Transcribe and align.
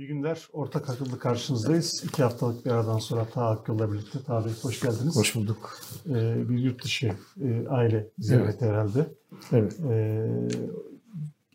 İyi 0.00 0.06
günler. 0.06 0.48
Ortak 0.52 0.90
akıllı 0.90 1.18
karşınızdayız. 1.18 2.04
İki 2.04 2.22
haftalık 2.22 2.66
bir 2.66 2.70
aradan 2.70 2.98
sonra 2.98 3.24
Ta 3.24 3.46
Akıl'la 3.50 3.92
birlikte. 3.92 4.18
Ta 4.22 4.44
Bey 4.44 4.52
hoş 4.62 4.80
geldiniz. 4.80 5.16
Hoş 5.16 5.34
bulduk. 5.34 5.78
Ee, 6.08 6.48
bir 6.48 6.58
yurt 6.58 6.84
dışı 6.84 7.12
e, 7.40 7.66
aile 7.68 8.08
ziyareti 8.18 8.48
evet. 8.50 8.62
herhalde. 8.62 9.06
Evet. 9.52 9.80
Ee, 9.90 10.28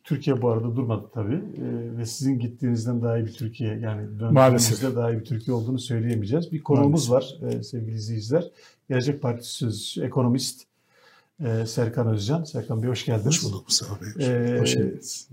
Türkiye 0.03 0.41
bu 0.41 0.49
arada 0.49 0.75
durmadı 0.75 1.09
tabii. 1.13 1.35
Ee, 1.35 1.97
ve 1.97 2.05
sizin 2.05 2.39
gittiğinizden 2.39 3.01
daha 3.01 3.17
iyi 3.17 3.25
bir 3.25 3.33
Türkiye 3.33 3.79
yani 3.79 4.19
döndüğünüzde 4.19 4.95
daha 4.95 5.11
iyi 5.11 5.19
bir 5.19 5.25
Türkiye 5.25 5.55
olduğunu 5.55 5.79
söyleyemeyeceğiz. 5.79 6.51
Bir 6.51 6.63
konuğumuz 6.63 7.11
var 7.11 7.35
e, 7.41 7.63
sevgili 7.63 7.95
izleyiciler. 7.95 8.51
Gelecek 8.89 9.21
Partisi 9.21 9.51
Sözcüsü, 9.51 10.03
ekonomist 10.03 10.63
e, 11.39 11.65
Serkan 11.65 12.07
Özcan. 12.07 12.43
Serkan 12.43 12.83
Bey 12.83 12.89
hoş 12.89 13.05
geldiniz. 13.05 13.25
Hoş 13.25 13.43
bulduk 13.43 13.63
Mustafa 13.67 14.01
Bey. 14.01 14.27
Ee, 14.27 14.59
hoş 14.59 14.73
geldiniz 14.73 15.29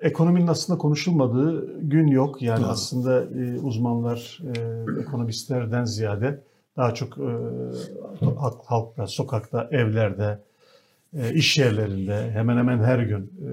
ekonominin 0.00 0.46
aslında 0.46 0.78
konuşulmadığı 0.78 1.80
gün 1.80 2.06
yok. 2.06 2.42
Yani 2.42 2.62
Doğru. 2.62 2.70
aslında 2.70 3.24
e, 3.24 3.60
uzmanlar, 3.60 4.40
e, 4.56 5.00
ekonomistlerden 5.00 5.84
ziyade 5.84 6.42
daha 6.76 6.94
çok 6.94 7.18
e, 7.18 7.30
halk, 8.38 8.60
halkta, 8.64 9.06
sokakta, 9.06 9.68
evlerde, 9.70 10.38
e, 11.14 11.34
iş 11.34 11.58
yerlerinde 11.58 12.30
hemen 12.30 12.56
hemen 12.56 12.78
her 12.78 12.98
gün 12.98 13.22
e, 13.22 13.48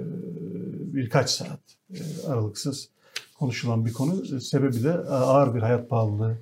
birkaç 0.93 1.29
saat 1.29 1.59
e, 1.93 2.27
aralıksız 2.27 2.89
konuşulan 3.39 3.85
bir 3.85 3.93
konu. 3.93 4.39
Sebebi 4.41 4.83
de 4.83 4.93
ağır 4.93 5.55
bir 5.55 5.61
hayat 5.61 5.89
pahalılığı 5.89 6.37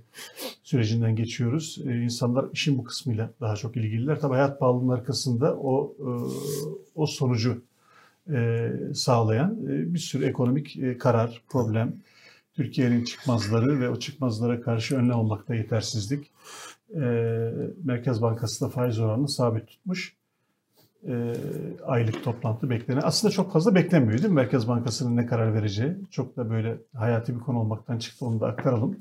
sürecinden 0.64 1.16
geçiyoruz. 1.16 1.80
E, 1.88 2.02
insanlar 2.02 2.46
işin 2.54 2.78
bu 2.78 2.84
kısmıyla 2.84 3.30
daha 3.42 3.56
çok 3.56 3.78
ilgililer. 3.78 4.20
Tabii 4.20 4.34
hayat 4.34 4.60
pahalılığının 4.60 4.94
arkasında 4.94 5.56
o 5.56 5.96
e, 6.00 6.10
o 6.96 7.06
sonucu 7.06 7.52
e, 7.52 7.71
sağlayan 8.94 9.58
e, 9.66 9.94
bir 9.94 10.00
sürü 10.00 10.26
ekonomik 10.26 10.78
e, 10.78 10.98
karar, 10.98 11.42
problem, 11.50 11.94
Türkiye'nin 12.54 13.04
çıkmazları 13.04 13.80
ve 13.80 13.90
o 13.90 13.96
çıkmazlara 13.96 14.62
karşı 14.62 14.98
önlem 14.98 15.16
olmakta 15.16 15.56
yetersizlik. 15.56 16.32
Merkez 17.84 18.22
Bankası 18.22 18.66
da 18.66 18.70
faiz 18.70 19.00
oranını 19.00 19.30
sabit 19.30 19.68
tutmuş. 19.68 20.16
Aylık 21.86 22.24
toplantı 22.24 22.70
beklenen. 22.70 23.02
Aslında 23.04 23.32
çok 23.32 23.54
fazla 23.54 23.76
beklenmiyor 23.76 24.18
değil 24.18 24.30
mi 24.30 24.36
Merkez 24.36 24.68
Bankası'nın 24.68 25.18
ne 25.18 25.26
karar 25.26 25.54
vereceği? 25.54 25.96
Çok 26.12 26.38
da 26.38 26.50
böyle 26.50 26.78
hayati 26.96 27.36
bir 27.36 27.40
konu 27.40 27.60
olmaktan 27.60 27.98
çıktı 27.98 28.26
onu 28.26 28.40
da 28.40 28.48
aktaralım. 28.48 29.00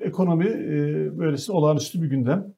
Ekonomi 0.00 0.46
böylesi 1.18 1.52
olağanüstü 1.52 2.02
bir 2.02 2.10
gündem. 2.10 2.54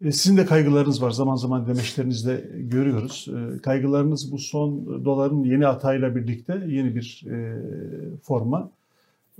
E, 0.00 0.12
sizin 0.12 0.36
de 0.36 0.46
kaygılarınız 0.46 1.02
var. 1.02 1.10
Zaman 1.10 1.36
zaman 1.36 1.66
demeçlerinizde 1.66 2.50
görüyoruz. 2.54 3.28
E, 3.28 3.58
kaygılarınız 3.58 4.32
bu 4.32 4.38
son 4.38 5.04
doların 5.04 5.44
yeni 5.44 5.64
hatayla 5.64 6.16
birlikte 6.16 6.62
yeni 6.68 6.94
bir 6.94 7.24
e, 7.30 7.62
forma 8.22 8.70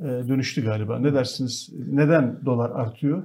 dönüştü 0.00 0.64
galiba. 0.64 0.98
Ne 0.98 1.14
dersiniz? 1.14 1.70
Neden 1.92 2.38
dolar 2.44 2.70
artıyor? 2.70 3.22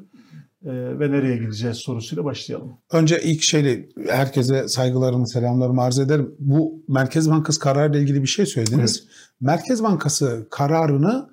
ve 0.64 1.12
nereye 1.12 1.38
gideceğiz 1.38 1.78
sorusuyla 1.78 2.26
başlayalım. 2.26 2.74
Önce 2.92 3.22
ilk 3.24 3.42
şeyle 3.42 3.90
herkese 4.08 4.68
saygılarımı, 4.68 5.28
selamlarımı 5.28 5.82
arz 5.82 6.00
ederim. 6.00 6.36
Bu 6.40 6.84
Merkez 6.88 7.30
Bankası 7.30 7.60
kararıyla 7.60 8.00
ilgili 8.00 8.22
bir 8.22 8.28
şey 8.28 8.46
söylediniz. 8.46 9.04
Evet. 9.04 9.16
Merkez 9.42 9.84
Bankası 9.84 10.48
kararını 10.52 11.30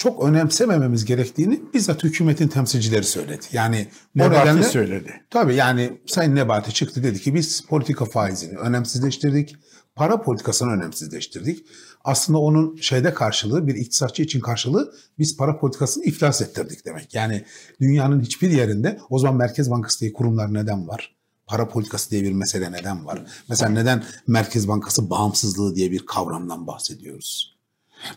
çok 0.00 0.24
önemsemememiz 0.24 1.04
gerektiğini 1.04 1.60
bizzat 1.74 2.04
hükümetin 2.04 2.48
temsilcileri 2.48 3.04
söyledi. 3.04 3.46
Yani 3.52 3.88
Nebati 4.14 4.40
nedenle, 4.40 4.62
söyledi. 4.62 5.12
Tabii 5.30 5.54
yani 5.54 6.00
Sayın 6.06 6.34
Nebati 6.34 6.74
çıktı 6.74 7.02
dedi 7.02 7.20
ki 7.20 7.34
biz 7.34 7.66
politika 7.66 8.04
faizini 8.04 8.58
önemsizleştirdik. 8.58 9.56
Para 9.94 10.22
politikasını 10.22 10.72
önemsizleştirdik. 10.72 11.66
Aslında 12.04 12.38
onun 12.38 12.76
şeyde 12.76 13.14
karşılığı 13.14 13.66
bir 13.66 13.74
iktisatçı 13.74 14.22
için 14.22 14.40
karşılığı 14.40 14.94
biz 15.18 15.36
para 15.36 15.58
politikasını 15.58 16.04
iflas 16.04 16.42
ettirdik 16.42 16.86
demek. 16.86 17.14
Yani 17.14 17.44
dünyanın 17.80 18.20
hiçbir 18.20 18.50
yerinde 18.50 18.98
o 19.10 19.18
zaman 19.18 19.36
Merkez 19.36 19.70
Bankası 19.70 20.00
diye 20.00 20.12
kurumlar 20.12 20.54
neden 20.54 20.88
var? 20.88 21.16
Para 21.46 21.68
politikası 21.68 22.10
diye 22.10 22.22
bir 22.22 22.32
mesele 22.32 22.72
neden 22.72 23.06
var? 23.06 23.22
Mesela 23.48 23.70
neden 23.70 24.04
Merkez 24.26 24.68
Bankası 24.68 25.10
bağımsızlığı 25.10 25.74
diye 25.74 25.90
bir 25.90 26.06
kavramdan 26.06 26.66
bahsediyoruz? 26.66 27.59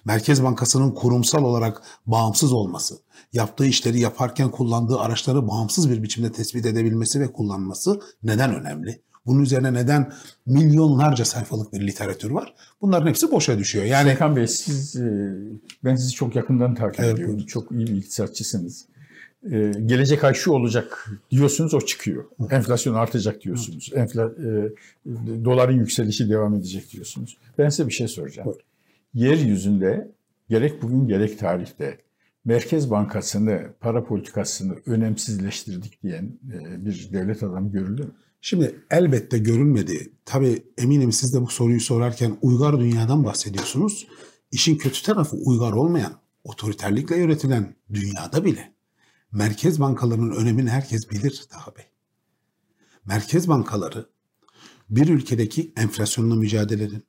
Merkez 0.06 0.44
Bankası'nın 0.44 0.92
kurumsal 0.92 1.44
olarak 1.44 1.82
bağımsız 2.06 2.54
olması, 2.54 2.96
yaptığı 3.34 3.66
işleri 3.66 4.00
yaparken 4.00 4.52
kullandığı 4.52 5.00
araçları 5.00 5.48
bağımsız 5.48 5.90
bir 5.90 6.04
biçimde 6.04 6.32
tespit 6.32 6.66
edebilmesi 6.66 7.20
ve 7.20 7.32
kullanması 7.32 8.02
neden 8.24 8.56
önemli? 8.56 9.02
Bunun 9.26 9.42
üzerine 9.42 9.74
neden 9.74 10.12
milyonlarca 10.46 11.26
sayfalık 11.26 11.74
bir 11.74 11.88
literatür 11.88 12.32
var? 12.32 12.54
Bunların 12.82 13.08
hepsi 13.08 13.32
boşa 13.32 13.60
düşüyor. 13.60 13.86
Yani 13.86 14.10
Serkan 14.10 14.36
Bey 14.36 14.48
siz 14.48 14.96
e, 14.96 15.34
ben 15.84 15.96
sizi 15.96 16.12
çok 16.12 16.36
yakından 16.36 16.76
takip 16.76 17.00
evet, 17.00 17.14
ediyorum. 17.14 17.46
Çok 17.46 17.72
iyi 17.72 17.88
bir 17.88 17.96
iktisatçısınız. 17.96 18.86
Ee, 19.52 19.72
gelecek 19.86 20.24
ay 20.24 20.34
şu 20.34 20.52
olacak 20.52 21.12
diyorsunuz 21.32 21.74
o 21.74 21.82
çıkıyor. 21.82 22.26
Enflasyon 22.52 22.94
artacak 22.94 23.42
diyorsunuz. 23.42 23.92
Enfla, 23.96 24.24
e, 24.24 24.70
doların 25.46 25.78
yükselişi 25.78 26.30
devam 26.30 26.56
edecek 26.56 26.92
diyorsunuz. 26.92 27.38
Ben 27.58 27.70
size 27.70 27.88
bir 27.88 27.94
şey 27.94 28.08
soracağım. 28.08 28.46
Buyurun 28.46 28.73
yeryüzünde 29.14 30.12
gerek 30.50 30.82
bugün 30.82 31.08
gerek 31.08 31.40
tarihte 31.40 31.98
Merkez 32.46 32.92
Bankası'nı, 32.92 33.74
para 33.80 34.04
politikasını 34.04 34.76
önemsizleştirdik 34.86 36.04
diyen 36.04 36.40
e, 36.54 36.86
bir 36.86 37.10
devlet 37.14 37.44
adamı 37.44 37.72
görüldü 37.72 38.04
mü? 38.04 38.12
Şimdi 38.42 38.76
elbette 38.92 39.38
görülmedi. 39.38 40.14
Tabii 40.26 40.64
eminim 40.78 41.12
siz 41.12 41.34
de 41.34 41.42
bu 41.42 41.48
soruyu 41.48 41.80
sorarken 41.80 42.38
uygar 42.42 42.80
dünyadan 42.80 43.26
bahsediyorsunuz. 43.26 44.08
İşin 44.52 44.78
kötü 44.78 45.04
tarafı 45.04 45.36
uygar 45.36 45.72
olmayan, 45.72 46.14
otoriterlikle 46.44 47.18
yönetilen 47.18 47.76
dünyada 47.94 48.46
bile 48.46 48.74
merkez 49.32 49.80
bankalarının 49.80 50.36
önemini 50.36 50.70
herkes 50.70 51.12
bilir 51.12 51.44
daha 51.54 51.76
bey. 51.76 51.86
Merkez 53.06 53.48
bankaları 53.48 54.10
bir 54.90 55.10
ülkedeki 55.10 55.74
enflasyonla 55.78 56.36
mücadelenin, 56.36 57.04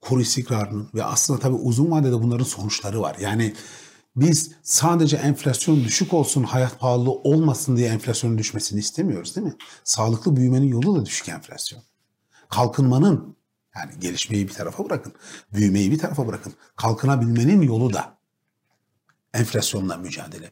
kur 0.00 0.20
istikrarının 0.20 0.88
ve 0.94 1.04
aslında 1.04 1.40
tabii 1.40 1.54
uzun 1.54 1.90
vadede 1.90 2.22
bunların 2.22 2.44
sonuçları 2.44 3.00
var. 3.00 3.16
Yani 3.20 3.54
biz 4.16 4.50
sadece 4.62 5.16
enflasyon 5.16 5.84
düşük 5.84 6.14
olsun, 6.14 6.42
hayat 6.42 6.80
pahalı 6.80 7.10
olmasın 7.10 7.76
diye 7.76 7.88
enflasyonun 7.88 8.38
düşmesini 8.38 8.80
istemiyoruz 8.80 9.36
değil 9.36 9.46
mi? 9.46 9.54
Sağlıklı 9.84 10.36
büyümenin 10.36 10.68
yolu 10.68 10.96
da 10.96 11.06
düşük 11.06 11.28
enflasyon. 11.28 11.82
Kalkınmanın 12.48 13.36
yani 13.76 13.92
gelişmeyi 14.00 14.48
bir 14.48 14.52
tarafa 14.52 14.84
bırakın, 14.84 15.12
büyümeyi 15.52 15.90
bir 15.90 15.98
tarafa 15.98 16.26
bırakın. 16.26 16.54
Kalkınabilmenin 16.76 17.62
yolu 17.62 17.92
da 17.92 18.18
enflasyonla 19.34 19.96
mücadele. 19.96 20.50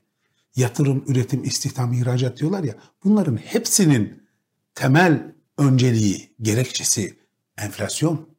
Yatırım, 0.56 1.04
üretim, 1.06 1.44
istihdam, 1.44 1.93
ihracat 1.93 2.38
diyorlar 2.38 2.65
ya. 2.65 2.75
Bunların 3.04 3.37
hepsinin 3.37 4.22
temel 4.75 5.34
önceliği, 5.59 6.34
gerekçesi 6.43 7.19
enflasyon. 7.59 8.34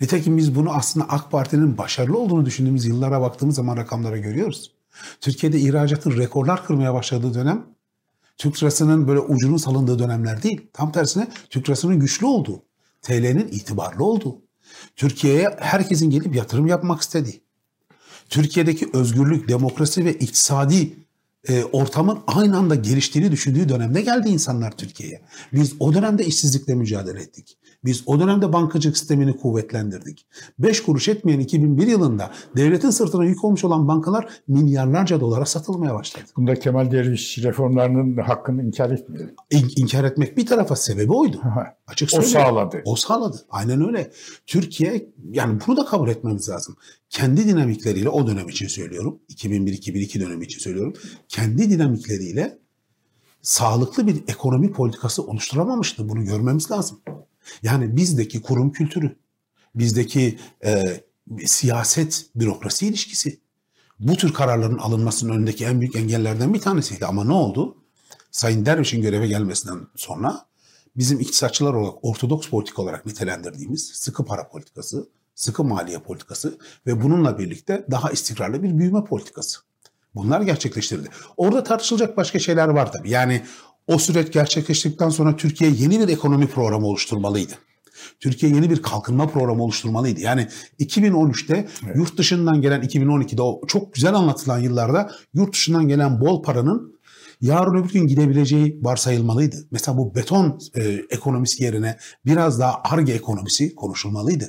Nitekim 0.00 0.36
biz 0.36 0.54
bunu 0.54 0.70
aslında 0.70 1.06
AK 1.08 1.30
Parti'nin 1.30 1.78
başarılı 1.78 2.18
olduğunu 2.18 2.46
düşündüğümüz 2.46 2.86
yıllara 2.86 3.20
baktığımız 3.20 3.56
zaman 3.56 3.76
rakamlara 3.76 4.16
görüyoruz. 4.16 4.72
Türkiye'de 5.20 5.60
ihracatın 5.60 6.16
rekorlar 6.16 6.66
kırmaya 6.66 6.94
başladığı 6.94 7.34
dönem 7.34 7.66
Türk 8.36 8.62
lirasının 8.62 9.08
böyle 9.08 9.20
ucunun 9.20 9.56
salındığı 9.56 9.98
dönemler 9.98 10.42
değil. 10.42 10.66
Tam 10.72 10.92
tersine 10.92 11.28
Türk 11.50 11.68
lirasının 11.68 12.00
güçlü 12.00 12.26
olduğu, 12.26 12.62
TL'nin 13.02 13.48
itibarlı 13.48 14.04
olduğu, 14.04 14.38
Türkiye'ye 14.96 15.56
herkesin 15.60 16.10
gelip 16.10 16.36
yatırım 16.36 16.66
yapmak 16.66 17.00
istediği, 17.00 17.42
Türkiye'deki 18.28 18.90
özgürlük, 18.92 19.48
demokrasi 19.48 20.04
ve 20.04 20.12
iktisadi 20.12 20.92
e, 21.48 21.64
ortamın 21.64 22.18
aynı 22.26 22.58
anda 22.58 22.74
geliştiğini 22.74 23.32
düşündüğü 23.32 23.68
dönemde 23.68 24.00
geldi 24.00 24.28
insanlar 24.28 24.76
Türkiye'ye. 24.76 25.20
Biz 25.52 25.72
o 25.80 25.94
dönemde 25.94 26.24
işsizlikle 26.24 26.74
mücadele 26.74 27.20
ettik. 27.20 27.58
Biz 27.86 28.02
o 28.06 28.20
dönemde 28.20 28.52
bankacılık 28.52 28.96
sistemini 28.96 29.36
kuvvetlendirdik. 29.36 30.26
5 30.58 30.82
kuruş 30.82 31.08
etmeyen 31.08 31.40
2001 31.40 31.86
yılında 31.86 32.30
devletin 32.56 32.90
sırtına 32.90 33.24
yük 33.24 33.44
olmuş 33.44 33.64
olan 33.64 33.88
bankalar 33.88 34.28
milyarlarca 34.48 35.20
dolara 35.20 35.44
satılmaya 35.44 35.94
başladı. 35.94 36.24
Bunda 36.36 36.54
Kemal 36.54 36.90
Derviş 36.90 37.38
reformlarının 37.38 38.16
hakkını 38.16 38.62
inkar 38.62 38.90
etmiyor. 38.90 39.28
İn, 39.50 39.70
inkar 39.76 40.04
etmek 40.04 40.36
bir 40.36 40.46
tarafa 40.46 40.76
sebebi 40.76 41.12
oydu. 41.12 41.40
Açık 41.86 42.10
o 42.18 42.22
sağladı. 42.22 42.82
O 42.84 42.96
sağladı. 42.96 43.36
Aynen 43.50 43.86
öyle. 43.86 44.10
Türkiye 44.46 45.08
yani 45.30 45.58
bunu 45.66 45.76
da 45.76 45.84
kabul 45.84 46.08
etmemiz 46.08 46.48
lazım. 46.48 46.76
Kendi 47.10 47.48
dinamikleriyle 47.48 48.08
o 48.08 48.26
dönem 48.26 48.48
için 48.48 48.66
söylüyorum. 48.66 49.18
2001-2002 49.30 50.20
dönemi 50.20 50.44
için 50.44 50.60
söylüyorum. 50.60 50.94
Kendi 51.28 51.70
dinamikleriyle 51.70 52.58
sağlıklı 53.42 54.06
bir 54.06 54.16
ekonomi 54.28 54.72
politikası 54.72 55.22
oluşturamamıştı. 55.22 56.08
Bunu 56.08 56.24
görmemiz 56.24 56.70
lazım. 56.70 57.00
Yani 57.62 57.96
bizdeki 57.96 58.42
kurum 58.42 58.72
kültürü, 58.72 59.16
bizdeki 59.74 60.38
e, 60.64 61.00
siyaset 61.44 62.26
bürokrasi 62.34 62.86
ilişkisi 62.86 63.40
bu 64.00 64.16
tür 64.16 64.34
kararların 64.34 64.78
alınmasının 64.78 65.32
önündeki 65.34 65.64
en 65.64 65.80
büyük 65.80 65.96
engellerden 65.96 66.54
bir 66.54 66.60
tanesiydi. 66.60 67.06
Ama 67.06 67.24
ne 67.24 67.32
oldu? 67.32 67.76
Sayın 68.30 68.66
Derviş'in 68.66 69.02
göreve 69.02 69.26
gelmesinden 69.26 69.78
sonra 69.96 70.46
bizim 70.96 71.20
iktisatçılar 71.20 71.74
olarak 71.74 72.04
ortodoks 72.04 72.48
politik 72.48 72.78
olarak 72.78 73.06
nitelendirdiğimiz 73.06 73.90
sıkı 73.94 74.24
para 74.24 74.48
politikası, 74.48 75.08
sıkı 75.34 75.64
maliye 75.64 75.98
politikası 75.98 76.58
ve 76.86 77.02
bununla 77.02 77.38
birlikte 77.38 77.86
daha 77.90 78.10
istikrarlı 78.10 78.62
bir 78.62 78.78
büyüme 78.78 79.04
politikası. 79.04 79.58
Bunlar 80.14 80.40
gerçekleştirildi. 80.40 81.08
Orada 81.36 81.62
tartışılacak 81.62 82.16
başka 82.16 82.38
şeyler 82.38 82.68
var 82.68 82.92
tabii. 82.92 83.10
Yani 83.10 83.42
o 83.86 83.98
süreç 83.98 84.32
gerçekleştikten 84.32 85.08
sonra 85.08 85.36
Türkiye 85.36 85.70
yeni 85.70 86.00
bir 86.00 86.08
ekonomi 86.08 86.46
programı 86.46 86.86
oluşturmalıydı. 86.86 87.52
Türkiye 88.20 88.52
yeni 88.52 88.70
bir 88.70 88.82
kalkınma 88.82 89.28
programı 89.28 89.62
oluşturmalıydı. 89.62 90.20
Yani 90.20 90.48
2013'te 90.80 91.68
evet. 91.84 91.96
yurt 91.96 92.18
dışından 92.18 92.60
gelen 92.60 92.82
2012'de 92.82 93.42
o 93.42 93.60
çok 93.66 93.94
güzel 93.94 94.14
anlatılan 94.14 94.58
yıllarda 94.58 95.10
yurt 95.34 95.52
dışından 95.52 95.88
gelen 95.88 96.20
bol 96.20 96.42
paranın 96.42 96.95
yarın 97.40 97.74
öbür 97.74 97.92
gün 97.92 98.06
gidebileceği 98.06 98.78
varsayılmalıydı. 98.82 99.56
Mesela 99.70 99.98
bu 99.98 100.14
beton 100.14 100.58
e, 100.74 100.82
ekonomisi 101.10 101.64
yerine 101.64 101.96
biraz 102.26 102.60
daha 102.60 102.80
arge 102.84 103.12
ekonomisi 103.12 103.74
konuşulmalıydı. 103.74 104.44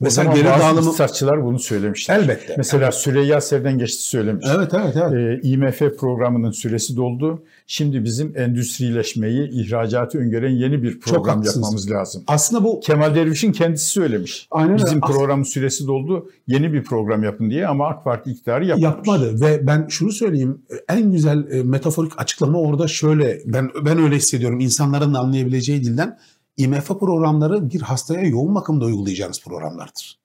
Mesela 0.00 0.34
geri 0.34 0.44
dağılımı... 0.44 0.86
iktisatçılar 0.86 1.44
bunu 1.44 1.58
söylemişler. 1.58 2.18
Elbette. 2.18 2.54
Mesela 2.56 2.84
evet. 2.84 2.94
Süreyya 2.94 3.40
Sevden 3.40 3.78
geçti 3.78 4.02
söylemiş. 4.02 4.46
Evet, 4.56 4.74
evet, 4.74 4.96
evet. 4.96 5.44
E, 5.44 5.48
IMF 5.48 5.78
programının 5.98 6.50
süresi 6.50 6.96
doldu. 6.96 7.44
Şimdi 7.66 8.04
bizim 8.04 8.36
endüstrileşmeyi, 8.36 9.50
ihracatı 9.50 10.18
öngören 10.18 10.50
yeni 10.50 10.82
bir 10.82 11.00
program 11.00 11.42
yapmamız 11.42 11.90
lazım. 11.90 12.24
Aslında 12.26 12.64
bu 12.64 12.80
Kemal 12.80 13.14
Derviş'in 13.14 13.52
kendisi 13.52 13.86
söylemiş. 13.86 14.48
Aynen 14.50 14.76
Bizim 14.76 14.88
öyle. 14.88 15.00
programın 15.00 15.42
süresi 15.42 15.86
doldu. 15.86 16.30
Yeni 16.46 16.72
bir 16.72 16.84
program 16.84 17.22
yapın 17.22 17.50
diye 17.50 17.66
ama 17.66 17.88
AK 17.88 18.04
Parti 18.04 18.30
iktidarı 18.30 18.66
yapmamış. 18.66 18.96
Yapmadı 18.96 19.40
ve 19.40 19.66
ben 19.66 19.86
şunu 19.88 20.12
söyleyeyim. 20.12 20.62
En 20.88 21.12
güzel 21.12 21.50
e, 21.50 21.62
metaforik 21.62 22.12
açıklama 22.32 22.58
orada 22.58 22.88
şöyle. 22.88 23.42
Ben 23.44 23.70
ben 23.84 23.98
öyle 23.98 24.16
hissediyorum. 24.16 24.60
İnsanların 24.60 25.14
anlayabileceği 25.14 25.84
dilden 25.84 26.18
IMF 26.56 26.88
programları 26.88 27.70
bir 27.70 27.80
hastaya 27.80 28.22
yoğun 28.22 28.54
bakımda 28.54 28.84
uygulayacağınız 28.84 29.40
programlardır. 29.40 30.18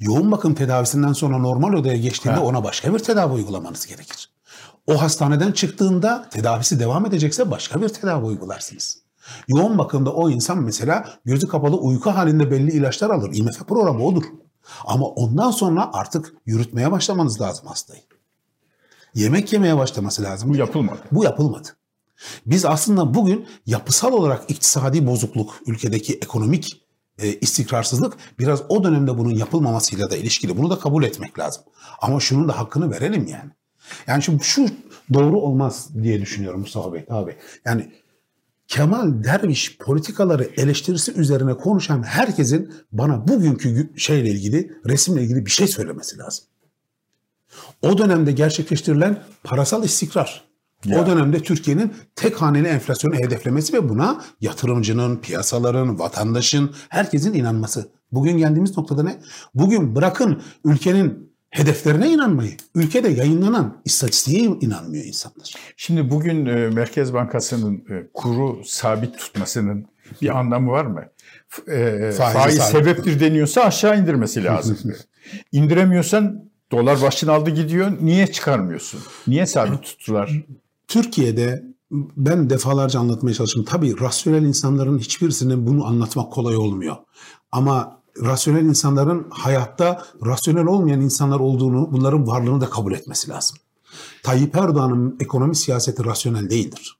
Yoğun 0.00 0.32
bakım 0.32 0.54
tedavisinden 0.54 1.12
sonra 1.12 1.38
normal 1.38 1.72
odaya 1.72 1.96
geçtiğinde 1.96 2.38
ona 2.38 2.64
başka 2.64 2.94
bir 2.94 2.98
tedavi 2.98 3.32
uygulamanız 3.32 3.86
gerekir. 3.86 4.30
O 4.86 5.02
hastaneden 5.02 5.52
çıktığında 5.52 6.28
tedavisi 6.30 6.80
devam 6.80 7.06
edecekse 7.06 7.50
başka 7.50 7.82
bir 7.82 7.88
tedavi 7.88 8.24
uygularsınız. 8.24 8.98
Yoğun 9.48 9.78
bakımda 9.78 10.12
o 10.12 10.30
insan 10.30 10.62
mesela 10.62 11.08
gözü 11.24 11.48
kapalı 11.48 11.76
uyku 11.76 12.10
halinde 12.10 12.50
belli 12.50 12.70
ilaçlar 12.70 13.10
alır. 13.10 13.30
IMF 13.34 13.58
programı 13.68 14.04
odur. 14.04 14.24
Ama 14.84 15.06
ondan 15.06 15.50
sonra 15.50 15.90
artık 15.92 16.34
yürütmeye 16.46 16.92
başlamanız 16.92 17.40
lazım 17.40 17.66
hastayı. 17.66 18.00
Yemek 19.18 19.52
yemeye 19.52 19.76
başlaması 19.76 20.22
lazım. 20.22 20.50
Bu 20.50 20.56
yapılmadı. 20.56 21.00
Bu 21.12 21.24
yapılmadı. 21.24 21.68
Biz 22.46 22.64
aslında 22.64 23.14
bugün 23.14 23.46
yapısal 23.66 24.12
olarak 24.12 24.50
iktisadi 24.50 25.06
bozukluk, 25.06 25.54
ülkedeki 25.66 26.14
ekonomik 26.14 26.82
e, 27.18 27.34
istikrarsızlık 27.34 28.16
biraz 28.38 28.62
o 28.68 28.84
dönemde 28.84 29.18
bunun 29.18 29.30
yapılmamasıyla 29.30 30.10
da 30.10 30.16
ilişkili. 30.16 30.58
Bunu 30.58 30.70
da 30.70 30.78
kabul 30.78 31.04
etmek 31.04 31.38
lazım. 31.38 31.62
Ama 32.00 32.20
şunun 32.20 32.48
da 32.48 32.58
hakkını 32.58 32.90
verelim 32.90 33.26
yani. 33.26 33.50
Yani 34.06 34.22
şimdi 34.22 34.44
şu 34.44 34.66
doğru 35.14 35.40
olmaz 35.40 35.88
diye 36.02 36.20
düşünüyorum 36.20 36.60
Mustafa 36.60 36.92
Bey 36.92 37.06
abi. 37.10 37.36
Yani 37.64 37.92
Kemal 38.66 39.24
Derviş 39.24 39.78
politikaları 39.78 40.50
eleştirisi 40.56 41.12
üzerine 41.12 41.54
konuşan 41.54 42.02
herkesin 42.02 42.72
bana 42.92 43.28
bugünkü 43.28 43.92
şeyle 43.96 44.28
ilgili, 44.30 44.72
resimle 44.86 45.22
ilgili 45.22 45.46
bir 45.46 45.50
şey 45.50 45.66
söylemesi 45.66 46.18
lazım. 46.18 46.44
O 47.82 47.98
dönemde 47.98 48.32
gerçekleştirilen 48.32 49.22
parasal 49.44 49.84
istikrar, 49.84 50.44
ya. 50.84 51.02
o 51.02 51.06
dönemde 51.06 51.42
Türkiye'nin 51.42 51.92
tek 52.16 52.42
haneli 52.42 52.68
enflasyonu 52.68 53.14
hedeflemesi 53.14 53.72
ve 53.72 53.88
buna 53.88 54.22
yatırımcının, 54.40 55.16
piyasaların, 55.16 55.98
vatandaşın, 55.98 56.74
herkesin 56.88 57.34
inanması. 57.34 57.88
Bugün 58.12 58.38
geldiğimiz 58.38 58.76
noktada 58.76 59.02
ne? 59.02 59.18
Bugün 59.54 59.96
bırakın 59.96 60.42
ülkenin 60.64 61.32
hedeflerine 61.50 62.10
inanmayı, 62.10 62.56
ülkede 62.74 63.08
yayınlanan 63.08 63.82
istatistiğe 63.84 64.42
inanmıyor 64.42 65.04
insanlar. 65.04 65.54
Şimdi 65.76 66.10
bugün 66.10 66.46
e, 66.46 66.68
Merkez 66.68 67.14
Bankası'nın 67.14 67.74
e, 67.74 68.06
kuru 68.14 68.64
sabit 68.64 69.18
tutmasının 69.18 69.86
bir 70.22 70.38
anlamı 70.38 70.70
var 70.70 70.84
mı? 70.84 71.04
E, 71.68 72.12
faiz, 72.12 72.34
faiz 72.34 72.58
sebeptir 72.58 73.20
deniyorsa 73.20 73.62
aşağı 73.62 74.00
indirmesi 74.00 74.44
lazım. 74.44 74.78
İndiremiyorsan 75.52 76.47
dolar 76.72 77.02
başını 77.02 77.32
aldı 77.32 77.50
gidiyor. 77.50 77.92
Niye 78.00 78.32
çıkarmıyorsun? 78.32 79.00
Niye 79.26 79.46
sabit 79.46 79.82
tuttular? 79.82 80.42
Türkiye'de 80.88 81.64
ben 82.16 82.50
defalarca 82.50 83.00
anlatmaya 83.00 83.34
çalıştım. 83.34 83.64
Tabii 83.64 84.00
rasyonel 84.00 84.42
insanların 84.42 84.98
hiçbirisinin 84.98 85.66
bunu 85.66 85.86
anlatmak 85.86 86.32
kolay 86.32 86.56
olmuyor. 86.56 86.96
Ama 87.52 87.98
rasyonel 88.22 88.64
insanların 88.64 89.26
hayatta 89.30 90.04
rasyonel 90.26 90.66
olmayan 90.66 91.00
insanlar 91.00 91.40
olduğunu, 91.40 91.92
bunların 91.92 92.26
varlığını 92.26 92.60
da 92.60 92.70
kabul 92.70 92.92
etmesi 92.92 93.30
lazım. 93.30 93.58
Tayyip 94.22 94.56
Erdoğan'ın 94.56 95.16
ekonomi 95.20 95.56
siyaseti 95.56 96.04
rasyonel 96.04 96.50
değildir. 96.50 96.98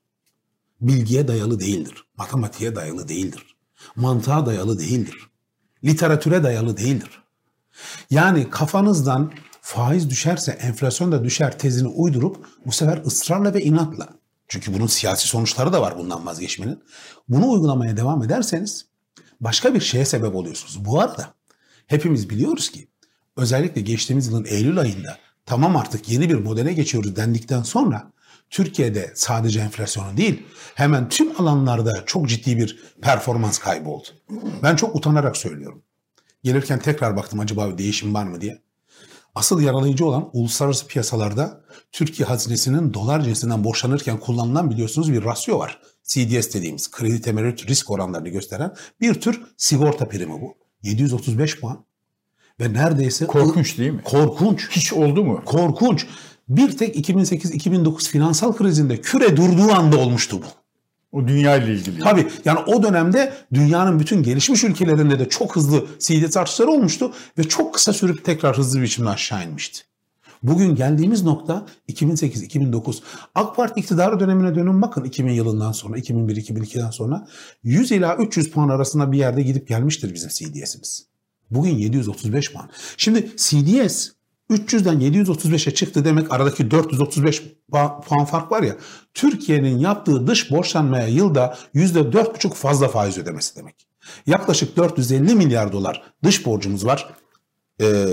Bilgiye 0.81 1.27
dayalı 1.27 1.59
değildir. 1.59 2.05
Matematiğe 2.17 2.75
dayalı 2.75 3.07
değildir. 3.07 3.55
Mantığa 3.95 4.45
dayalı 4.45 4.79
değildir. 4.79 5.29
Literatüre 5.83 6.43
dayalı 6.43 6.77
değildir. 6.77 7.23
Yani 8.09 8.49
kafanızdan 8.49 9.31
faiz 9.61 10.09
düşerse 10.09 10.51
enflasyon 10.51 11.11
da 11.11 11.23
düşer 11.23 11.59
tezini 11.59 11.87
uydurup 11.87 12.47
bu 12.65 12.71
sefer 12.71 13.01
ısrarla 13.05 13.53
ve 13.53 13.63
inatla 13.63 14.09
çünkü 14.47 14.73
bunun 14.73 14.87
siyasi 14.87 15.27
sonuçları 15.27 15.73
da 15.73 15.81
var 15.81 15.97
bundan 15.97 16.25
vazgeçmenin. 16.25 16.83
Bunu 17.29 17.49
uygulamaya 17.49 17.97
devam 17.97 18.23
ederseniz 18.23 18.85
başka 19.41 19.73
bir 19.73 19.81
şeye 19.81 20.05
sebep 20.05 20.35
oluyorsunuz. 20.35 20.85
Bu 20.85 20.99
arada 20.99 21.33
hepimiz 21.87 22.29
biliyoruz 22.29 22.71
ki 22.71 22.87
özellikle 23.37 23.81
geçtiğimiz 23.81 24.27
yılın 24.27 24.45
Eylül 24.45 24.79
ayında 24.79 25.17
tamam 25.45 25.75
artık 25.75 26.09
yeni 26.09 26.29
bir 26.29 26.35
modele 26.35 26.73
geçiyoruz 26.73 27.15
dendikten 27.15 27.63
sonra 27.63 28.11
Türkiye'de 28.49 29.11
sadece 29.15 29.59
enflasyonu 29.59 30.17
değil 30.17 30.43
hemen 30.75 31.09
tüm 31.09 31.41
alanlarda 31.41 32.03
çok 32.05 32.29
ciddi 32.29 32.57
bir 32.57 32.79
performans 33.01 33.57
kaybı 33.57 33.89
oldu. 33.89 34.07
Ben 34.63 34.75
çok 34.75 34.95
utanarak 34.95 35.37
söylüyorum. 35.37 35.83
Gelirken 36.43 36.79
tekrar 36.79 37.17
baktım 37.17 37.39
acaba 37.39 37.69
bir 37.69 37.77
değişim 37.77 38.13
var 38.13 38.23
mı 38.23 38.41
diye. 38.41 38.61
Asıl 39.35 39.61
yaralayıcı 39.61 40.05
olan 40.05 40.29
uluslararası 40.33 40.87
piyasalarda 40.87 41.61
Türkiye 41.91 42.27
hazinesinin 42.27 42.93
dolar 42.93 43.21
cinsinden 43.21 43.63
borçlanırken 43.63 44.19
kullanılan 44.19 44.69
biliyorsunuz 44.69 45.11
bir 45.13 45.23
rasyo 45.23 45.59
var. 45.59 45.79
CDS 46.03 46.53
dediğimiz 46.53 46.91
kredi 46.91 47.21
temerrüt 47.21 47.69
risk 47.69 47.91
oranlarını 47.91 48.29
gösteren 48.29 48.73
bir 49.01 49.13
tür 49.13 49.41
sigorta 49.57 50.07
primi 50.07 50.41
bu. 50.41 50.57
735 50.83 51.59
puan. 51.59 51.85
Ve 52.59 52.73
neredeyse... 52.73 53.27
Korkunç 53.27 53.77
değil 53.77 53.91
mi? 53.91 54.01
Korkunç. 54.03 54.69
Hiç 54.69 54.93
oldu 54.93 55.23
mu? 55.23 55.41
Korkunç. 55.45 56.05
Bir 56.49 56.77
tek 56.77 57.09
2008-2009 57.09 58.09
finansal 58.09 58.53
krizinde 58.53 59.01
küre 59.01 59.37
durduğu 59.37 59.71
anda 59.71 59.97
olmuştu 59.97 60.41
bu. 60.41 60.45
O 61.11 61.27
dünya 61.27 61.57
ile 61.57 61.73
ilgili. 61.73 61.99
Tabii 61.99 62.27
yani 62.45 62.59
o 62.59 62.83
dönemde 62.83 63.33
dünyanın 63.53 63.99
bütün 63.99 64.23
gelişmiş 64.23 64.63
ülkelerinde 64.63 65.19
de 65.19 65.29
çok 65.29 65.55
hızlı 65.55 65.85
CDS 65.99 66.37
artışları 66.37 66.71
olmuştu 66.71 67.13
ve 67.37 67.43
çok 67.43 67.73
kısa 67.73 67.93
sürüp 67.93 68.25
tekrar 68.25 68.57
hızlı 68.57 68.77
bir 68.77 68.83
biçimde 68.83 69.09
aşağı 69.09 69.43
inmişti. 69.43 69.81
Bugün 70.43 70.75
geldiğimiz 70.75 71.23
nokta 71.23 71.65
2008-2009. 71.89 72.97
AK 73.35 73.55
Parti 73.55 73.79
iktidarı 73.79 74.19
dönemine 74.19 74.55
dönün 74.55 74.81
bakın 74.81 75.03
2000 75.03 75.31
yılından 75.31 75.71
sonra, 75.71 75.97
2001-2002'den 75.97 76.89
sonra 76.89 77.27
100 77.63 77.91
ila 77.91 78.15
300 78.15 78.51
puan 78.51 78.69
arasında 78.69 79.11
bir 79.11 79.17
yerde 79.17 79.41
gidip 79.41 79.67
gelmiştir 79.67 80.13
bizim 80.13 80.29
CDS'imiz. 80.29 81.07
Bugün 81.51 81.75
735 81.75 82.53
puan. 82.53 82.69
Şimdi 82.97 83.31
CDS 83.37 84.09
300'den 84.49 84.99
735'e 84.99 85.73
çıktı 85.73 86.05
demek 86.05 86.31
aradaki 86.31 86.71
435 86.71 87.43
puan 88.07 88.25
fark 88.25 88.51
var 88.51 88.63
ya. 88.63 88.75
Türkiye'nin 89.13 89.77
yaptığı 89.77 90.27
dış 90.27 90.51
borçlanmaya 90.51 91.07
yılda 91.07 91.57
%4,5 91.75 92.53
fazla 92.53 92.87
faiz 92.87 93.17
ödemesi 93.17 93.55
demek. 93.55 93.87
Yaklaşık 94.25 94.77
450 94.77 95.35
milyar 95.35 95.71
dolar 95.71 96.03
dış 96.23 96.45
borcumuz 96.45 96.85
var. 96.85 97.09
E, 97.81 98.05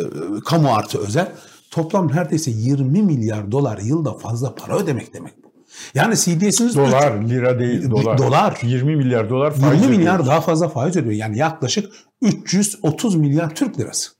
kamu 0.45 0.75
artı 0.75 0.99
özel 0.99 1.33
toplam 1.71 2.09
neredeyse 2.09 2.51
20 2.51 3.03
milyar 3.03 3.53
dolar 3.53 3.79
yılda 3.79 4.13
fazla 4.15 4.55
para 4.55 4.79
ödemek 4.79 5.15
demek 5.15 5.45
bu. 5.45 5.53
Yani 5.95 6.17
CDS'iniz 6.17 6.77
dolar, 6.77 7.19
üç, 7.21 7.31
lira 7.31 7.59
değil 7.59 7.91
dolar. 7.91 8.19
Dolar. 8.19 8.59
20 8.63 8.97
milyar 8.97 9.31
dolar 9.31 9.55
faiz 9.55 9.83
20 9.83 9.97
milyar 9.97 10.15
ödüyor. 10.15 10.27
daha 10.27 10.41
fazla 10.41 10.69
faiz 10.69 10.97
ödüyor. 10.97 11.15
Yani 11.15 11.39
yaklaşık 11.39 11.93
330 12.23 13.15
milyar 13.15 13.55
Türk 13.55 13.79
lirası 13.79 14.11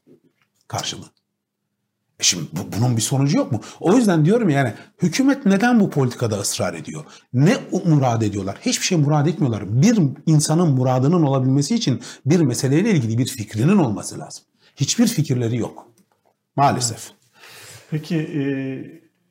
karşılığı. 0.69 1.16
E 2.21 2.23
şimdi 2.23 2.45
bu, 2.53 2.79
bunun 2.79 2.97
bir 2.97 3.03
sonucu 3.03 3.39
yok 3.39 3.53
mu? 3.53 3.61
O 3.81 3.97
yüzden 3.97 4.25
diyorum 4.25 4.49
yani 4.49 4.73
hükümet 5.03 5.47
neden 5.47 5.81
bu 5.81 5.91
politikada 5.91 6.37
ısrar 6.37 6.75
ediyor? 6.75 7.05
Ne 7.33 7.57
murad 7.87 8.23
ediyorlar? 8.23 8.57
Hiçbir 8.61 8.85
şey 8.85 8.99
murad 8.99 9.27
etmiyorlar. 9.27 9.83
Bir 9.83 9.99
insanın 10.27 10.69
muradının 10.69 11.23
olabilmesi 11.23 11.75
için 11.75 12.01
bir 12.27 12.41
meseleyle 12.41 12.91
ilgili 12.91 13.19
bir 13.19 13.27
fikrinin 13.27 13.77
olması 13.77 14.19
lazım. 14.19 14.45
Hiçbir 14.77 15.07
fikirleri 15.07 15.57
yok. 15.57 15.87
Maalesef. 16.57 17.11
Peki 17.91 18.17
e, 18.17 18.43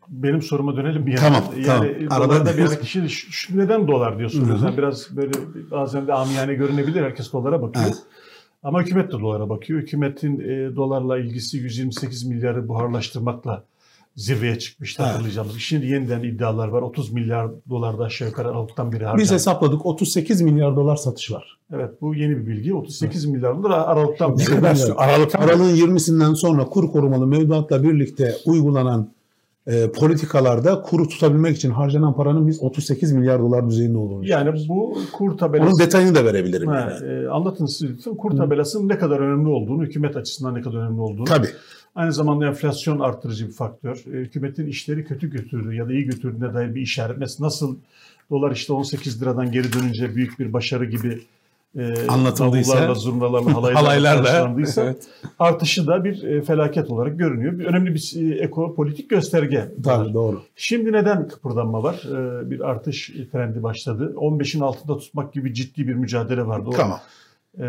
benim 0.10 0.42
soruma 0.42 0.76
dönelim 0.76 1.06
bir 1.06 1.12
yana. 1.12 1.22
Tamam, 1.22 1.44
yani 1.58 2.08
tamam. 2.10 2.32
Arada 2.32 2.58
bir 2.58 2.80
kişi 2.82 3.10
şu, 3.10 3.58
neden 3.58 3.88
dolar 3.88 4.20
diyorsunuz? 4.20 4.64
Yani 4.64 4.78
biraz 4.78 5.18
böyle 5.18 5.32
bazen 5.72 6.08
de 6.08 6.14
amiyane 6.14 6.54
görünebilir. 6.54 7.02
Herkes 7.04 7.34
dolara 7.34 7.62
bakıyor. 7.62 7.86
Evet. 7.86 7.98
Ama 8.66 8.82
hükümet 8.82 9.08
de 9.08 9.12
dolara 9.20 9.50
bakıyor. 9.50 9.80
Hükümetin 9.82 10.40
e, 10.40 10.76
dolarla 10.76 11.18
ilgisi 11.20 11.58
128 11.58 12.24
milyarı 12.26 12.68
buharlaştırmakla 12.68 13.64
zirveye 14.16 14.60
çıkmıştı 14.60 15.04
Evet. 15.04 15.14
hatırlayacağımız. 15.14 15.56
Şimdi 15.60 15.86
yeniden 15.86 16.24
iddialar 16.24 16.68
var. 16.68 16.82
30 16.82 17.12
milyar 17.14 17.48
dolar 17.70 18.00
da 18.00 18.04
aşağı 18.04 18.28
yukarı 18.28 18.50
Aralık'tan 18.50 18.92
beri 18.92 19.04
harcandı. 19.04 19.22
Biz 19.22 19.32
hesapladık 19.32 19.86
38 19.86 20.42
milyar 20.42 20.76
dolar 20.76 20.96
satış 20.96 21.32
var. 21.32 21.58
Evet 21.74 22.02
bu 22.02 22.16
yeni 22.16 22.38
bir 22.38 22.48
bilgi. 22.48 22.74
38 22.74 23.26
milyar 23.26 23.64
dolar 23.64 23.80
Aralık'tan 23.88 24.32
Aralık- 24.36 24.94
Aralık'tan 25.00 25.42
Aralığın 25.42 25.76
20'sinden 25.76 26.34
sonra 26.34 26.66
kur 26.66 26.92
korumalı 26.92 27.28
mevduatla 27.28 27.84
birlikte 27.84 28.36
uygulanan 28.46 29.15
e, 29.68 29.92
politikalarda 29.92 30.82
kuru 30.82 31.08
tutabilmek 31.08 31.58
için 31.58 31.72
harcanan 31.72 32.16
paranın 32.16 32.48
biz 32.48 32.64
38 32.64 33.12
milyar 33.12 33.40
dolar 33.40 33.70
düzeyinde 33.70 33.98
olduğunu 33.98 34.28
Yani 34.28 34.66
bu 34.70 34.98
kur 35.14 35.38
tabelası. 35.38 35.70
Onun 35.70 35.80
detayını 35.80 36.16
da 36.16 36.26
verebilirim. 36.26 36.68
Ha, 36.68 36.98
yani. 37.02 37.24
e, 37.24 37.28
anlatın 37.28 37.66
siz 37.66 37.90
lütfen. 37.90 38.16
Kur 38.16 38.38
tabelasının 38.38 38.90
ne 38.90 38.98
kadar 38.98 39.20
önemli 39.20 39.50
olduğunu, 39.50 39.84
hükümet 39.84 40.18
açısından 40.18 40.56
ne 40.56 40.62
kadar 40.62 40.78
önemli 40.78 41.02
olduğunu. 41.02 41.26
Tabii. 41.26 41.48
Aynı 41.96 42.14
zamanda 42.14 42.48
enflasyon 42.48 43.00
artırıcı 43.00 43.48
bir 43.48 43.54
faktör. 43.54 43.96
E, 43.96 44.12
hükümetin 44.12 44.68
işleri 44.68 45.06
kötü 45.06 45.30
götürdüğü 45.30 45.76
ya 45.76 45.88
da 45.88 45.94
iyi 45.94 46.06
götürdüğüne 46.06 46.54
dair 46.54 46.76
bir 46.76 46.82
işaret. 46.82 47.18
Mesela 47.18 47.46
nasıl 47.46 47.78
dolar 48.32 48.52
işte 48.52 48.74
18 48.74 49.22
liradan 49.22 49.52
geri 49.52 49.74
dönünce 49.74 50.16
büyük 50.16 50.40
bir 50.40 50.54
başarı 50.54 50.86
gibi 50.86 51.22
e, 51.78 52.08
Anlatıldıysa, 52.08 52.74
davullarla, 52.74 52.96
zurnalarla, 52.96 53.54
halaylarla, 53.56 53.82
halaylarla, 53.82 54.70
evet. 54.78 55.04
artışı 55.40 55.88
da 55.88 56.04
bir 56.04 56.24
e, 56.24 56.42
felaket 56.42 56.90
olarak 56.90 57.20
görünüyor. 57.20 57.60
Bir 57.60 57.66
önemli 57.66 57.94
bir 57.96 58.14
e, 58.16 58.44
ekopolitik 58.44 59.10
gösterge. 59.10 59.72
Tabii 59.84 60.14
doğru. 60.14 60.42
Şimdi 60.56 60.92
neden 60.92 61.28
kıpırdanma 61.28 61.84
var? 61.84 61.96
E, 61.96 62.50
bir 62.52 62.60
artış 62.60 63.12
trendi 63.32 63.64
başladı. 63.64 64.14
15'in 64.18 64.62
altında 64.62 64.98
tutmak 64.98 65.34
gibi 65.34 65.54
ciddi 65.54 65.88
bir 65.88 65.94
mücadele 65.94 66.48
vardı. 66.48 66.70
O, 66.70 66.72
Tamam. 66.72 67.00
e, 67.60 67.62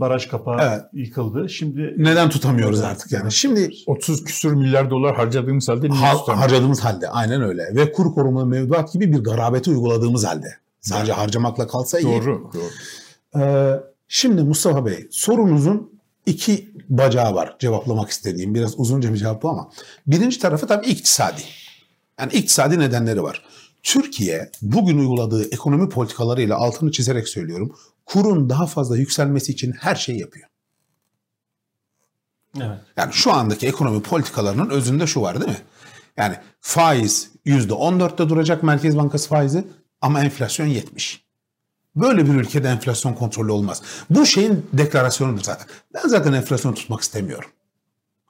baraj 0.00 0.26
kapağı 0.28 0.58
Evet. 0.62 0.80
yıkıldı. 0.92 1.48
Şimdi 1.48 1.94
Neden 1.96 2.30
tutamıyoruz 2.30 2.80
artık 2.80 3.12
yani? 3.12 3.32
Şimdi 3.32 3.70
30 3.86 4.24
küsür 4.24 4.52
milyar 4.52 4.90
dolar 4.90 5.16
harcadığımız 5.16 5.68
halde 5.68 5.90
niye 5.90 6.00
ha- 6.06 6.16
tutamıyoruz? 6.16 6.52
harcadığımız 6.52 6.80
halde 6.80 7.08
aynen 7.08 7.42
öyle 7.42 7.62
ve 7.74 7.92
kur 7.92 8.14
korumalı 8.14 8.46
mevduat 8.46 8.92
gibi 8.92 9.12
bir 9.12 9.18
garabeti 9.24 9.70
uyguladığımız 9.70 10.26
halde. 10.26 10.46
Sadece 10.80 11.12
harcamakla 11.12 11.66
kalsa 11.66 11.98
iyi. 11.98 12.04
Doğru, 12.04 12.50
doğru. 12.54 12.62
Şimdi 14.08 14.42
Mustafa 14.42 14.86
Bey 14.86 15.08
sorunuzun 15.10 16.00
iki 16.26 16.70
bacağı 16.88 17.34
var 17.34 17.56
cevaplamak 17.58 18.10
istediğim. 18.10 18.54
Biraz 18.54 18.80
uzunca 18.80 19.12
bir 19.12 19.18
cevap 19.18 19.42
bu 19.42 19.50
ama. 19.50 19.70
Birinci 20.06 20.38
tarafı 20.38 20.66
tabii 20.66 20.86
iktisadi. 20.86 21.42
Yani 22.20 22.32
iktisadi 22.32 22.78
nedenleri 22.78 23.22
var. 23.22 23.42
Türkiye 23.82 24.50
bugün 24.62 24.98
uyguladığı 24.98 25.50
ekonomi 25.50 25.88
politikalarıyla 25.88 26.56
altını 26.56 26.92
çizerek 26.92 27.28
söylüyorum. 27.28 27.76
Kurun 28.06 28.50
daha 28.50 28.66
fazla 28.66 28.96
yükselmesi 28.96 29.52
için 29.52 29.72
her 29.72 29.94
şeyi 29.94 30.20
yapıyor. 30.20 30.48
evet. 32.56 32.78
Yani 32.96 33.12
şu 33.12 33.32
andaki 33.32 33.66
ekonomi 33.66 34.02
politikalarının 34.02 34.70
özünde 34.70 35.06
şu 35.06 35.20
var 35.20 35.40
değil 35.40 35.50
mi? 35.50 35.62
Yani 36.16 36.36
faiz 36.60 37.30
%14'te 37.46 38.28
duracak 38.28 38.62
Merkez 38.62 38.96
Bankası 38.96 39.28
faizi 39.28 39.64
ama 40.00 40.24
enflasyon 40.24 40.66
70. 40.66 41.24
Böyle 41.96 42.26
bir 42.26 42.34
ülkede 42.34 42.68
enflasyon 42.68 43.14
kontrolü 43.14 43.52
olmaz. 43.52 43.82
Bu 44.10 44.26
şeyin 44.26 44.66
deklarasyonudur 44.72 45.42
zaten. 45.42 45.66
Ben 45.94 46.08
zaten 46.08 46.32
enflasyon 46.32 46.74
tutmak 46.74 47.00
istemiyorum. 47.00 47.50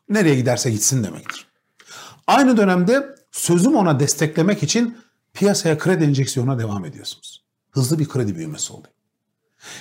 Nereye 0.08 0.34
giderse 0.34 0.70
gitsin 0.70 1.04
demektir. 1.04 1.46
Aynı 2.26 2.56
dönemde 2.56 3.06
sözüm 3.32 3.76
ona 3.76 4.00
desteklemek 4.00 4.62
için 4.62 4.98
piyasaya 5.34 5.78
kredi 5.78 6.04
enjeksiyonuna 6.04 6.58
devam 6.58 6.84
ediyorsunuz. 6.84 7.44
Hızlı 7.70 7.98
bir 7.98 8.08
kredi 8.08 8.36
büyümesi 8.36 8.72
oluyor. 8.72 8.92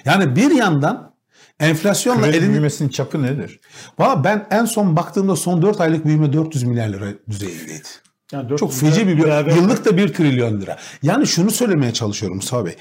Yani 0.05 0.35
bir 0.35 0.51
yandan 0.51 1.13
enflasyonla 1.59 2.21
Kredi 2.21 2.37
elini... 2.37 2.49
büyümesinin 2.49 2.89
çapı 2.89 3.23
nedir? 3.23 3.59
Valla 3.99 4.23
ben 4.23 4.47
en 4.51 4.65
son 4.65 4.95
baktığımda 4.95 5.35
son 5.35 5.61
4 5.61 5.81
aylık 5.81 6.05
büyüme 6.05 6.33
400 6.33 6.63
milyar 6.63 6.87
lira 6.89 7.05
düzeyindeydi. 7.29 7.87
Yani 8.31 8.49
Çok 8.49 8.71
400 8.71 8.79
feci 8.81 9.07
bir 9.07 9.17
beraber- 9.23 9.55
yıllık 9.55 9.85
da 9.85 9.97
1 9.97 10.13
trilyon 10.13 10.61
lira. 10.61 10.77
Yani 11.03 11.27
şunu 11.27 11.51
söylemeye 11.51 11.93
çalışıyorum 11.93 12.35
Mustafa 12.35 12.65
Bey. 12.65 12.75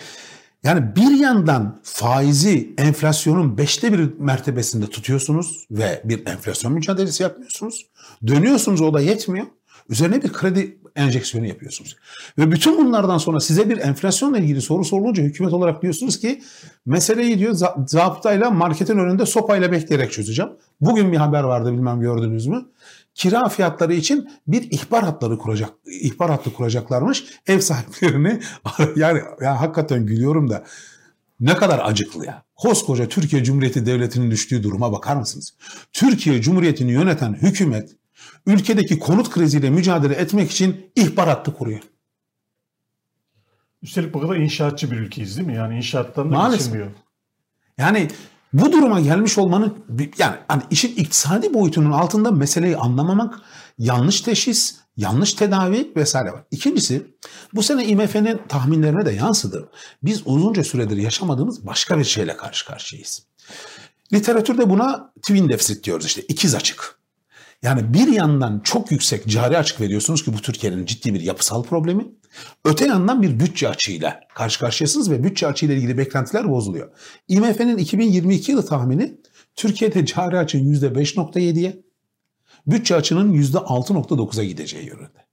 Yani 0.64 0.96
bir 0.96 1.20
yandan 1.20 1.80
faizi 1.82 2.74
enflasyonun 2.78 3.58
beşte 3.58 3.92
bir 3.92 4.18
mertebesinde 4.18 4.86
tutuyorsunuz 4.86 5.66
ve 5.70 6.02
bir 6.04 6.26
enflasyon 6.26 6.72
mücadelesi 6.72 7.22
yapmıyorsunuz. 7.22 7.86
Dönüyorsunuz 8.26 8.80
o 8.80 8.94
da 8.94 9.00
yetmiyor. 9.00 9.46
Üzerine 9.88 10.22
bir 10.22 10.32
kredi 10.32 10.78
enjeksiyonu 10.96 11.46
yapıyorsunuz. 11.46 11.96
Ve 12.38 12.52
bütün 12.52 12.78
bunlardan 12.78 13.18
sonra 13.18 13.40
size 13.40 13.70
bir 13.70 13.78
enflasyonla 13.78 14.38
ilgili 14.38 14.60
soru 14.62 14.84
sorulunca 14.84 15.22
hükümet 15.22 15.52
olarak 15.52 15.82
diyorsunuz 15.82 16.20
ki 16.20 16.42
meseleyi 16.86 17.38
diyor 17.38 17.52
za- 17.52 17.88
zaptayla 17.88 18.50
marketin 18.50 18.98
önünde 18.98 19.26
sopayla 19.26 19.72
bekleyerek 19.72 20.12
çözeceğim. 20.12 20.50
Bugün 20.80 21.12
bir 21.12 21.16
haber 21.16 21.42
vardı 21.42 21.72
bilmem 21.72 22.00
gördünüz 22.00 22.46
mü? 22.46 22.64
Kira 23.18 23.48
fiyatları 23.48 23.94
için 23.94 24.30
bir 24.46 24.70
ihbar 24.70 25.04
hatları 25.04 25.38
kuracak, 25.38 25.70
ihbar 25.86 26.30
hattı 26.30 26.52
kuracaklarmış. 26.52 27.24
Ev 27.46 27.60
sahiplerini 27.60 28.40
yani, 28.96 29.20
yani 29.40 29.58
hakikaten 29.58 30.06
gülüyorum 30.06 30.50
da 30.50 30.64
ne 31.40 31.56
kadar 31.56 31.80
acıklı 31.84 32.26
ya. 32.26 32.44
Koskoca 32.56 33.08
Türkiye 33.08 33.44
Cumhuriyeti 33.44 33.86
Devleti'nin 33.86 34.30
düştüğü 34.30 34.62
duruma 34.62 34.92
bakar 34.92 35.16
mısınız? 35.16 35.54
Türkiye 35.92 36.42
Cumhuriyeti'ni 36.42 36.92
yöneten 36.92 37.34
hükümet 37.34 37.90
ülkedeki 38.46 38.98
konut 38.98 39.30
kriziyle 39.30 39.70
mücadele 39.70 40.14
etmek 40.14 40.50
için 40.50 40.90
ihbar 40.96 41.28
hattı 41.28 41.54
kuruyor. 41.54 41.80
Üstelik 43.82 44.14
bu 44.14 44.20
kadar 44.20 44.36
inşaatçı 44.36 44.90
bir 44.90 44.96
ülkeyiz 44.96 45.36
değil 45.36 45.48
mi? 45.48 45.54
Yani 45.54 45.76
inşaattan 45.76 46.30
da 46.30 46.36
Maalesef. 46.36 46.66
geçilmiyor. 46.66 46.90
Yani 47.78 48.08
bu 48.52 48.72
duruma 48.72 49.00
gelmiş 49.00 49.38
olmanın 49.38 49.84
yani 50.18 50.36
hani 50.48 50.62
işin 50.70 50.96
iktisadi 50.96 51.54
boyutunun 51.54 51.92
altında 51.92 52.30
meseleyi 52.30 52.76
anlamamak, 52.76 53.40
yanlış 53.78 54.20
teşhis, 54.20 54.76
yanlış 54.96 55.32
tedavi 55.32 55.92
vesaire 55.96 56.32
var. 56.32 56.44
İkincisi 56.50 57.06
bu 57.54 57.62
sene 57.62 57.86
IMF'nin 57.86 58.40
tahminlerine 58.48 59.06
de 59.06 59.10
yansıdı. 59.10 59.68
Biz 60.02 60.22
uzunca 60.24 60.64
süredir 60.64 60.96
yaşamadığımız 60.96 61.66
başka 61.66 61.98
bir 61.98 62.04
şeyle 62.04 62.36
karşı 62.36 62.66
karşıyayız. 62.66 63.22
Literatürde 64.12 64.70
buna 64.70 65.12
twin 65.22 65.48
deficit 65.48 65.84
diyoruz 65.84 66.06
işte 66.06 66.22
ikiz 66.22 66.54
açık. 66.54 66.97
Yani 67.62 67.94
bir 67.94 68.08
yandan 68.08 68.60
çok 68.64 68.90
yüksek 68.90 69.26
cari 69.26 69.58
açık 69.58 69.80
veriyorsunuz 69.80 70.24
ki 70.24 70.32
bu 70.34 70.42
Türkiye'nin 70.42 70.86
ciddi 70.86 71.14
bir 71.14 71.20
yapısal 71.20 71.62
problemi. 71.62 72.06
Öte 72.64 72.86
yandan 72.86 73.22
bir 73.22 73.40
bütçe 73.40 73.68
açığıyla 73.68 74.20
karşı 74.34 74.60
karşıyasınız 74.60 75.10
ve 75.10 75.24
bütçe 75.24 75.46
açığıyla 75.46 75.74
ilgili 75.74 75.98
beklentiler 75.98 76.50
bozuluyor. 76.50 76.90
IMF'nin 77.28 77.78
2022 77.78 78.52
yılı 78.52 78.66
tahmini 78.66 79.20
Türkiye'de 79.56 80.06
cari 80.06 80.38
açığın 80.38 80.74
%5.7'ye, 80.74 81.82
bütçe 82.66 82.94
açığının 82.96 83.32
%6.9'a 83.34 84.44
gideceği 84.44 84.86
yönünde. 84.86 85.28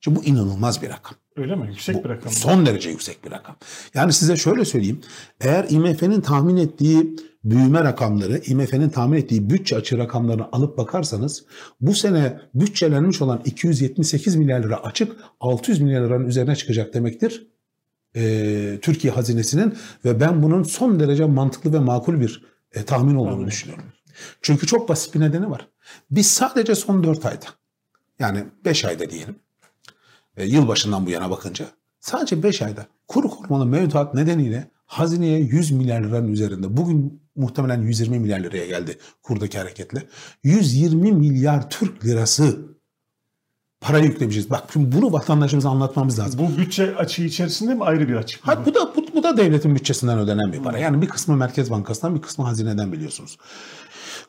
Şimdi 0.00 0.18
bu 0.18 0.24
inanılmaz 0.24 0.82
bir 0.82 0.88
rakam. 0.88 1.14
Öyle 1.36 1.56
mi? 1.56 1.66
Yüksek 1.68 2.04
bir 2.04 2.10
rakam. 2.10 2.32
Son 2.32 2.66
derece 2.66 2.90
yüksek 2.90 3.24
bir 3.24 3.30
rakam. 3.30 3.56
Yani 3.94 4.12
size 4.12 4.36
şöyle 4.36 4.64
söyleyeyim. 4.64 5.00
Eğer 5.40 5.66
IMF'nin 5.68 6.20
tahmin 6.20 6.56
ettiği 6.56 7.16
büyüme 7.44 7.84
rakamları, 7.84 8.38
IMF'nin 8.38 8.88
tahmin 8.88 9.18
ettiği 9.18 9.50
bütçe 9.50 9.76
açığı 9.76 9.98
rakamlarını 9.98 10.48
alıp 10.52 10.78
bakarsanız 10.78 11.44
bu 11.80 11.94
sene 11.94 12.40
bütçelenmiş 12.54 13.22
olan 13.22 13.42
278 13.44 14.36
milyar 14.36 14.62
lira 14.62 14.84
açık 14.84 15.16
600 15.40 15.80
milyar 15.80 16.00
liranın 16.00 16.26
üzerine 16.26 16.56
çıkacak 16.56 16.94
demektir. 16.94 17.46
Ee, 18.16 18.78
Türkiye 18.82 19.12
hazinesinin 19.12 19.74
ve 20.04 20.20
ben 20.20 20.42
bunun 20.42 20.62
son 20.62 21.00
derece 21.00 21.24
mantıklı 21.24 21.72
ve 21.72 21.78
makul 21.78 22.20
bir 22.20 22.44
e, 22.72 22.82
tahmin 22.82 23.14
olduğunu 23.14 23.30
Anladım. 23.30 23.46
düşünüyorum. 23.46 23.84
Çünkü 24.42 24.66
çok 24.66 24.88
basit 24.88 25.14
bir 25.14 25.20
nedeni 25.20 25.50
var. 25.50 25.68
Biz 26.10 26.26
sadece 26.26 26.74
son 26.74 27.04
4 27.04 27.26
ayda 27.26 27.46
yani 28.18 28.44
5 28.64 28.84
ayda 28.84 29.10
diyelim 29.10 29.36
e, 30.36 30.44
yılbaşından 30.44 31.06
bu 31.06 31.10
yana 31.10 31.30
bakınca 31.30 31.66
sadece 32.00 32.42
5 32.42 32.62
ayda 32.62 32.86
kuru 33.08 33.30
korumalı 33.30 33.66
mevduat 33.66 34.14
nedeniyle 34.14 34.70
hazineye 34.86 35.38
100 35.38 35.70
milyar 35.70 36.00
liranın 36.00 36.32
üzerinde 36.32 36.76
bugün 36.76 37.22
muhtemelen 37.36 37.82
120 37.82 38.18
milyar 38.18 38.40
liraya 38.40 38.66
geldi 38.66 38.98
kurdaki 39.22 39.58
hareketle. 39.58 40.02
120 40.42 41.12
milyar 41.12 41.70
Türk 41.70 42.04
lirası 42.04 42.74
para 43.80 43.98
yüklemişiz. 43.98 44.50
Bak 44.50 44.64
şimdi 44.72 44.96
bunu 44.96 45.12
vatandaşımıza 45.12 45.70
anlatmamız 45.70 46.18
lazım. 46.18 46.40
Bu 46.40 46.58
bütçe 46.58 46.96
açığı 46.96 47.22
içerisinde 47.22 47.74
mi 47.74 47.84
ayrı 47.84 48.08
bir 48.08 48.14
açık? 48.14 48.46
mı 48.46 48.52
Ha, 48.52 48.66
bu 48.66 48.74
da 48.74 48.96
bu, 48.96 49.06
bu 49.14 49.22
da 49.22 49.36
devletin 49.36 49.74
bütçesinden 49.74 50.18
ödenen 50.18 50.52
bir 50.52 50.62
para. 50.62 50.78
Yani 50.78 51.02
bir 51.02 51.08
kısmı 51.08 51.36
Merkez 51.36 51.70
Bankası'ndan 51.70 52.14
bir 52.14 52.22
kısmı 52.22 52.44
hazineden 52.44 52.92
biliyorsunuz. 52.92 53.38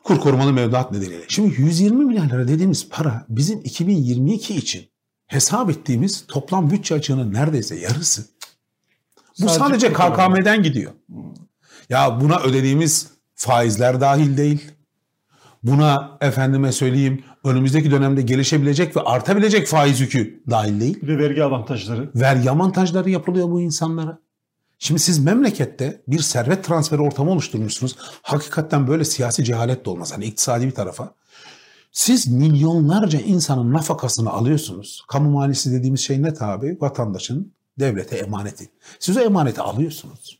Kur 0.04 0.20
korumalı 0.20 0.52
mevduat 0.52 0.92
nedeniyle. 0.92 1.24
Şimdi 1.28 1.60
120 1.60 2.04
milyar 2.04 2.26
lira 2.26 2.48
dediğimiz 2.48 2.88
para 2.88 3.26
bizim 3.28 3.60
2022 3.60 4.54
için 4.54 4.84
hesap 5.26 5.70
ettiğimiz 5.70 6.26
toplam 6.26 6.70
bütçe 6.70 6.94
açığının 6.94 7.32
neredeyse 7.32 7.76
yarısı. 7.76 8.35
Bu 9.42 9.48
Sadece 9.48 9.86
sadece. 9.88 9.92
KKM'den 9.92 10.62
gidiyor. 10.62 10.92
Ya 11.90 12.20
buna 12.20 12.40
ödediğimiz 12.40 13.08
faizler 13.34 14.00
dahil 14.00 14.36
değil. 14.36 14.72
Buna 15.62 16.18
efendime 16.20 16.72
söyleyeyim 16.72 17.24
önümüzdeki 17.44 17.90
dönemde 17.90 18.22
gelişebilecek 18.22 18.96
ve 18.96 19.00
artabilecek 19.00 19.66
faiz 19.66 20.00
yükü 20.00 20.42
dahil 20.50 20.80
değil 20.80 21.02
Bir 21.02 21.08
de 21.08 21.18
vergi 21.18 21.44
avantajları. 21.44 22.10
vergi 22.14 22.50
avantajları 22.50 23.10
yapılıyor 23.10 23.50
bu 23.50 23.60
insanlara. 23.60 24.18
Şimdi 24.78 25.00
siz 25.00 25.18
memlekette 25.18 26.02
bir 26.08 26.18
servet 26.18 26.64
transferi 26.64 27.00
ortamı 27.00 27.30
oluşturmuşsunuz. 27.30 27.96
Hakikaten 28.22 28.86
böyle 28.86 29.04
siyasi 29.04 29.44
cehalet 29.44 29.86
de 29.86 29.90
olmaz. 29.90 30.12
Hani 30.12 30.24
iktisadi 30.24 30.66
bir 30.66 30.70
tarafa. 30.74 31.14
Siz 31.92 32.26
milyonlarca 32.26 33.20
insanın 33.20 33.72
nafakasını 33.72 34.30
alıyorsunuz. 34.30 35.04
Kamu 35.08 35.30
malisi 35.30 35.72
dediğimiz 35.72 36.00
şey 36.00 36.22
ne 36.22 36.34
tabi? 36.34 36.78
Vatandaşın 36.80 37.52
devlete 37.78 38.16
emaneti. 38.16 38.68
Siz 38.98 39.16
o 39.16 39.20
emaneti 39.20 39.60
alıyorsunuz. 39.60 40.38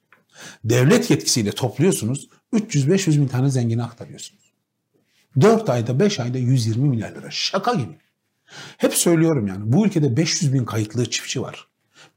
Devlet 0.64 1.10
yetkisiyle 1.10 1.52
topluyorsunuz. 1.52 2.28
300-500 2.52 3.20
bin 3.20 3.28
tane 3.28 3.50
zengine 3.50 3.82
aktarıyorsunuz. 3.82 4.52
4 5.40 5.70
ayda 5.70 6.00
5 6.00 6.20
ayda 6.20 6.38
120 6.38 6.88
milyar 6.88 7.10
lira. 7.10 7.30
Şaka 7.30 7.74
gibi. 7.74 7.98
Hep 8.76 8.94
söylüyorum 8.94 9.46
yani 9.46 9.72
bu 9.72 9.86
ülkede 9.86 10.16
500 10.16 10.54
bin 10.54 10.64
kayıtlı 10.64 11.10
çiftçi 11.10 11.42
var. 11.42 11.66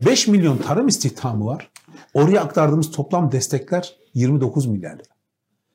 5 0.06 0.28
milyon 0.28 0.58
tarım 0.58 0.88
istihdamı 0.88 1.46
var. 1.46 1.70
Oraya 2.14 2.42
aktardığımız 2.42 2.92
toplam 2.92 3.32
destekler 3.32 3.96
29 4.14 4.66
milyar 4.66 4.94
lira. 4.94 5.04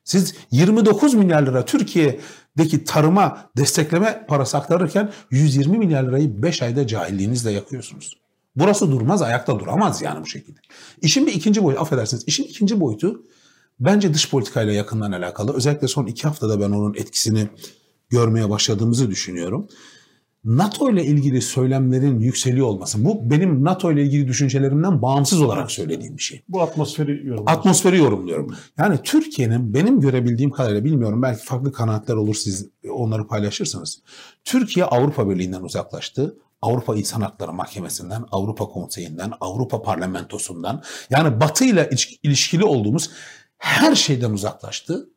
Siz 0.04 0.34
29 0.50 1.14
milyar 1.14 1.42
lira 1.42 1.64
Türkiye'deki 1.64 2.84
tarıma 2.84 3.50
destekleme 3.56 4.26
parası 4.26 4.56
aktarırken 4.58 5.12
120 5.30 5.78
milyar 5.78 6.02
lirayı 6.02 6.42
5 6.42 6.62
ayda 6.62 6.86
cahilliğinizle 6.86 7.50
yakıyorsunuz. 7.50 8.23
Burası 8.56 8.90
durmaz, 8.90 9.22
ayakta 9.22 9.60
duramaz 9.60 10.02
yani 10.02 10.20
bu 10.20 10.26
şekilde. 10.26 10.58
İşin 11.02 11.26
bir 11.26 11.32
ikinci 11.32 11.64
boyutu, 11.64 11.80
affedersiniz, 11.82 12.24
işin 12.26 12.44
ikinci 12.44 12.80
boyutu 12.80 13.22
bence 13.80 14.14
dış 14.14 14.30
politikayla 14.30 14.72
yakından 14.72 15.12
alakalı. 15.12 15.52
Özellikle 15.54 15.88
son 15.88 16.06
iki 16.06 16.22
haftada 16.22 16.60
ben 16.60 16.70
onun 16.70 16.94
etkisini 16.94 17.48
görmeye 18.08 18.50
başladığımızı 18.50 19.10
düşünüyorum. 19.10 19.68
NATO 20.44 20.90
ile 20.90 21.04
ilgili 21.04 21.42
söylemlerin 21.42 22.20
yükseliyor 22.20 22.66
olması. 22.66 23.04
Bu 23.04 23.30
benim 23.30 23.64
NATO 23.64 23.92
ile 23.92 24.02
ilgili 24.02 24.28
düşüncelerimden 24.28 25.02
bağımsız 25.02 25.42
olarak 25.42 25.70
söylediğim 25.70 26.16
bir 26.16 26.22
şey. 26.22 26.42
Bu 26.48 26.62
atmosferi 26.62 27.10
yorumluyorum. 27.10 27.48
Atmosferi 27.48 27.98
yorumluyorum. 27.98 28.54
Yani 28.78 28.98
Türkiye'nin 29.04 29.74
benim 29.74 30.00
görebildiğim 30.00 30.50
kadarıyla 30.50 30.84
bilmiyorum 30.84 31.22
belki 31.22 31.44
farklı 31.44 31.72
kanaatler 31.72 32.14
olur 32.14 32.34
siz 32.34 32.68
onları 32.90 33.26
paylaşırsınız. 33.26 34.02
Türkiye 34.44 34.86
Avrupa 34.86 35.30
Birliği'nden 35.30 35.62
uzaklaştı. 35.62 36.36
Avrupa 36.64 36.96
İnsan 36.96 37.20
Hakları 37.20 37.52
Mahkemesi'nden, 37.52 38.24
Avrupa 38.32 38.64
Konseyi'nden, 38.64 39.32
Avrupa 39.40 39.82
Parlamentosu'ndan 39.82 40.82
yani 41.10 41.40
Batı 41.40 41.64
ile 41.64 41.90
ilişkili 42.22 42.64
olduğumuz 42.64 43.10
her 43.58 43.94
şeyden 43.94 44.30
uzaklaştı. 44.30 45.08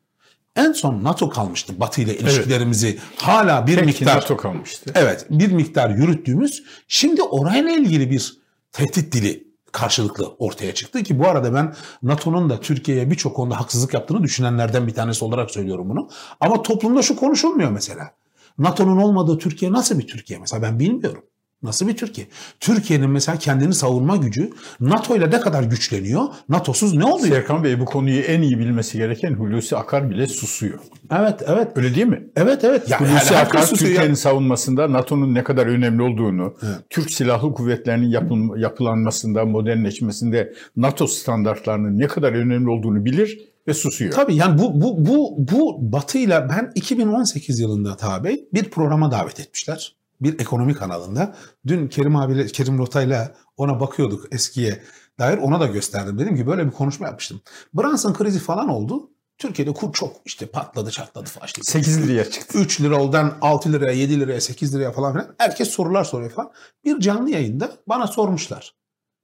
En 0.56 0.72
son 0.72 1.04
NATO 1.04 1.28
kalmıştı 1.28 1.80
Batı 1.80 2.00
ile 2.00 2.18
ilişkilerimizi 2.18 2.88
evet. 2.88 3.00
hala 3.16 3.66
bir 3.66 3.74
Peki, 3.74 3.86
miktar 3.86 4.16
NATO 4.16 4.36
kalmıştı. 4.36 4.92
Evet, 4.94 5.26
bir 5.30 5.52
miktar 5.52 5.90
yürüttüğümüz 5.90 6.62
şimdi 6.88 7.22
orayla 7.22 7.70
ilgili 7.70 8.10
bir 8.10 8.38
tehdit 8.72 9.12
dili 9.12 9.48
karşılıklı 9.72 10.28
ortaya 10.38 10.74
çıktı 10.74 11.02
ki 11.02 11.18
bu 11.18 11.28
arada 11.28 11.54
ben 11.54 11.74
NATO'nun 12.02 12.50
da 12.50 12.60
Türkiye'ye 12.60 13.10
birçok 13.10 13.36
konuda 13.36 13.60
haksızlık 13.60 13.94
yaptığını 13.94 14.22
düşünenlerden 14.22 14.86
bir 14.86 14.94
tanesi 14.94 15.24
olarak 15.24 15.50
söylüyorum 15.50 15.88
bunu. 15.88 16.08
Ama 16.40 16.62
toplumda 16.62 17.02
şu 17.02 17.16
konuşulmuyor 17.16 17.70
mesela. 17.70 18.10
NATO'nun 18.58 18.96
olmadığı 18.96 19.38
Türkiye 19.38 19.72
nasıl 19.72 19.98
bir 19.98 20.06
Türkiye 20.06 20.38
mesela 20.38 20.62
ben 20.62 20.78
bilmiyorum. 20.78 21.24
Nasıl 21.62 21.88
bir 21.88 21.96
Türkiye? 21.96 22.26
Türkiye'nin 22.60 23.10
mesela 23.10 23.38
kendini 23.38 23.74
savunma 23.74 24.16
gücü 24.16 24.50
NATO 24.80 25.16
ile 25.16 25.30
ne 25.30 25.40
kadar 25.40 25.62
güçleniyor? 25.62 26.22
NATO'suz 26.48 26.94
ne 26.94 27.04
oluyor? 27.04 27.28
Serkan 27.28 27.64
Bey 27.64 27.80
bu 27.80 27.84
konuyu 27.84 28.20
en 28.20 28.42
iyi 28.42 28.58
bilmesi 28.58 28.98
gereken 28.98 29.34
Hulusi 29.34 29.76
Akar 29.76 30.10
bile 30.10 30.26
susuyor. 30.26 30.78
Evet, 31.10 31.42
evet. 31.46 31.68
Öyle 31.76 31.94
değil 31.94 32.06
mi? 32.06 32.28
Evet, 32.36 32.64
evet. 32.64 32.90
Ya, 32.90 33.00
Hulusi 33.00 33.34
yani 33.34 33.46
Akar 33.46 33.66
Türkiye'nin 33.66 34.14
savunmasında 34.14 34.92
NATO'nun 34.92 35.34
ne 35.34 35.44
kadar 35.44 35.66
önemli 35.66 36.02
olduğunu, 36.02 36.54
evet. 36.62 36.76
Türk 36.90 37.10
Silahlı 37.10 37.54
Kuvvetleri'nin 37.54 38.08
yapıl 38.08 38.56
yapılanmasında, 38.56 39.44
modernleşmesinde 39.44 40.54
NATO 40.76 41.06
standartlarının 41.06 41.98
ne 41.98 42.06
kadar 42.06 42.32
önemli 42.32 42.70
olduğunu 42.70 43.04
bilir 43.04 43.38
ve 43.68 43.74
susuyor. 43.74 44.12
Tabii 44.12 44.36
yani 44.36 44.58
bu 44.58 44.80
bu 44.80 45.06
bu 45.06 45.34
bu 45.38 45.92
Batı 45.92 46.18
ile 46.18 46.46
ben 46.50 46.72
2018 46.74 47.58
yılında 47.58 47.96
tabi 47.96 48.44
bir 48.54 48.70
programa 48.70 49.10
davet 49.10 49.40
etmişler 49.40 49.97
bir 50.20 50.40
ekonomi 50.40 50.74
kanalında. 50.74 51.34
Dün 51.66 51.88
Kerim 51.88 52.16
abiyle, 52.16 52.46
Kerim 52.46 52.78
Rota'yla 52.78 53.34
ona 53.56 53.80
bakıyorduk 53.80 54.34
eskiye 54.34 54.82
dair 55.18 55.38
ona 55.38 55.60
da 55.60 55.66
gösterdim. 55.66 56.18
Dedim 56.18 56.36
ki 56.36 56.46
böyle 56.46 56.66
bir 56.66 56.70
konuşma 56.70 57.06
yapmıştım. 57.06 57.40
Brunson 57.74 58.14
krizi 58.14 58.38
falan 58.38 58.68
oldu. 58.68 59.10
Türkiye'de 59.38 59.72
kur 59.72 59.92
çok 59.92 60.16
işte 60.24 60.46
patladı 60.46 60.90
çatladı 60.90 61.30
falan. 61.30 61.46
İşte 61.46 61.62
8 61.62 62.08
liraya 62.08 62.30
çıktı. 62.30 62.58
3 62.58 62.80
lira 62.80 63.02
oldan 63.02 63.38
6 63.40 63.72
liraya 63.72 63.92
7 63.92 64.20
liraya 64.20 64.40
8 64.40 64.74
liraya 64.74 64.92
falan 64.92 65.12
filan. 65.12 65.34
Herkes 65.38 65.70
sorular 65.70 66.04
soruyor 66.04 66.30
falan. 66.30 66.52
Bir 66.84 67.00
canlı 67.00 67.30
yayında 67.30 67.72
bana 67.86 68.06
sormuşlar. 68.06 68.74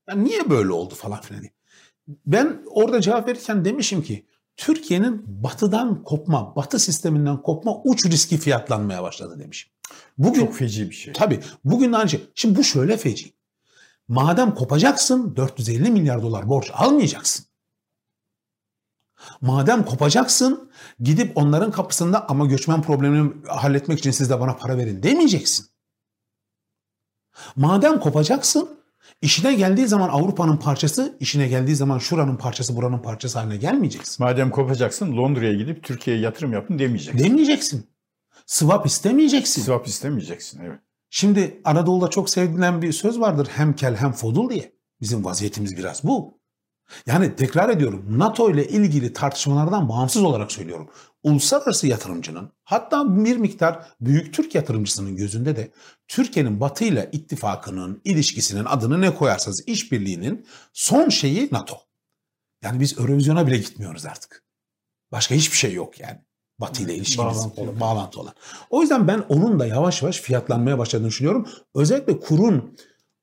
Yani 0.09 0.25
niye 0.25 0.51
böyle 0.51 0.73
oldu 0.73 0.95
falan 0.95 1.21
filan. 1.21 1.45
Ben 2.27 2.62
orada 2.71 3.01
cevap 3.01 3.29
verirken 3.29 3.64
demişim 3.64 4.03
ki 4.03 4.27
Türkiye'nin 4.57 5.25
batıdan 5.27 6.03
kopma, 6.03 6.57
batı 6.57 6.79
sisteminden 6.79 7.43
kopma 7.43 7.83
uç 7.85 8.07
riski 8.07 8.38
fiyatlanmaya 8.38 9.03
başladı 9.03 9.38
demişim. 9.38 9.71
Bugün, 10.19 10.40
Çok 10.40 10.55
feci 10.55 10.90
bir 10.90 10.95
şey. 10.95 11.12
Tabii. 11.12 11.40
Bugün 11.64 11.93
aynı 11.93 12.09
şey. 12.09 12.31
Şimdi 12.35 12.59
bu 12.59 12.64
şöyle 12.64 12.97
feci. 12.97 13.35
Madem 14.09 14.55
kopacaksın 14.55 15.37
450 15.37 15.90
milyar 15.90 16.23
dolar 16.23 16.49
borç 16.49 16.71
almayacaksın. 16.75 17.47
Madem 19.40 19.85
kopacaksın 19.85 20.71
gidip 21.01 21.37
onların 21.37 21.71
kapısında 21.71 22.29
ama 22.29 22.47
göçmen 22.47 22.83
problemini 22.83 23.33
halletmek 23.47 23.99
için 23.99 24.11
siz 24.11 24.31
de 24.31 24.40
bana 24.40 24.57
para 24.57 24.79
verin 24.79 25.03
demeyeceksin. 25.03 25.67
Madem 27.57 28.01
kopacaksın 28.01 28.84
işine 29.25 29.55
geldiği 29.55 29.87
zaman 29.87 30.09
Avrupa'nın 30.09 30.57
parçası, 30.57 31.17
işine 31.21 31.49
geldiği 31.49 31.77
zaman 31.77 31.99
şuranın 31.99 32.37
parçası, 32.37 32.77
buranın 32.77 32.99
parçası 32.99 33.39
haline 33.39 33.57
gelmeyeceksin. 33.57 34.27
Madem 34.27 34.51
kopacaksın 34.51 35.17
Londra'ya 35.17 35.53
gidip 35.53 35.83
Türkiye'ye 35.83 36.23
yatırım 36.23 36.53
yapın 36.53 36.79
demeyeceksin. 36.79 37.25
Demeyeceksin. 37.25 37.87
Swap 38.47 38.87
istemeyeceksin. 38.87 39.63
Swap 39.63 39.87
istemeyeceksin 39.87 40.61
evet. 40.65 40.79
Şimdi 41.11 41.61
Anadolu'da 41.65 42.11
çok 42.11 42.31
sevilen 42.31 42.83
bir 42.83 42.93
söz 42.93 43.21
vardır 43.21 43.49
hem 43.51 43.77
kel 43.77 43.97
hem 43.97 44.13
fodul 44.13 44.51
diye. 44.51 44.73
Bizim 45.01 45.25
vaziyetimiz 45.25 45.77
biraz 45.77 46.05
bu. 46.05 46.39
Yani 47.07 47.37
tekrar 47.37 47.68
ediyorum 47.68 48.05
NATO 48.09 48.51
ile 48.51 48.68
ilgili 48.68 49.12
tartışmalardan 49.12 49.88
bağımsız 49.88 50.23
olarak 50.23 50.53
söylüyorum. 50.53 50.88
Uluslararası 51.23 51.87
yatırımcının 51.87 52.53
hatta 52.64 53.25
bir 53.25 53.37
miktar 53.37 53.87
büyük 54.01 54.35
Türk 54.35 54.55
yatırımcısının 54.55 55.16
gözünde 55.16 55.57
de 55.57 55.73
Türkiye'nin 56.09 56.61
Batı 56.61 56.85
ile 56.85 57.09
ittifakının, 57.12 58.01
ilişkisinin 58.05 58.64
adını 58.64 59.01
ne 59.01 59.14
koyarsanız 59.14 59.64
işbirliğinin 59.66 60.47
son 60.73 61.09
şeyi 61.09 61.49
NATO. 61.53 61.77
Yani 62.62 62.81
biz 62.81 62.99
Eurovizyona 62.99 63.47
bile 63.47 63.59
gitmiyoruz 63.59 64.07
artık. 64.07 64.44
Başka 65.12 65.35
hiçbir 65.35 65.57
şey 65.57 65.73
yok 65.73 66.01
yani. 66.01 66.18
Batı 66.59 66.83
ile 66.83 66.94
ilişkimiz 66.94 67.37
bağlantı, 67.37 67.61
olan, 67.61 67.81
bağlantı 67.81 68.20
olan. 68.20 68.35
O 68.70 68.81
yüzden 68.81 69.09
ben 69.09 69.25
onun 69.29 69.61
da 69.61 69.66
yavaş 69.66 70.03
yavaş 70.03 70.20
fiyatlanmaya 70.20 70.79
başladığını 70.79 71.09
düşünüyorum. 71.09 71.49
Özellikle 71.75 72.20
kurun 72.20 72.77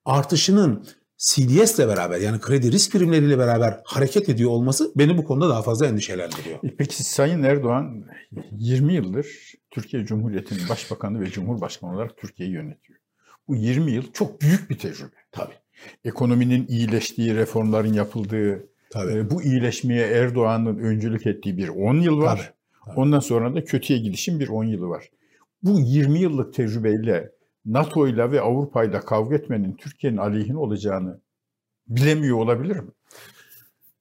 artışının 0.06 0.88
CDS 1.22 1.80
ile 1.80 1.88
beraber 1.88 2.20
yani 2.20 2.40
kredi 2.40 2.72
risk 2.72 2.92
primleriyle 2.92 3.38
beraber 3.38 3.82
hareket 3.84 4.30
ediyor 4.30 4.52
olması 4.52 4.92
beni 4.96 5.18
bu 5.18 5.24
konuda 5.24 5.50
daha 5.50 5.62
fazla 5.62 5.88
endişelendiriyor. 5.88 6.60
E 6.64 6.76
peki 6.78 7.04
Sayın 7.04 7.44
Erdoğan 7.44 8.06
20 8.52 8.94
yıldır 8.94 9.28
Türkiye 9.72 10.06
Cumhuriyeti'nin 10.06 10.70
başbakanı 10.70 11.22
ve 11.22 11.30
cumhurbaşkanı 11.30 11.96
olarak 11.96 12.18
Türkiye'yi 12.18 12.56
yönetiyor. 12.56 13.00
Bu 13.48 13.56
20 13.56 13.92
yıl 13.92 14.04
çok 14.14 14.42
büyük 14.42 14.70
bir 14.70 14.78
tecrübe. 14.78 15.16
Tabii. 15.32 15.54
Ekonominin 16.06 16.68
iyileştiği, 16.68 17.36
reformların 17.36 17.94
yapıldığı, 17.94 18.68
Tabii. 18.90 19.14
E, 19.14 19.30
bu 19.30 19.44
iyileşmeye 19.44 20.08
Erdoğan'ın 20.08 20.78
öncülük 20.78 21.28
ettiği 21.28 21.58
bir 21.58 21.68
10 21.68 21.96
yıl 21.96 22.22
var. 22.22 22.54
Tabii. 22.86 22.96
Ondan 23.00 23.20
sonra 23.20 23.56
da 23.56 23.64
kötüye 23.64 24.00
gidişin 24.00 24.40
bir 24.40 24.48
10 24.48 24.64
yılı 24.64 24.88
var. 24.88 25.12
Bu 25.64 25.80
20 25.80 26.20
yıllık 26.20 26.54
tecrübeyle 26.54 27.32
NATO 27.66 28.08
ile 28.08 28.32
ve 28.32 28.42
Avrupa 28.42 28.84
ile 28.84 29.00
kavga 29.00 29.36
etmenin 29.36 29.74
Türkiye'nin 29.74 30.18
aleyhine 30.18 30.58
olacağını 30.58 31.22
bilemiyor 31.88 32.38
olabilir 32.38 32.80
mi? 32.80 32.92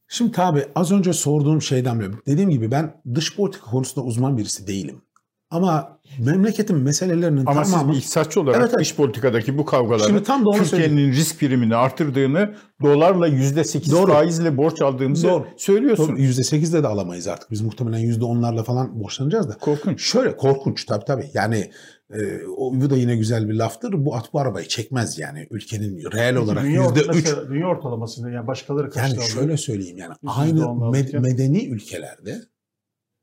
Şimdi 0.09 0.33
tabii 0.33 0.64
az 0.75 0.92
önce 0.92 1.12
sorduğum 1.12 1.62
şeyden 1.62 2.01
beri 2.01 2.11
dediğim 2.27 2.51
gibi 2.51 2.70
ben 2.70 3.03
dış 3.14 3.37
politika 3.37 3.70
konusunda 3.70 4.07
uzman 4.07 4.38
birisi 4.38 4.66
değilim. 4.66 5.03
Ama 5.51 5.99
memleketin 6.18 6.77
meselelerinin 6.77 7.46
Ama 7.46 7.62
tamamı... 7.62 7.83
siz 7.83 7.88
bir 7.92 7.96
iktisatçı 7.96 8.40
olarak 8.40 8.61
evet, 8.61 8.79
dış 8.79 8.96
politikadaki 8.96 9.59
bu 9.59 9.64
kavgaları 9.64 10.25
Türkiye'nin 10.25 11.12
risk 11.12 11.40
primini 11.40 11.77
artırdığını 11.77 12.55
dolarla 12.83 13.29
%8 13.29 13.90
Doğru. 13.90 14.12
faizle 14.12 14.57
borç 14.57 14.83
aldığımızı 14.83 15.29
Doğru. 15.29 15.46
söylüyorsunuz. 15.57 16.09
Doğru. 16.09 16.18
%8'de 16.18 16.83
de 16.83 16.87
alamayız 16.87 17.29
artık. 17.29 17.51
Biz 17.51 17.61
muhtemelen 17.61 18.01
%10'larla 18.01 18.64
falan 18.64 19.01
borçlanacağız 19.01 19.49
da. 19.49 19.59
Korkunç. 19.59 20.03
Şöyle 20.03 20.37
korkunç 20.37 20.85
tabii 20.85 21.05
tabii. 21.05 21.31
Yani 21.35 21.70
e, 22.12 22.46
o, 22.46 22.81
bu 22.81 22.90
da 22.90 22.96
yine 22.96 23.16
güzel 23.16 23.49
bir 23.49 23.55
laftır. 23.55 24.05
Bu 24.05 24.16
at 24.16 24.33
bu 24.33 24.40
arabayı 24.40 24.68
çekmez 24.68 25.18
yani. 25.18 25.46
Ülkenin 25.51 26.12
reel 26.12 26.37
olarak 26.37 26.64
dünya 26.64 26.83
%3. 26.83 27.51
Dünya 27.51 27.66
ortalamasında 27.66 28.31
yani 28.31 28.46
başkaları 28.46 28.90
kaçta 28.90 29.20
Yani 29.20 29.31
şöyle 29.31 29.57
söyleyeyim 29.57 29.99
yani. 29.99 30.14
Aynı 30.27 30.90
med, 30.90 31.12
medeni 31.12 31.66
ülkelerde 31.66 32.40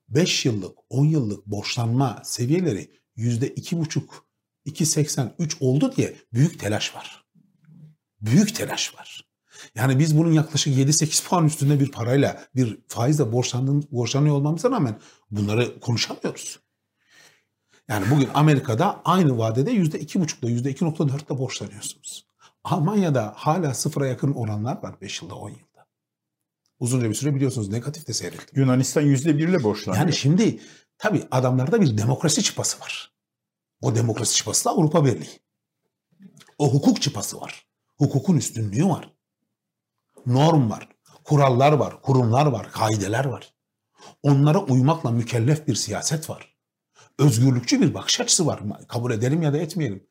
5 0.10 0.46
yıllık, 0.46 0.78
10 0.90 1.06
yıllık 1.06 1.46
borçlanma 1.46 2.22
seviyeleri 2.24 2.92
%2,5, 3.18 4.02
2,83 4.66 5.54
oldu 5.60 5.94
diye 5.96 6.16
büyük 6.34 6.60
telaş 6.60 6.96
var. 6.96 7.26
Büyük 8.22 8.56
telaş 8.56 8.96
var. 8.96 9.28
Yani 9.76 10.00
biz 10.00 10.18
bunun 10.18 10.32
yaklaşık 10.32 10.78
7-8 10.78 11.28
puan 11.28 11.46
üstünde 11.46 11.80
bir 11.80 11.92
parayla 11.92 12.44
bir 12.56 12.78
faizle 12.88 13.32
borçlanıyor 13.32 14.36
olmamıza 14.36 14.72
rağmen 14.72 15.00
bunları 15.32 15.80
konuşamıyoruz. 15.80 16.60
Yani 17.90 18.10
bugün 18.12 18.30
Amerika'da 18.34 19.02
aynı 19.06 19.38
vadede 19.38 19.72
%2,5'da 19.72 20.70
%2,4'da 20.70 21.40
borçlanıyorsunuz. 21.40 22.28
Almanya'da 22.64 23.34
hala 23.36 23.74
sıfıra 23.74 24.08
yakın 24.08 24.34
oranlar 24.34 24.84
var 24.84 25.02
5 25.02 25.22
yılda 25.22 25.36
10 25.36 25.50
yılda. 25.50 25.88
Uzunca 26.80 27.10
bir 27.10 27.16
süre 27.16 27.36
biliyorsunuz 27.36 27.70
negatif 27.70 28.08
de 28.08 28.14
seyretti. 28.14 28.60
Yunanistan 28.60 29.04
%1 29.04 29.50
ile 29.50 29.64
borçlanıyor. 29.64 30.02
Yani 30.02 30.14
şimdi 30.14 30.60
tabii 30.98 31.28
adamlarda 31.32 31.82
bir 31.82 31.98
demokrasi 31.98 32.44
çıpası 32.44 32.80
var. 32.80 33.14
O 33.82 33.96
demokrasi 33.96 34.36
çıpası 34.36 34.66
da 34.66 34.72
Avrupa 34.72 35.06
Birliği. 35.06 35.40
O 36.58 36.74
hukuk 36.74 37.02
çıpası 37.02 37.42
var. 37.42 37.66
Hukukun 37.98 38.38
üstünlüğü 38.38 38.86
var. 38.86 39.14
Norm 40.26 40.70
var. 40.70 40.90
Kurallar 41.24 41.72
var. 41.72 42.02
Kurumlar 42.02 42.46
var. 42.46 42.72
Kaideler 42.72 43.26
var. 43.26 43.54
Onlara 44.24 44.60
uymakla 44.60 45.12
mükellef 45.12 45.68
bir 45.68 45.76
siyaset 45.76 46.30
var. 46.30 46.57
Özgürlükçü 47.20 47.82
bir 47.82 47.94
bakış 47.94 48.22
açısı 48.22 48.46
var. 48.46 48.64
Kabul 48.88 49.12
edelim 49.12 49.42
ya 49.42 49.54
da 49.54 49.58
etmeyelim. 49.58 50.08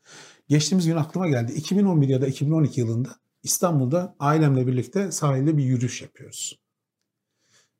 Geçtiğimiz 0.48 0.86
gün 0.86 0.96
aklıma 0.96 1.28
geldi. 1.28 1.52
2011 1.52 2.08
ya 2.08 2.20
da 2.20 2.26
2012 2.26 2.80
yılında 2.80 3.08
İstanbul'da 3.42 4.16
ailemle 4.18 4.66
birlikte 4.66 5.12
sahilde 5.12 5.56
bir 5.56 5.64
yürüyüş 5.64 6.02
yapıyoruz. 6.02 6.58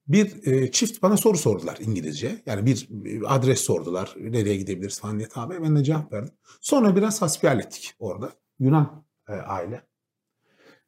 Bir 0.09 0.47
e, 0.47 0.71
çift 0.71 1.03
bana 1.03 1.17
soru 1.17 1.39
sordular 1.39 1.79
İngilizce. 1.81 2.43
Yani 2.47 2.67
bir, 2.67 2.87
bir 2.91 3.35
adres 3.37 3.61
sordular. 3.61 4.15
Nereye 4.21 4.57
gidebiliriz 4.57 5.01
falan 5.01 5.19
diye 5.19 5.29
tabi. 5.29 5.63
Ben 5.63 5.77
de 5.77 5.85
cevap 5.85 6.13
verdim. 6.13 6.35
Sonra 6.61 6.97
biraz 6.97 7.23
hasbihal 7.23 7.59
ettik 7.59 7.95
orada. 7.99 8.33
Yunan 8.59 9.05
e, 9.29 9.33
aile. 9.33 9.83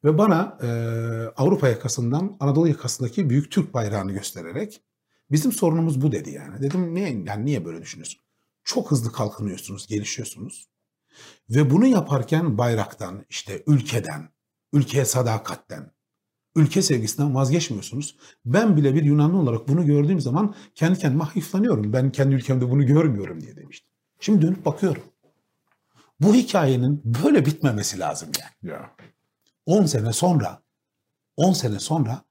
Ve 0.03 0.17
bana 0.17 0.57
e, 0.61 0.67
Avrupa 1.37 1.67
yakasından 1.67 2.37
Anadolu 2.39 2.67
yakasındaki 2.67 3.29
büyük 3.29 3.51
Türk 3.51 3.73
bayrağını 3.73 4.11
göstererek 4.11 4.81
bizim 5.31 5.51
sorunumuz 5.51 6.01
bu 6.01 6.11
dedi 6.11 6.29
yani. 6.29 6.61
Dedim 6.61 6.95
niye, 6.95 7.23
yani 7.25 7.45
niye 7.45 7.65
böyle 7.65 7.81
düşünüyorsun? 7.81 8.21
Çok 8.69 8.91
hızlı 8.91 9.11
kalkınıyorsunuz, 9.11 9.87
gelişiyorsunuz. 9.87 10.69
Ve 11.49 11.71
bunu 11.71 11.87
yaparken 11.87 12.57
bayraktan, 12.57 13.25
işte 13.29 13.63
ülkeden, 13.67 14.29
ülkeye 14.73 15.05
sadakatten, 15.05 15.91
ülke 16.55 16.81
sevgisinden 16.81 17.35
vazgeçmiyorsunuz. 17.35 18.17
Ben 18.45 18.77
bile 18.77 18.95
bir 18.95 19.03
Yunanlı 19.03 19.37
olarak 19.37 19.67
bunu 19.67 19.85
gördüğüm 19.85 20.19
zaman 20.21 20.55
kendi 20.75 20.99
kendime 20.99 21.23
hayıflanıyorum. 21.23 21.93
Ben 21.93 22.11
kendi 22.11 22.35
ülkemde 22.35 22.69
bunu 22.69 22.85
görmüyorum 22.85 23.41
diye 23.41 23.55
demiştim. 23.55 23.89
Şimdi 24.19 24.41
dönüp 24.41 24.65
bakıyorum. 24.65 25.03
Bu 26.19 26.33
hikayenin 26.33 27.01
böyle 27.23 27.45
bitmemesi 27.45 27.99
lazım 27.99 28.29
yani. 28.39 28.73
Ya. 28.73 28.95
10 29.65 29.85
sene 29.85 30.13
sonra 30.13 30.63
10 31.37 31.53
sene 31.53 31.79
sonra 31.79 32.21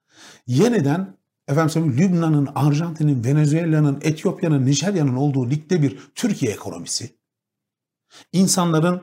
yeniden 0.46 1.17
efendim 1.48 1.70
söyleyeyim 1.70 1.98
Lübnan'ın, 1.98 2.48
Arjantin'in, 2.54 3.24
Venezuela'nın, 3.24 3.98
Etiyopya'nın, 4.02 4.66
Nijerya'nın 4.66 5.16
olduğu 5.16 5.50
ligde 5.50 5.82
bir 5.82 5.98
Türkiye 6.14 6.52
ekonomisi. 6.52 7.18
insanların 8.32 9.02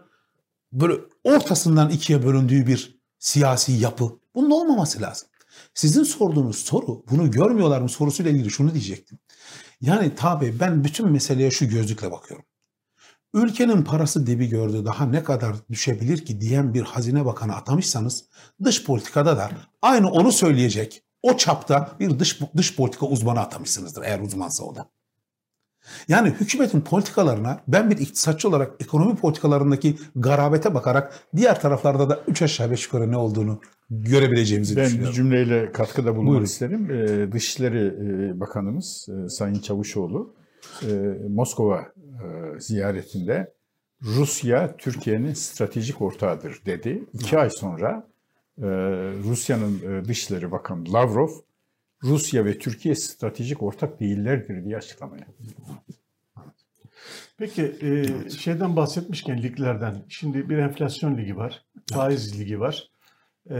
böyle 0.72 1.02
ortasından 1.24 1.90
ikiye 1.90 2.26
bölündüğü 2.26 2.68
bir 2.68 3.00
siyasi 3.20 3.72
yapı. 3.72 4.12
Bunun 4.36 4.52
olmaması 4.52 5.02
lazım. 5.02 5.28
Sizin 5.74 6.04
sorduğunuz 6.04 6.56
soru, 6.56 7.04
bunu 7.12 7.32
görmüyorlar 7.32 7.82
mı 7.82 7.90
sorusuyla 7.90 8.32
ilgili 8.32 8.52
şunu 8.52 8.74
diyecektim. 8.74 9.20
Yani 9.82 10.16
tabi 10.16 10.60
ben 10.60 10.84
bütün 10.84 11.12
meseleye 11.12 11.52
şu 11.52 11.70
gözlükle 11.70 12.12
bakıyorum. 12.12 12.46
Ülkenin 13.34 13.84
parası 13.84 14.28
debi 14.28 14.50
gördü 14.50 14.86
daha 14.86 15.06
ne 15.06 15.24
kadar 15.24 15.56
düşebilir 15.70 16.26
ki 16.26 16.42
diyen 16.42 16.74
bir 16.74 16.82
hazine 16.82 17.26
bakanı 17.26 17.56
atamışsanız 17.56 18.24
dış 18.64 18.84
politikada 18.84 19.38
da 19.38 19.52
aynı 19.82 20.12
onu 20.12 20.32
söyleyecek 20.32 21.05
o 21.26 21.38
çapta 21.38 21.92
bir 22.00 22.20
dış, 22.20 22.40
dış 22.58 22.76
politika 22.76 23.06
uzmanı 23.06 23.40
atamışsınızdır 23.40 24.04
eğer 24.04 24.20
uzmansa 24.20 24.64
o 24.64 24.76
da. 24.76 24.90
Yani 26.08 26.30
hükümetin 26.30 26.82
politikalarına 26.82 27.60
ben 27.68 27.90
bir 27.90 27.98
iktisatçı 27.98 28.50
olarak 28.50 28.72
ekonomi 28.80 29.16
politikalarındaki 29.16 29.98
garabete 30.16 30.74
bakarak 30.74 31.20
diğer 31.36 31.62
taraflarda 31.62 32.10
da 32.10 32.20
üç 32.28 32.42
aşağı 32.42 32.72
beş 32.72 32.86
yukarı 32.86 33.12
ne 33.12 33.18
olduğunu 33.18 33.62
görebileceğimizi 33.90 34.76
ben 34.76 34.86
düşünüyorum. 34.86 35.12
bir 35.12 35.16
cümleyle 35.16 35.72
katkıda 35.72 36.16
bulunmak 36.16 36.30
Buyurun. 36.30 36.46
isterim. 36.46 36.92
Ee, 36.92 37.32
Dışişleri 37.32 37.86
e, 37.88 38.40
Bakanımız 38.40 39.08
e, 39.10 39.30
Sayın 39.30 39.60
Çavuşoğlu 39.60 40.34
e, 40.84 40.94
Moskova 41.30 41.80
e, 41.80 42.60
ziyaretinde 42.60 43.54
Rusya 44.02 44.78
Türkiye'nin 44.78 45.34
stratejik 45.34 46.02
ortağıdır 46.02 46.62
dedi. 46.66 47.04
İki 47.14 47.38
ay 47.40 47.50
sonra 47.50 48.08
Rusya'nın 49.24 49.82
e, 50.02 50.06
Dışişleri 50.06 50.52
Bakanı 50.52 50.94
Lavrov 50.94 51.30
Rusya 52.04 52.46
ve 52.46 52.58
Türkiye 52.58 52.96
stratejik 52.96 53.64
ortak 53.64 54.00
değillerdir 54.00 54.66
diye 54.66 54.78
açıklama 54.78 55.18
yaptı. 55.18 55.44
Peki 57.38 57.62
e, 57.82 58.30
şeyden 58.30 58.76
bahsetmişken 58.76 59.44
liglerden. 59.44 60.06
Şimdi 60.10 60.50
bir 60.50 60.58
enflasyon 60.58 61.18
ligi 61.18 61.38
var. 61.38 61.66
Faiz 61.94 62.40
ligi 62.40 62.60
var. 62.60 62.90
E, 63.50 63.56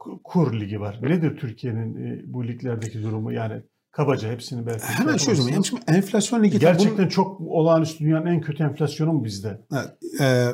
ku- 0.00 0.22
kur 0.24 0.60
ligi 0.60 0.80
var. 0.80 0.98
Nedir 1.02 1.36
Türkiye'nin 1.36 2.06
e, 2.06 2.22
bu 2.26 2.46
liglerdeki 2.46 3.02
durumu? 3.02 3.32
Yani 3.32 3.62
kabaca 3.90 4.30
hepsini 4.32 4.66
belki. 4.66 4.84
Hemen 4.84 5.16
şöyle 5.16 5.40
söyleyeyim. 5.40 5.64
Şimdi 5.64 5.82
enflasyon 5.86 6.42
ligi 6.44 6.58
Gerçekten 6.58 7.08
çok 7.08 7.40
olağanüstü 7.40 8.04
dünyanın 8.04 8.26
en 8.26 8.40
kötü 8.40 8.62
enflasyonu 8.62 9.12
mu 9.12 9.24
bizde? 9.24 9.60
bunun- 9.70 9.82
e, 10.20 10.48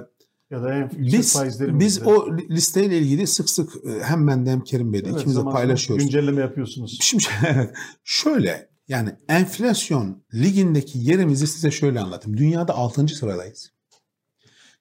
Ya 0.50 0.62
da 0.62 0.74
en 0.74 0.90
biz 0.98 1.36
biz 1.60 2.02
o 2.06 2.36
listeyle 2.36 2.98
ilgili 2.98 3.26
sık 3.26 3.50
sık 3.50 3.70
e, 3.84 4.02
hem 4.04 4.26
ben 4.28 4.46
de 4.46 4.50
hem 4.50 4.60
Kerim 4.60 4.92
Bey'de 4.92 5.08
Evet, 5.08 5.18
ikimiz 5.20 5.36
de 5.36 5.42
paylaşıyoruz. 5.44 6.04
Güncelleme 6.04 6.40
yapıyorsunuz. 6.40 6.98
Şimdi 7.00 7.24
şöyle 8.04 8.68
yani 8.88 9.10
enflasyon 9.28 10.22
ligindeki 10.34 10.98
yerimizi 10.98 11.46
size 11.46 11.70
şöyle 11.70 12.00
anlatayım. 12.00 12.38
Dünyada 12.38 12.74
6. 12.74 13.08
sıradayız. 13.08 13.70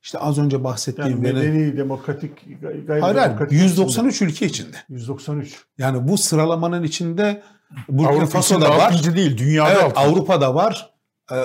İşte 0.03 0.19
az 0.19 0.37
önce 0.37 0.55
Yani 0.55 0.63
bahsettiğim 0.63 1.23
Vene- 1.23 1.33
medeni, 1.33 1.77
demokratik, 1.77 2.61
gay- 2.61 2.85
gayri 2.85 3.01
Hayır, 3.01 3.15
demokratik 3.15 3.59
193 3.61 4.21
ülke 4.21 4.45
içinde. 4.45 4.77
193. 4.89 5.65
Yani 5.77 6.07
bu 6.07 6.17
sıralamanın 6.17 6.83
içinde 6.83 7.43
Burkina 7.89 8.25
Faso'da 8.25 8.87
içinde 8.89 9.09
var. 9.09 9.15
değil, 9.15 9.37
dünyada 9.37 9.81
Evet. 9.81 9.91
Avrupa'da 9.95 10.55
var. 10.55 10.93
e, 11.31 11.35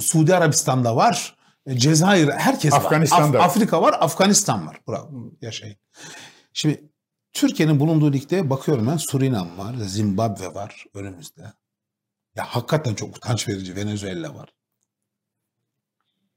Suudi 0.00 0.34
Arabistan'da 0.34 0.96
var. 0.96 1.36
E, 1.70 1.78
Cezayir 1.78 2.28
herkes 2.28 2.72
Afganistan'da 2.74 3.38
var. 3.38 3.44
Af- 3.44 3.50
Afrika 3.50 3.82
var, 3.82 3.96
Afganistan 4.00 4.66
var. 4.66 4.80
Bravo. 4.88 5.32
Yaşayın. 5.40 5.76
Şimdi 6.52 6.90
Türkiye'nin 7.32 7.80
bulunduğu 7.80 8.12
ligde 8.12 8.50
bakıyorum 8.50 8.86
ben 8.86 8.96
Surinam 8.96 9.58
var, 9.58 9.74
Zimbabwe 9.74 10.54
var 10.54 10.84
önümüzde. 10.94 11.52
Ya 12.34 12.44
hakikaten 12.44 12.94
çok 12.94 13.16
utanç 13.16 13.48
verici 13.48 13.76
Venezuela 13.76 14.34
var. 14.34 14.54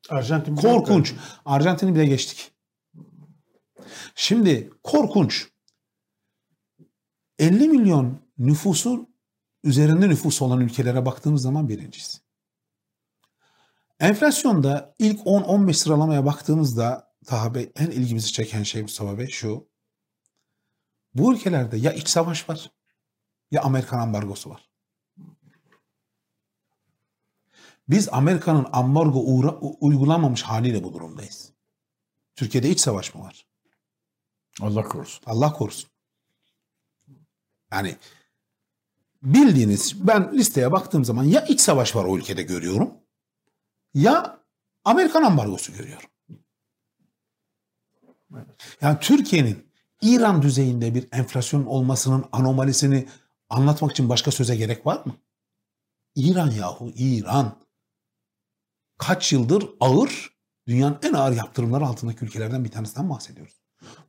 Arjantin 0.09 0.55
Korkunç. 0.55 1.13
Arjantin'i 1.45 1.95
bile 1.95 2.05
geçtik. 2.05 2.51
Şimdi 4.15 4.69
korkunç. 4.83 5.47
50 7.39 7.67
milyon 7.67 8.19
nüfusu 8.37 9.09
üzerinde 9.63 10.09
nüfusu 10.09 10.45
olan 10.45 10.61
ülkelere 10.61 11.05
baktığımız 11.05 11.41
zaman 11.41 11.69
birinciyiz. 11.69 12.21
Enflasyonda 14.03 14.95
ilk 14.99 15.19
10-15 15.19 15.73
sıralamaya 15.73 16.25
baktığımızda 16.25 17.13
Taha 17.25 17.55
Bey 17.55 17.71
en 17.75 17.87
ilgimizi 17.87 18.31
çeken 18.31 18.63
şey 18.63 18.81
Mustafa 18.81 19.17
Bey 19.17 19.27
şu. 19.27 19.69
Bu 21.13 21.33
ülkelerde 21.33 21.77
ya 21.77 21.93
iç 21.93 22.07
savaş 22.07 22.49
var 22.49 22.71
ya 23.51 23.61
Amerikan 23.61 23.99
ambargosu 23.99 24.49
var. 24.49 24.69
Biz 27.89 28.09
Amerika'nın 28.11 28.67
ambargo 28.71 29.19
uğra- 29.19 29.59
uygulanmamış 29.59 30.43
haliyle 30.43 30.83
bu 30.83 30.93
durumdayız. 30.93 31.53
Türkiye'de 32.35 32.69
iç 32.69 32.79
savaş 32.79 33.15
mı 33.15 33.21
var? 33.21 33.47
Allah 34.61 34.83
korusun. 34.83 35.23
Allah 35.25 35.53
korusun. 35.53 35.89
Yani 37.71 37.97
bildiğiniz 39.21 40.07
ben 40.07 40.33
listeye 40.33 40.71
baktığım 40.71 41.05
zaman 41.05 41.23
ya 41.23 41.45
iç 41.45 41.61
savaş 41.61 41.95
var 41.95 42.05
o 42.05 42.17
ülkede 42.17 42.43
görüyorum 42.43 43.02
ya 43.93 44.39
Amerikan 44.85 45.23
ambargosu 45.23 45.73
görüyorum. 45.73 46.09
Yani 48.81 48.99
Türkiye'nin 49.01 49.73
İran 50.01 50.41
düzeyinde 50.41 50.95
bir 50.95 51.07
enflasyon 51.11 51.65
olmasının 51.65 52.25
anomalisini 52.31 53.07
anlatmak 53.49 53.91
için 53.91 54.09
başka 54.09 54.31
söze 54.31 54.55
gerek 54.55 54.85
var 54.85 55.05
mı? 55.05 55.15
İran 56.15 56.51
yahu 56.51 56.91
İran. 56.95 57.59
Kaç 58.97 59.33
yıldır 59.33 59.69
ağır, 59.79 60.29
dünyanın 60.67 60.99
en 61.03 61.13
ağır 61.13 61.35
yaptırımları 61.35 61.85
altındaki 61.85 62.25
ülkelerden 62.25 62.65
bir 62.65 62.71
tanesinden 62.71 63.09
bahsediyoruz. 63.09 63.61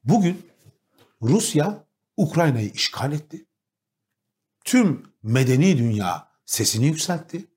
Bugün 0.04 0.50
Rusya 1.22 1.84
Ukrayna'yı 2.16 2.70
işgal 2.70 3.12
etti. 3.12 3.46
Tüm 4.64 5.06
medeni 5.22 5.78
dünya 5.78 6.28
sesini 6.46 6.86
yükseltti. 6.86 7.53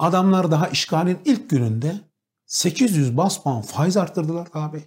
Adamlar 0.00 0.50
daha 0.50 0.68
işgalin 0.68 1.18
ilk 1.24 1.50
gününde 1.50 1.92
800 2.46 3.16
bas 3.16 3.42
puan 3.42 3.62
faiz 3.62 3.96
arttırdılar 3.96 4.48
abi. 4.54 4.82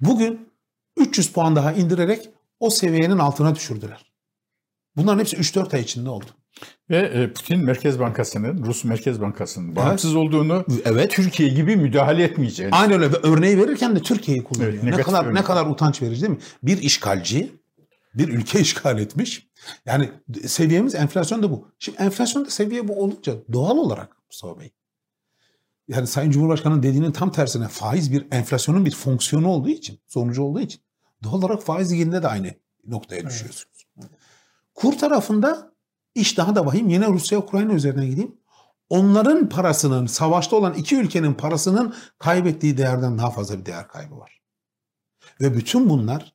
Bugün 0.00 0.48
300 0.96 1.32
puan 1.32 1.56
daha 1.56 1.72
indirerek 1.72 2.30
o 2.60 2.70
seviyenin 2.70 3.18
altına 3.18 3.54
düşürdüler. 3.54 4.12
Bunların 4.96 5.18
hepsi 5.18 5.36
3-4 5.36 5.76
ay 5.76 5.82
içinde 5.82 6.10
oldu. 6.10 6.24
Ve 6.90 6.96
e, 6.96 7.32
Putin 7.32 7.64
Merkez 7.64 8.00
Bankası'nın, 8.00 8.64
Rus 8.64 8.84
Merkez 8.84 9.20
Bankası'nın 9.20 9.76
bağımsız 9.76 10.14
evet. 10.14 10.24
olduğunu, 10.24 10.64
evet. 10.84 11.10
Türkiye 11.10 11.48
gibi 11.48 11.76
müdahale 11.76 12.24
etmeyeceğini. 12.24 12.74
Aynen 12.74 13.02
öyle. 13.02 13.16
Örneği 13.22 13.58
verirken 13.58 13.96
de 13.96 14.02
Türkiye'yi 14.02 14.44
kullanıyor. 14.44 14.72
Evet, 14.72 14.84
ne 14.84 15.02
kadar 15.02 15.24
örnek. 15.24 15.34
ne 15.34 15.44
kadar 15.44 15.66
utanç 15.66 16.02
verici 16.02 16.22
değil 16.22 16.32
mi? 16.32 16.38
Bir 16.62 16.82
işgalci 16.82 17.52
bir 18.14 18.28
ülke 18.28 18.60
işgal 18.60 18.98
etmiş. 18.98 19.48
Yani 19.86 20.10
seviyemiz 20.46 20.94
enflasyon 20.94 21.42
da 21.42 21.50
bu. 21.50 21.68
Şimdi 21.78 21.98
enflasyon 21.98 22.44
da 22.44 22.50
seviye 22.50 22.88
bu 22.88 23.02
olunca 23.02 23.34
doğal 23.52 23.76
olarak 23.76 24.16
Mustafa 24.26 24.60
Bey. 24.60 24.72
Yani 25.88 26.06
Sayın 26.06 26.30
Cumhurbaşkanı'nın 26.30 26.82
dediğinin 26.82 27.12
tam 27.12 27.32
tersine 27.32 27.68
faiz 27.68 28.12
bir 28.12 28.26
enflasyonun 28.30 28.86
bir 28.86 28.94
fonksiyonu 28.94 29.48
olduğu 29.48 29.68
için, 29.68 30.00
sonucu 30.06 30.42
olduğu 30.42 30.60
için 30.60 30.80
doğal 31.22 31.32
olarak 31.32 31.62
faiz 31.62 31.92
liginde 31.92 32.22
de 32.22 32.28
aynı 32.28 32.54
noktaya 32.86 33.26
düşüyorsunuz. 33.26 33.86
Evet. 33.98 34.10
Kur 34.74 34.98
tarafında 34.98 35.72
iş 36.14 36.38
daha 36.38 36.56
da 36.56 36.66
vahim. 36.66 36.88
Yine 36.88 37.06
Rusya 37.08 37.38
Ukrayna 37.38 37.72
üzerine 37.72 38.06
gideyim. 38.06 38.36
Onların 38.88 39.48
parasının, 39.48 40.06
savaşta 40.06 40.56
olan 40.56 40.74
iki 40.74 40.96
ülkenin 40.96 41.34
parasının 41.34 41.94
kaybettiği 42.18 42.78
değerden 42.78 43.18
daha 43.18 43.30
fazla 43.30 43.58
bir 43.58 43.66
değer 43.66 43.88
kaybı 43.88 44.18
var. 44.18 44.40
Ve 45.40 45.56
bütün 45.56 45.90
bunlar 45.90 46.33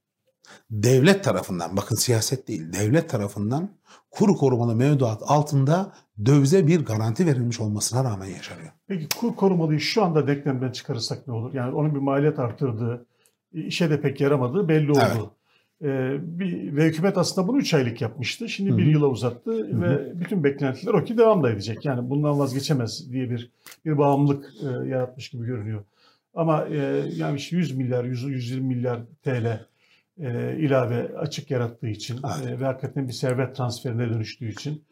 devlet 0.71 1.23
tarafından, 1.23 1.77
bakın 1.77 1.95
siyaset 1.95 2.47
değil, 2.47 2.73
devlet 2.73 3.10
tarafından 3.10 3.69
kur 4.12 4.38
korumalı 4.38 4.75
mevduat 4.75 5.21
altında 5.25 5.93
dövize 6.25 6.67
bir 6.67 6.86
garanti 6.86 7.25
verilmiş 7.25 7.60
olmasına 7.60 8.03
rağmen 8.03 8.25
yaşanıyor. 8.25 8.71
Peki 8.88 9.08
kur 9.17 9.36
korumalıyı 9.36 9.79
şu 9.79 10.03
anda 10.03 10.27
denklemden 10.27 10.71
çıkarırsak 10.71 11.27
ne 11.27 11.34
olur? 11.34 11.53
Yani 11.53 11.75
onun 11.75 11.95
bir 11.95 11.99
maliyet 11.99 12.39
arttırdığı, 12.39 13.05
işe 13.53 13.89
de 13.89 14.01
pek 14.01 14.21
yaramadığı 14.21 14.67
belli 14.67 14.91
oldu. 14.91 14.99
Evet. 15.15 15.25
Ee, 15.82 16.17
bir, 16.39 16.75
ve 16.75 16.86
hükümet 16.86 17.17
aslında 17.17 17.47
bunu 17.47 17.58
3 17.58 17.73
aylık 17.73 18.01
yapmıştı. 18.01 18.49
Şimdi 18.49 18.69
Hı-hı. 18.69 18.77
bir 18.77 18.86
yıla 18.86 19.08
uzattı 19.08 19.51
Hı-hı. 19.51 19.82
ve 19.82 20.19
bütün 20.19 20.43
beklentiler 20.43 20.93
o 20.93 21.03
ki 21.03 21.17
devam 21.17 21.43
da 21.43 21.51
edecek. 21.51 21.86
Yani 21.86 22.10
bundan 22.10 22.39
vazgeçemez 22.39 23.12
diye 23.12 23.29
bir 23.29 23.51
bir 23.86 23.97
bağımlılık 23.97 24.53
e, 24.62 24.89
yaratmış 24.89 25.29
gibi 25.29 25.45
görünüyor. 25.45 25.84
Ama 26.34 26.65
e, 26.65 26.77
yani 27.15 27.38
işte 27.38 27.55
100 27.55 27.75
milyar, 27.77 28.03
100, 28.03 28.23
120 28.23 28.75
milyar 28.75 28.99
TL 29.23 29.65
e, 30.19 30.58
ilave 30.60 31.17
açık 31.17 31.51
yarattığı 31.51 31.88
için 31.88 32.19
e, 32.47 32.60
ve 32.60 32.65
hakikaten 32.65 33.08
bir 33.08 33.13
servet 33.13 33.55
transferine 33.55 34.10
dönüştüğü 34.10 34.51
için 34.51 34.86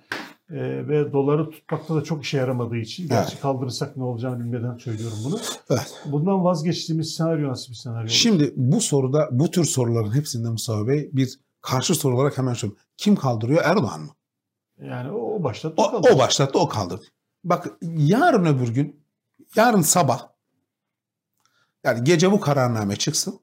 e, 0.49 0.87
ve 0.87 1.13
doları 1.13 1.49
tutmakta 1.49 1.95
da 1.95 2.03
çok 2.03 2.23
işe 2.23 2.37
yaramadığı 2.37 2.77
için 2.77 3.07
gerçi 3.07 3.31
evet. 3.31 3.41
kaldırırsak 3.41 3.97
ne 3.97 4.03
olacağını 4.03 4.39
bilmeden 4.39 4.77
söylüyorum 4.77 5.17
bunu. 5.25 5.39
Evet. 5.69 6.01
Bundan 6.05 6.43
vazgeçtiğimiz 6.43 7.15
senaryo 7.15 7.49
nasıl 7.49 7.69
bir 7.69 7.77
senaryo? 7.77 8.07
Şimdi 8.07 8.53
bu 8.55 8.81
soruda 8.81 9.29
bu 9.31 9.51
tür 9.51 9.65
soruların 9.65 10.15
hepsinde 10.15 10.49
Mustafa 10.49 10.87
Bey 10.87 11.09
bir 11.13 11.39
karşı 11.61 11.95
soru 11.95 12.15
olarak 12.15 12.37
hemen 12.37 12.53
söylüyorum. 12.53 12.83
Kim 12.97 13.15
kaldırıyor 13.15 13.61
Erdoğan 13.65 14.01
mı? 14.01 14.09
Yani 14.81 15.11
o, 15.11 15.43
başlattı 15.43 15.75
o, 15.77 15.83
o, 15.83 16.01
o 16.15 16.19
başlattı 16.19 16.59
o 16.59 16.67
kaldırdı. 16.67 17.05
Bak 17.43 17.67
yarın 17.81 18.45
öbür 18.45 18.73
gün 18.73 19.03
yarın 19.55 19.81
sabah 19.81 20.27
yani 21.83 22.03
gece 22.03 22.31
bu 22.31 22.39
kararname 22.39 22.95
çıksın. 22.95 23.39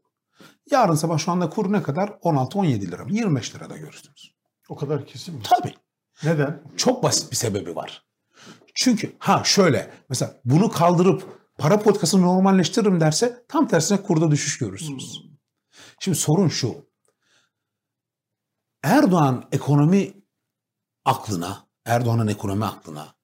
Yarın 0.70 0.94
sabah 0.94 1.18
şu 1.18 1.32
anda 1.32 1.50
kur 1.50 1.72
ne 1.72 1.82
kadar? 1.82 2.08
16-17 2.08 2.80
lira 2.80 3.04
mı? 3.04 3.12
25 3.12 3.54
lirada 3.54 3.76
görürsünüz. 3.76 4.34
O 4.68 4.76
kadar 4.76 5.06
kesin 5.06 5.34
mi? 5.34 5.42
Tabii. 5.44 5.74
Neden? 6.24 6.62
Çok 6.76 7.02
basit 7.02 7.30
bir 7.30 7.36
sebebi 7.36 7.76
var. 7.76 8.04
Çünkü 8.74 9.16
ha 9.18 9.42
şöyle 9.44 9.90
mesela 10.08 10.40
bunu 10.44 10.70
kaldırıp 10.70 11.40
para 11.58 11.80
politikasını 11.80 12.22
normalleştiririm 12.22 13.00
derse 13.00 13.44
tam 13.48 13.68
tersine 13.68 14.02
kurda 14.02 14.30
düşüş 14.30 14.58
görürsünüz. 14.58 15.20
Hmm. 15.22 15.30
Şimdi 16.00 16.18
sorun 16.18 16.48
şu. 16.48 16.88
Erdoğan 18.82 19.48
ekonomi 19.52 20.12
aklına, 21.04 21.66
Erdoğan'ın 21.84 22.28
ekonomi 22.28 22.64
aklına, 22.64 23.14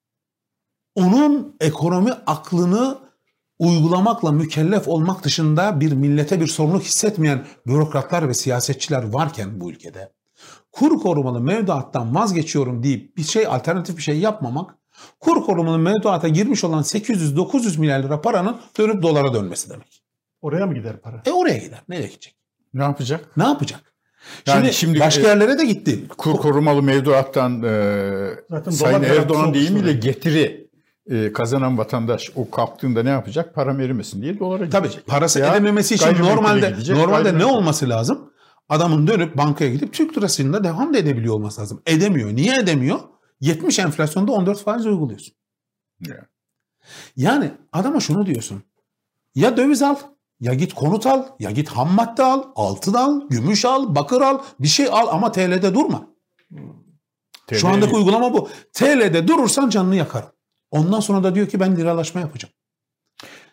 onun 0.95 1.57
ekonomi 1.59 2.11
aklını 2.11 3.10
uygulamakla 3.61 4.31
mükellef 4.31 4.87
olmak 4.87 5.23
dışında 5.23 5.79
bir 5.79 5.91
millete 5.91 6.41
bir 6.41 6.47
sorumluluk 6.47 6.83
hissetmeyen 6.83 7.45
bürokratlar 7.67 8.29
ve 8.29 8.33
siyasetçiler 8.33 9.03
varken 9.03 9.61
bu 9.61 9.71
ülkede 9.71 10.11
kur 10.71 10.99
korumalı 10.99 11.41
mevduattan 11.41 12.15
vazgeçiyorum 12.15 12.83
deyip 12.83 13.17
bir 13.17 13.23
şey 13.23 13.47
alternatif 13.47 13.97
bir 13.97 14.01
şey 14.01 14.19
yapmamak 14.19 14.75
kur 15.19 15.43
korumalı 15.43 15.77
mevduata 15.77 16.27
girmiş 16.27 16.63
olan 16.63 16.81
800-900 16.81 17.79
milyar 17.79 18.03
lira 18.03 18.21
paranın 18.21 18.57
dönüp 18.77 19.01
dolara 19.01 19.33
dönmesi 19.33 19.69
demek. 19.69 20.03
Oraya 20.41 20.65
mı 20.65 20.73
gider 20.73 21.01
para? 21.01 21.21
E 21.25 21.31
oraya 21.31 21.57
gider. 21.57 21.79
Nereye 21.89 22.07
gidecek? 22.07 22.35
Ne 22.73 22.83
yapacak? 22.83 23.37
Ne 23.37 23.43
yapacak? 23.43 23.93
Yani 24.47 24.59
şimdi, 24.61 24.73
şimdi 24.73 24.99
başka 24.99 25.21
e, 25.21 25.27
yerlere 25.27 25.57
de 25.57 25.65
gitti. 25.65 26.07
Kur 26.17 26.37
korumalı 26.37 26.83
mevduattan 26.83 27.63
e, 27.63 28.71
Sayın 28.71 29.03
Erdoğan 29.03 29.53
değil 29.53 29.71
mi 29.71 29.85
de 29.85 29.93
getiri 29.93 30.60
e, 31.09 31.33
kazanan 31.33 31.77
vatandaş 31.77 32.31
o 32.35 32.51
kalktığında 32.51 33.03
ne 33.03 33.09
yapacak? 33.09 33.55
Param 33.55 33.79
erimesin 33.79 34.21
diye 34.21 34.39
dolara 34.39 34.65
gidecek. 34.65 34.93
Tabii 34.93 35.03
parası 35.05 35.39
ya, 35.39 35.51
edememesi 35.51 35.95
için 35.95 36.15
normalde 36.19 36.69
gidecek, 36.69 36.97
normalde 36.97 37.37
ne 37.37 37.45
olması 37.45 37.89
lazım? 37.89 38.31
Adamın 38.69 39.07
dönüp 39.07 39.37
bankaya 39.37 39.71
gidip 39.71 39.93
Türk 39.93 40.17
lirasıyla 40.17 40.63
devam 40.63 40.93
da 40.93 40.97
edebiliyor 40.97 41.35
olması 41.35 41.61
lazım. 41.61 41.81
Edemiyor. 41.85 42.35
Niye 42.35 42.57
edemiyor? 42.59 42.99
70 43.41 43.79
enflasyonda 43.79 44.31
14 44.31 44.63
faiz 44.63 44.85
uyguluyorsun. 44.85 45.33
Yeah. 46.07 46.23
Yani 47.15 47.51
adama 47.71 47.99
şunu 47.99 48.25
diyorsun. 48.25 48.63
Ya 49.35 49.57
döviz 49.57 49.81
al, 49.81 49.95
ya 50.39 50.53
git 50.53 50.73
konut 50.73 51.05
al, 51.05 51.25
ya 51.39 51.51
git 51.51 51.69
ham 51.69 51.93
madde 51.93 52.23
al, 52.23 52.43
altın 52.55 52.93
al, 52.93 53.21
gümüş 53.29 53.65
al, 53.65 53.95
bakır 53.95 54.21
al, 54.21 54.41
bir 54.59 54.67
şey 54.67 54.87
al 54.91 55.07
ama 55.11 55.31
TL'de 55.31 55.73
durma. 55.73 56.07
TL 57.47 57.55
Şu 57.55 57.67
andaki 57.67 57.95
uygulama 57.95 58.33
bu. 58.33 58.49
TL'de 58.73 59.27
durursan 59.27 59.69
canını 59.69 59.95
yakarım. 59.95 60.29
Ondan 60.71 60.99
sonra 60.99 61.23
da 61.23 61.35
diyor 61.35 61.47
ki 61.47 61.59
ben 61.59 61.75
liralaşma 61.75 62.21
yapacağım. 62.21 62.53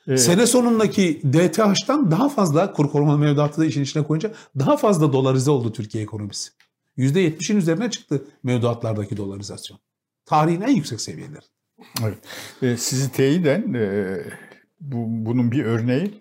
Evet. 0.09 0.21
Sene 0.21 0.47
sonundaki 0.47 1.21
DTH'dan 1.33 2.11
daha 2.11 2.29
fazla 2.29 2.73
kur 2.73 2.91
koruma 2.91 3.17
mevduatı 3.17 3.61
da 3.61 3.67
işin 3.67 3.83
içine 3.83 4.03
koyunca 4.03 4.33
daha 4.59 4.77
fazla 4.77 5.13
dolarize 5.13 5.51
oldu 5.51 5.73
Türkiye 5.73 6.05
ekonomisi. 6.05 6.51
%70'in 6.99 7.57
üzerine 7.57 7.91
çıktı 7.91 8.25
mevduatlardaki 8.43 9.17
dolarizasyon. 9.17 9.79
Tarihin 10.27 10.61
en 10.61 10.77
yüksek 10.77 11.01
seviyeleri. 11.01 11.45
Evet. 12.03 12.19
E, 12.63 12.77
sizi 12.77 13.13
teyiden 13.13 13.75
e, 13.75 14.17
bu, 14.81 15.05
bunun 15.27 15.53
bir 15.53 15.65
örneği 15.65 16.21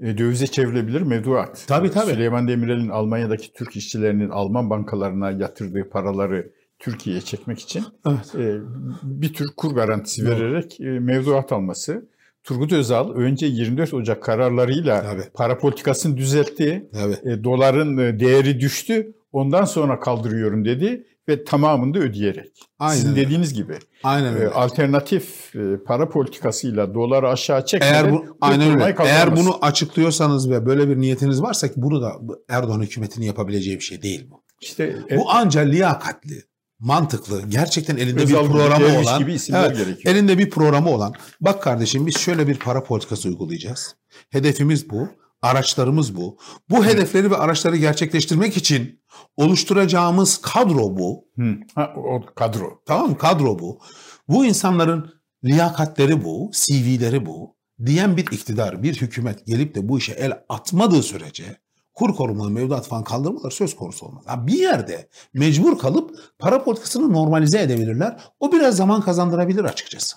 e, 0.00 0.18
dövize 0.18 0.46
çevrilebilir 0.46 1.02
mevduat. 1.02 1.64
Tabii 1.66 1.90
tabii. 1.90 2.10
Süleyman 2.10 2.48
Demirel'in 2.48 2.88
Almanya'daki 2.88 3.52
Türk 3.52 3.76
işçilerinin 3.76 4.30
Alman 4.30 4.70
bankalarına 4.70 5.30
yatırdığı 5.30 5.90
paraları 5.90 6.52
Türkiye'ye 6.84 7.22
çekmek 7.22 7.58
için 7.58 7.84
evet. 8.06 8.34
e, 8.34 8.60
bir 9.02 9.32
tür 9.32 9.46
kur 9.56 9.74
garantisi 9.74 10.26
vererek 10.26 10.80
e, 10.80 10.84
mevduat 10.84 11.52
alması. 11.52 12.08
Turgut 12.42 12.72
Özal 12.72 13.10
önce 13.10 13.46
24 13.46 13.94
Ocak 13.94 14.22
kararlarıyla 14.22 15.02
Tabii. 15.02 15.22
para 15.34 15.58
politikasını 15.58 16.16
düzeltti. 16.16 16.88
Tabii. 16.92 17.30
E, 17.32 17.44
doların 17.44 17.98
e, 17.98 18.20
değeri 18.20 18.60
düştü. 18.60 19.14
Ondan 19.32 19.64
sonra 19.64 20.00
kaldırıyorum 20.00 20.64
dedi 20.64 21.06
ve 21.28 21.44
tamamını 21.44 21.94
da 21.94 21.98
ödeyerek. 21.98 22.52
Aynen 22.78 22.94
Sizin 22.94 23.10
öyle. 23.10 23.20
dediğiniz 23.20 23.54
gibi. 23.54 23.78
Aynen 24.02 24.34
öyle. 24.34 24.44
E, 24.44 24.48
alternatif 24.48 25.56
e, 25.56 25.76
para 25.86 26.08
politikasıyla 26.08 26.94
doları 26.94 27.28
aşağı 27.28 27.66
çekmeden 27.66 27.94
eğer 27.94 28.12
bu, 28.12 28.36
aynen 28.40 28.70
öyle. 28.70 28.96
Eğer 28.98 29.36
bunu 29.36 29.58
açıklıyorsanız 29.64 30.50
ve 30.50 30.66
böyle 30.66 30.88
bir 30.88 31.00
niyetiniz 31.00 31.42
varsa 31.42 31.68
ki 31.68 31.74
bunu 31.76 32.02
da 32.02 32.12
Erdoğan 32.48 32.80
hükümetinin 32.80 33.26
yapabileceği 33.26 33.76
bir 33.76 33.84
şey 33.84 34.02
değil 34.02 34.26
bu. 34.30 34.42
İşte 34.60 34.96
bu 35.16 35.24
ancak 35.30 35.66
liyakatli, 35.66 36.42
mantıklı, 36.84 37.42
gerçekten 37.48 37.96
elinde 37.96 38.22
Özal 38.22 38.44
bir 38.44 38.50
programı 38.50 38.98
olan, 38.98 39.18
gibi 39.18 39.30
evet, 39.30 39.76
gerekiyor. 39.76 40.14
elinde 40.14 40.38
bir 40.38 40.50
programı 40.50 40.90
olan, 40.90 41.14
bak 41.40 41.62
kardeşim 41.62 42.06
biz 42.06 42.18
şöyle 42.18 42.48
bir 42.48 42.58
para 42.58 42.84
politikası 42.84 43.28
uygulayacağız. 43.28 43.96
Hedefimiz 44.30 44.90
bu, 44.90 45.08
araçlarımız 45.42 46.16
bu. 46.16 46.38
Bu 46.70 46.78
Hı. 46.78 46.88
hedefleri 46.88 47.30
ve 47.30 47.36
araçları 47.36 47.76
gerçekleştirmek 47.76 48.56
için 48.56 49.00
oluşturacağımız 49.36 50.40
kadro 50.40 50.96
bu. 50.98 51.24
Hı. 51.36 51.54
Ha, 51.74 51.94
o 51.96 52.34
kadro. 52.34 52.82
Tamam? 52.86 53.18
Kadro 53.18 53.58
bu. 53.58 53.80
Bu 54.28 54.44
insanların 54.44 55.10
liyakatleri 55.44 56.24
bu, 56.24 56.50
CV'leri 56.52 57.26
bu 57.26 57.56
diyen 57.86 58.16
bir 58.16 58.26
iktidar, 58.32 58.82
bir 58.82 58.94
hükümet 58.94 59.46
gelip 59.46 59.74
de 59.74 59.88
bu 59.88 59.98
işe 59.98 60.12
el 60.12 60.32
atmadığı 60.48 61.02
sürece 61.02 61.63
kur 61.94 62.14
korumalı 62.14 62.50
mevduat 62.50 62.88
falan 62.88 63.04
kaldırmalar 63.04 63.50
söz 63.50 63.76
konusu 63.76 64.06
olmaz. 64.06 64.24
Yani 64.28 64.46
bir 64.46 64.58
yerde 64.58 65.08
mecbur 65.34 65.78
kalıp 65.78 66.18
para 66.38 66.64
politikasını 66.64 67.12
normalize 67.12 67.62
edebilirler. 67.62 68.16
O 68.40 68.52
biraz 68.52 68.76
zaman 68.76 69.00
kazandırabilir 69.00 69.64
açıkçası. 69.64 70.16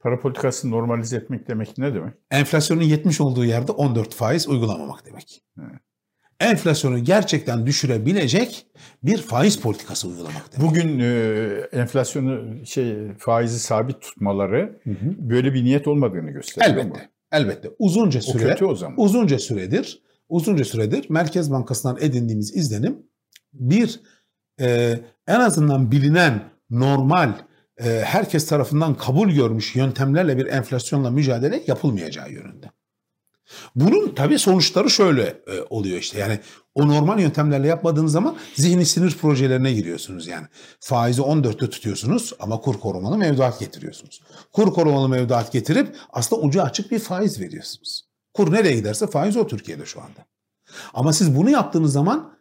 Para 0.00 0.20
politikasını 0.20 0.70
normalize 0.70 1.16
etmek 1.16 1.48
demek 1.48 1.78
ne 1.78 1.94
demek? 1.94 2.14
Enflasyonun 2.30 2.82
70 2.82 3.20
olduğu 3.20 3.44
yerde 3.44 3.72
14 3.72 4.14
faiz 4.14 4.48
uygulamamak 4.48 5.06
demek. 5.06 5.42
Evet. 5.60 5.80
Enflasyonu 6.40 6.98
gerçekten 7.04 7.66
düşürebilecek 7.66 8.66
bir 9.02 9.18
faiz 9.18 9.60
politikası 9.60 10.08
uygulamak 10.08 10.52
demek. 10.52 10.70
Bugün 10.70 10.98
e, 10.98 11.68
enflasyonu 11.72 12.66
şey 12.66 13.12
faizi 13.18 13.58
sabit 13.58 14.00
tutmaları 14.00 14.80
hı 14.84 14.90
hı. 14.90 15.14
böyle 15.18 15.54
bir 15.54 15.64
niyet 15.64 15.88
olmadığını 15.88 16.30
gösteriyor. 16.30 16.76
Elbette. 16.76 17.00
Ama. 17.00 17.42
Elbette. 17.42 17.70
Uzunca 17.78 18.20
süre 18.20 18.44
o 18.44 18.48
kötü 18.48 18.64
o 18.64 18.74
zaman. 18.74 19.00
Uzunca 19.00 19.38
süredir 19.38 20.02
uzunca 20.32 20.64
süredir 20.64 21.10
Merkez 21.10 21.50
Bankası'ndan 21.50 21.98
edindiğimiz 22.00 22.56
izlenim 22.56 23.06
bir 23.52 24.00
e, 24.60 25.00
en 25.26 25.40
azından 25.40 25.92
bilinen 25.92 26.42
normal 26.70 27.32
e, 27.78 28.02
herkes 28.04 28.46
tarafından 28.46 28.94
kabul 28.94 29.30
görmüş 29.30 29.76
yöntemlerle 29.76 30.36
bir 30.36 30.46
enflasyonla 30.46 31.10
mücadele 31.10 31.62
yapılmayacağı 31.66 32.32
yönünde. 32.32 32.70
Bunun 33.74 34.14
tabii 34.14 34.38
sonuçları 34.38 34.90
şöyle 34.90 35.22
e, 35.22 35.60
oluyor 35.70 35.98
işte 35.98 36.18
yani 36.18 36.38
o 36.74 36.88
normal 36.88 37.20
yöntemlerle 37.20 37.68
yapmadığınız 37.68 38.12
zaman 38.12 38.36
zihni 38.54 38.86
sinir 38.86 39.16
projelerine 39.16 39.72
giriyorsunuz 39.72 40.26
yani. 40.26 40.46
Faizi 40.80 41.20
14'te 41.20 41.70
tutuyorsunuz 41.70 42.32
ama 42.40 42.60
kur 42.60 42.80
korumalı 42.80 43.18
mevduat 43.18 43.60
getiriyorsunuz. 43.60 44.22
Kur 44.52 44.72
korumalı 44.74 45.08
mevduat 45.08 45.52
getirip 45.52 45.96
aslında 46.10 46.42
ucu 46.42 46.62
açık 46.62 46.90
bir 46.90 46.98
faiz 46.98 47.40
veriyorsunuz. 47.40 48.11
Kur 48.34 48.52
nereye 48.52 48.76
giderse 48.76 49.06
faiz 49.06 49.36
o 49.36 49.46
Türkiye'de 49.46 49.86
şu 49.86 50.00
anda. 50.00 50.26
Ama 50.94 51.12
siz 51.12 51.36
bunu 51.36 51.50
yaptığınız 51.50 51.92
zaman 51.92 52.32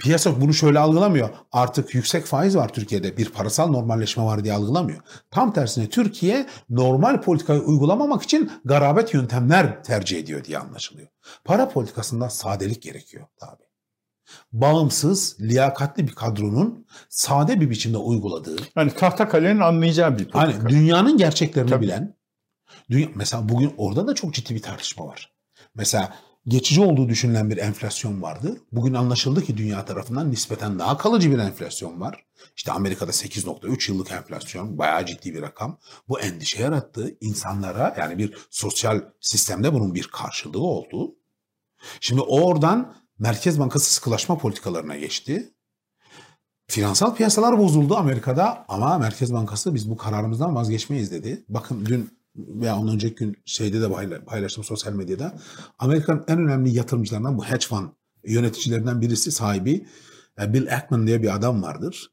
Piyasa 0.00 0.40
bunu 0.40 0.54
şöyle 0.54 0.78
algılamıyor. 0.78 1.30
Artık 1.52 1.94
yüksek 1.94 2.24
faiz 2.24 2.56
var 2.56 2.68
Türkiye'de. 2.68 3.16
Bir 3.16 3.30
parasal 3.30 3.68
normalleşme 3.70 4.24
var 4.24 4.44
diye 4.44 4.54
algılamıyor. 4.54 5.00
Tam 5.30 5.52
tersine 5.52 5.88
Türkiye 5.88 6.46
normal 6.70 7.22
politikayı 7.22 7.60
uygulamamak 7.60 8.22
için 8.22 8.52
garabet 8.64 9.14
yöntemler 9.14 9.84
tercih 9.84 10.18
ediyor 10.18 10.44
diye 10.44 10.58
anlaşılıyor. 10.58 11.08
Para 11.44 11.68
politikasında 11.68 12.30
sadelik 12.30 12.82
gerekiyor 12.82 13.26
tabi. 13.40 13.62
Bağımsız, 14.52 15.36
liyakatli 15.40 16.08
bir 16.08 16.14
kadronun 16.14 16.86
sade 17.08 17.60
bir 17.60 17.70
biçimde 17.70 17.98
uyguladığı. 17.98 18.56
Yani 18.76 18.90
tahta 18.90 19.28
kalenin 19.28 19.60
anlayacağı 19.60 20.18
bir 20.18 20.28
politika. 20.28 20.40
Hani 20.40 20.68
dünyanın 20.68 21.16
gerçeklerini 21.16 21.70
Tabii. 21.70 21.82
bilen. 21.82 22.16
Dünya, 22.90 23.08
mesela 23.14 23.48
bugün 23.48 23.74
orada 23.76 24.06
da 24.06 24.14
çok 24.14 24.34
ciddi 24.34 24.54
bir 24.54 24.62
tartışma 24.62 25.06
var. 25.06 25.32
Mesela 25.74 26.16
geçici 26.46 26.80
olduğu 26.80 27.08
düşünülen 27.08 27.50
bir 27.50 27.56
enflasyon 27.56 28.22
vardı. 28.22 28.60
Bugün 28.72 28.94
anlaşıldı 28.94 29.42
ki 29.44 29.56
dünya 29.56 29.84
tarafından 29.84 30.30
nispeten 30.30 30.78
daha 30.78 30.98
kalıcı 30.98 31.30
bir 31.30 31.38
enflasyon 31.38 32.00
var. 32.00 32.24
İşte 32.56 32.72
Amerika'da 32.72 33.10
8.3 33.10 33.92
yıllık 33.92 34.10
enflasyon 34.10 34.78
bayağı 34.78 35.06
ciddi 35.06 35.34
bir 35.34 35.42
rakam. 35.42 35.78
Bu 36.08 36.20
endişe 36.20 36.62
yarattı 36.62 37.16
insanlara 37.20 37.94
yani 37.98 38.18
bir 38.18 38.36
sosyal 38.50 39.00
sistemde 39.20 39.74
bunun 39.74 39.94
bir 39.94 40.08
karşılığı 40.08 40.62
oldu. 40.62 41.14
Şimdi 42.00 42.20
oradan 42.20 42.94
Merkez 43.18 43.58
Bankası 43.58 43.92
sıkılaşma 43.92 44.38
politikalarına 44.38 44.96
geçti. 44.96 45.54
Finansal 46.66 47.14
piyasalar 47.14 47.58
bozuldu 47.58 47.96
Amerika'da 47.96 48.64
ama 48.68 48.98
Merkez 48.98 49.32
Bankası 49.32 49.74
biz 49.74 49.90
bu 49.90 49.96
kararımızdan 49.96 50.54
vazgeçmeyiz 50.54 51.12
dedi. 51.12 51.44
Bakın 51.48 51.86
dün 51.86 52.19
veya 52.48 52.76
ondan 52.76 52.94
önceki 52.94 53.14
gün 53.14 53.36
şeyde 53.44 53.80
de 53.80 54.24
paylaştım 54.24 54.64
sosyal 54.64 54.92
medyada. 54.92 55.38
Amerika'nın 55.78 56.24
en 56.28 56.38
önemli 56.38 56.70
yatırımcılarından 56.70 57.38
bu 57.38 57.44
hedge 57.44 57.66
fund 57.66 57.88
yöneticilerinden 58.24 59.00
birisi 59.00 59.32
sahibi 59.32 59.86
e, 60.40 60.52
Bill 60.52 60.74
Ackman 60.74 61.06
diye 61.06 61.22
bir 61.22 61.34
adam 61.34 61.62
vardır. 61.62 62.10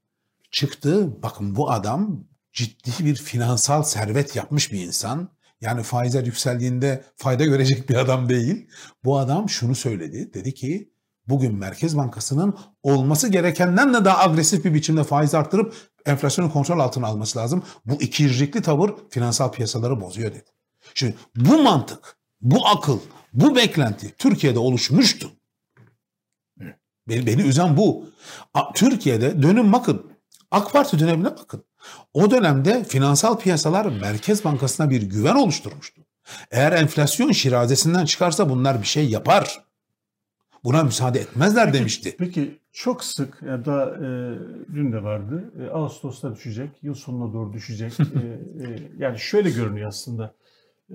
Çıktı 0.52 1.24
bakın 1.24 1.56
bu 1.56 1.72
adam 1.72 2.24
ciddi 2.54 3.06
bir 3.06 3.16
finansal 3.16 3.84
servet 3.84 4.36
yapmış 4.36 4.72
bir 4.72 4.82
insan. 4.82 5.30
Yani 5.62 5.84
faizler 5.84 6.26
yükseldiğinde 6.26 7.04
fayda 7.16 7.46
görecek 7.46 7.90
bir 7.90 7.96
adam 7.96 8.30
değil. 8.30 8.68
Bu 9.04 9.18
adam 9.18 9.50
şunu 9.50 9.76
söyledi. 9.76 10.34
Dedi 10.34 10.54
ki 10.54 10.92
bugün 11.28 11.56
Merkez 11.56 11.98
Bankası'nın 11.98 12.58
olması 12.84 13.28
gerekenden 13.28 13.94
de 13.94 14.06
daha 14.06 14.24
agresif 14.24 14.66
bir 14.66 14.74
biçimde 14.74 15.04
faiz 15.04 15.36
arttırıp 15.36 15.76
enflasyonu 16.06 16.54
kontrol 16.54 16.80
altına 16.80 17.08
alması 17.08 17.40
lazım. 17.40 17.64
Bu 17.86 18.02
ikircikli 18.02 18.62
tavır 18.62 18.94
finansal 19.10 19.52
piyasaları 19.52 20.02
bozuyor 20.02 20.32
dedi. 20.32 20.50
Şimdi 20.94 21.16
bu 21.36 21.62
mantık, 21.62 22.18
bu 22.42 22.68
akıl, 22.68 23.00
bu 23.34 23.56
beklenti 23.56 24.16
Türkiye'de 24.18 24.60
oluşmuştu. 24.60 25.32
Beni, 27.10 27.26
beni 27.26 27.42
üzen 27.42 27.78
bu. 27.78 28.06
Türkiye'de 28.76 29.44
dönün 29.44 29.74
bakın. 29.74 30.12
AK 30.52 30.74
Parti 30.74 31.00
dönemine 31.00 31.30
bakın. 31.32 31.64
O 32.14 32.32
dönemde 32.32 32.84
finansal 32.84 33.40
piyasalar 33.40 33.86
Merkez 33.86 34.46
Bankası'na 34.46 34.90
bir 34.90 35.02
güven 35.02 35.36
oluşturmuştu. 35.36 36.02
Eğer 36.52 36.72
enflasyon 36.72 37.32
şirazesinden 37.32 38.06
çıkarsa 38.06 38.50
bunlar 38.50 38.82
bir 38.82 38.88
şey 38.88 39.10
yapar. 39.10 39.67
Buna 40.68 40.84
müsaade 40.84 41.20
etmezler 41.20 41.66
peki, 41.66 41.78
demişti. 41.80 42.16
Peki 42.20 42.60
çok 42.72 43.04
sık 43.04 43.42
ya 43.42 43.66
da 43.66 43.96
e, 43.96 44.08
dün 44.74 44.92
de 44.92 45.04
vardı. 45.04 45.54
E, 45.62 45.70
Ağustos'ta 45.70 46.36
düşecek, 46.36 46.70
yıl 46.82 46.94
sonuna 46.94 47.34
doğru 47.34 47.54
düşecek. 47.54 48.00
e, 48.00 48.04
e, 48.04 48.80
yani 48.98 49.20
şöyle 49.20 49.50
görünüyor 49.50 49.88
aslında. 49.88 50.36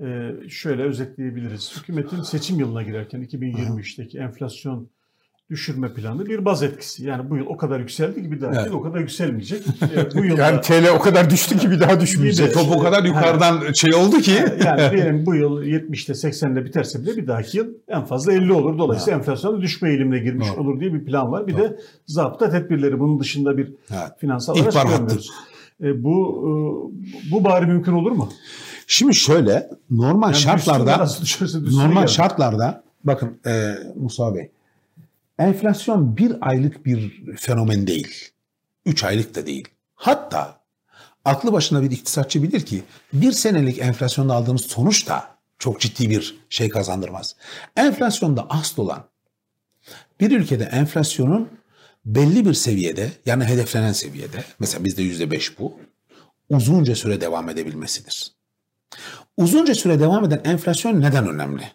E, 0.01 0.31
şöyle 0.49 0.83
özetleyebiliriz. 0.83 1.77
Hükümetin 1.77 2.21
seçim 2.21 2.59
yılına 2.59 2.83
girerken 2.83 3.23
2023'teki 3.23 4.17
enflasyon 4.17 4.89
düşürme 5.53 5.93
planı 5.93 6.25
bir 6.25 6.45
baz 6.45 6.63
etkisi. 6.63 7.05
Yani 7.05 7.29
bu 7.29 7.37
yıl 7.37 7.45
o 7.45 7.57
kadar 7.57 7.79
yükseldi 7.79 8.23
ki 8.23 8.31
bir 8.31 8.41
daha 8.41 8.51
evet. 8.55 8.65
yıl 8.65 8.73
o 8.73 8.81
kadar 8.81 8.99
yükselmeyecek. 8.99 9.63
E, 9.95 10.15
bu 10.15 10.25
yıl 10.25 10.37
yani 10.37 10.61
TL 10.61 10.89
o 10.95 10.99
kadar 10.99 11.29
düştü 11.29 11.57
ki 11.57 11.71
bir 11.71 11.79
daha 11.79 11.99
düşmeyecek. 11.99 12.53
Top 12.53 12.71
o 12.71 12.79
kadar 12.79 13.03
yukarıdan 13.03 13.57
ha. 13.57 13.73
şey 13.73 13.93
oldu 13.93 14.17
ki. 14.17 14.35
yani 14.65 14.91
diyelim 14.91 15.25
bu 15.25 15.35
yıl 15.35 15.63
70'te 15.63 16.13
80'de 16.13 16.65
biterse 16.65 17.01
bile 17.01 17.17
bir 17.17 17.27
dahaki 17.27 17.57
yıl 17.57 17.67
en 17.87 18.05
fazla 18.05 18.33
50 18.33 18.53
olur. 18.53 18.77
Dolayısıyla 18.77 19.17
ha. 19.17 19.19
enflasyon 19.19 19.61
düşme 19.61 19.89
eğilimine 19.89 20.19
girmiş 20.19 20.47
ha. 20.47 20.61
olur 20.61 20.79
diye 20.79 20.93
bir 20.93 21.05
plan 21.05 21.31
var. 21.31 21.47
Bir 21.47 21.53
ha. 21.53 21.59
de 21.59 21.79
zapta 22.05 22.49
tedbirleri 22.49 22.99
bunun 22.99 23.19
dışında 23.19 23.57
bir 23.57 23.73
ha. 23.89 24.15
finansal 24.19 24.55
araç 24.55 24.73
görmüyoruz. 24.73 25.31
E, 25.83 26.03
bu 26.03 26.43
e, 26.43 26.51
bu 27.31 27.43
bari 27.43 27.65
mümkün 27.65 27.93
olur 27.93 28.11
mu? 28.11 28.29
Şimdi 28.87 29.15
şöyle 29.15 29.69
normal 29.91 30.27
yani 30.27 30.37
şartlarda 30.37 31.05
düşürse, 31.21 31.61
düşürse 31.61 31.77
normal 31.77 31.95
yani. 31.95 32.09
şartlarda 32.09 32.83
bakın 33.03 33.37
e, 33.45 33.73
Musa 33.95 34.35
Bey 34.35 34.51
Enflasyon 35.39 36.17
bir 36.17 36.35
aylık 36.41 36.85
bir 36.85 37.25
fenomen 37.35 37.87
değil. 37.87 38.31
Üç 38.85 39.03
aylık 39.03 39.35
da 39.35 39.45
değil. 39.45 39.67
Hatta 39.95 40.59
aklı 41.25 41.53
başına 41.53 41.81
bir 41.81 41.91
iktisatçı 41.91 42.43
bilir 42.43 42.65
ki 42.65 42.83
bir 43.13 43.31
senelik 43.31 43.79
enflasyonda 43.79 44.33
aldığımız 44.33 44.61
sonuç 44.61 45.07
da 45.07 45.27
çok 45.59 45.81
ciddi 45.81 46.09
bir 46.09 46.37
şey 46.49 46.69
kazandırmaz. 46.69 47.35
Enflasyonda 47.75 48.45
asıl 48.49 48.83
olan 48.83 49.03
bir 50.19 50.31
ülkede 50.31 50.63
enflasyonun 50.63 51.49
belli 52.05 52.45
bir 52.45 52.53
seviyede 52.53 53.11
yani 53.25 53.45
hedeflenen 53.45 53.93
seviyede 53.93 54.43
mesela 54.59 54.83
bizde 54.83 55.03
yüzde 55.03 55.31
beş 55.31 55.59
bu 55.59 55.79
uzunca 56.49 56.95
süre 56.95 57.21
devam 57.21 57.49
edebilmesidir. 57.49 58.31
Uzunca 59.37 59.75
süre 59.75 59.99
devam 59.99 60.25
eden 60.25 60.41
enflasyon 60.45 61.01
neden 61.01 61.27
önemli? 61.27 61.71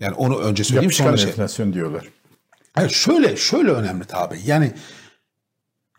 Yani 0.00 0.14
onu 0.14 0.38
önce 0.38 0.64
söyleyeyim 0.64 0.82
Yapışkan 0.82 1.04
sonra 1.04 1.16
şey. 1.16 1.28
enflasyon 1.30 1.72
diyorlar. 1.72 2.08
Evet 2.80 2.90
şöyle 2.90 3.36
şöyle 3.36 3.70
önemli 3.70 4.04
tabi. 4.04 4.40
Yani 4.46 4.72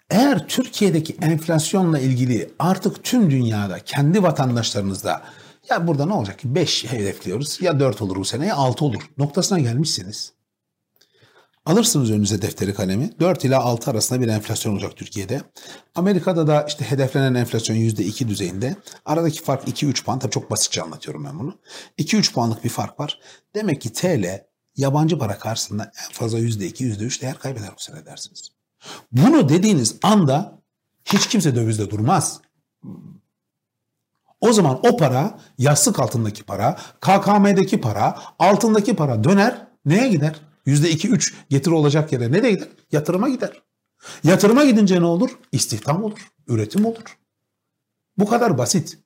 eğer 0.10 0.48
Türkiye'deki 0.48 1.18
enflasyonla 1.22 2.00
ilgili 2.00 2.52
artık 2.60 3.04
tüm 3.04 3.32
dünyada 3.32 3.80
kendi 3.80 4.24
vatandaşlarınızda 4.24 5.22
ya 5.70 5.88
burada 5.88 6.06
ne 6.06 6.13
olacak 6.13 6.39
ki 6.39 6.56
5 6.56 6.86
hedefliyoruz 6.86 7.62
ya 7.62 7.80
4 7.80 8.02
olur 8.02 8.15
bu 8.15 8.26
sene 8.26 8.48
ya 8.48 8.56
6 8.56 8.86
olur 8.86 9.10
noktasına 9.18 9.60
gelmişsiniz. 9.60 10.34
Alırsınız 11.65 12.12
önünüze 12.12 12.42
defteri 12.42 12.74
kalemi. 12.74 13.20
4 13.20 13.46
ila 13.46 13.60
6 13.60 13.92
arasında 13.92 14.22
bir 14.22 14.28
enflasyon 14.28 14.74
olacak 14.74 14.96
Türkiye'de. 14.96 15.42
Amerika'da 15.96 16.48
da 16.48 16.65
işte 16.68 16.86
hedeflenen 16.86 17.34
enflasyon 17.34 17.76
%2 17.76 18.28
düzeyinde. 18.28 18.76
Aradaki 19.06 19.44
fark 19.44 19.68
2-3 19.68 20.04
puan. 20.04 20.20
Tabii 20.20 20.32
çok 20.32 20.52
basitçe 20.52 20.82
anlatıyorum 20.82 21.26
ben 21.26 21.39
bunu. 21.39 21.54
2-3 22.00 22.34
puanlık 22.34 22.63
bir 22.63 22.70
fark 22.70 23.00
var. 23.00 23.20
Demek 23.56 23.82
ki 23.82 23.94
TL 23.94 24.48
yabancı 24.80 25.18
para 25.18 25.38
karşısında 25.38 25.84
en 25.84 26.13
fazla 26.13 26.39
yüzde 26.39 26.65
iki, 26.65 26.84
yüzde 26.84 27.04
üç 27.04 27.22
değer 27.22 27.38
kaybeder 27.39 27.70
bu 27.78 27.82
sene 27.82 28.06
dersiniz. 28.06 28.52
Bunu 29.12 29.50
dediğiniz 29.50 29.96
anda 30.04 30.62
hiç 31.06 31.28
kimse 31.28 31.56
dövizde 31.56 31.89
durmaz. 31.89 32.42
O 34.42 34.54
zaman 34.54 34.80
o 34.84 34.98
para, 34.98 35.39
yastık 35.58 36.00
altındaki 36.00 36.44
para, 36.44 36.78
KKM'deki 37.00 37.82
para, 37.82 38.20
altındaki 38.39 38.96
para 38.96 39.24
döner. 39.24 39.68
Neye 39.86 40.10
gider? 40.10 40.36
Yüzde 40.65 40.89
iki, 40.89 41.10
üç 41.10 41.34
getiri 41.50 41.74
olacak 41.74 42.13
yere 42.13 42.32
nereye 42.32 42.52
gider? 42.52 42.68
Yatırıma 42.92 43.30
gider. 43.30 43.62
Yatırıma 44.24 44.65
gidince 44.65 45.02
ne 45.02 45.06
olur? 45.06 45.39
İstihdam 45.52 46.04
olur, 46.04 46.32
üretim 46.48 46.86
olur. 46.86 47.18
Bu 48.18 48.28
kadar 48.28 48.58
basit. 48.58 49.00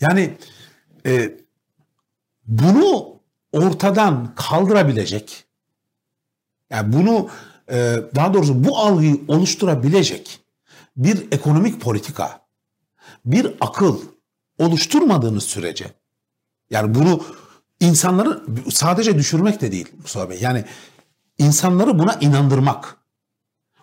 Yani 0.00 0.38
e, 1.06 1.38
bunu 2.46 3.19
ortadan 3.52 4.34
kaldırabilecek, 4.34 5.44
yani 6.70 6.92
bunu 6.92 7.28
e, 7.70 7.96
daha 8.14 8.34
doğrusu 8.34 8.64
bu 8.64 8.78
algıyı 8.78 9.20
oluşturabilecek 9.28 10.40
bir 10.96 11.32
ekonomik 11.32 11.80
politika, 11.80 12.40
bir 13.24 13.54
akıl 13.60 13.98
oluşturmadığınız 14.58 15.44
sürece, 15.44 15.92
yani 16.70 16.94
bunu 16.94 17.24
insanları 17.80 18.42
sadece 18.70 19.18
düşürmek 19.18 19.60
de 19.60 19.72
değil 19.72 19.88
Mustafa 20.02 20.30
Bey, 20.30 20.38
yani 20.40 20.64
insanları 21.38 21.98
buna 21.98 22.14
inandırmak, 22.14 22.96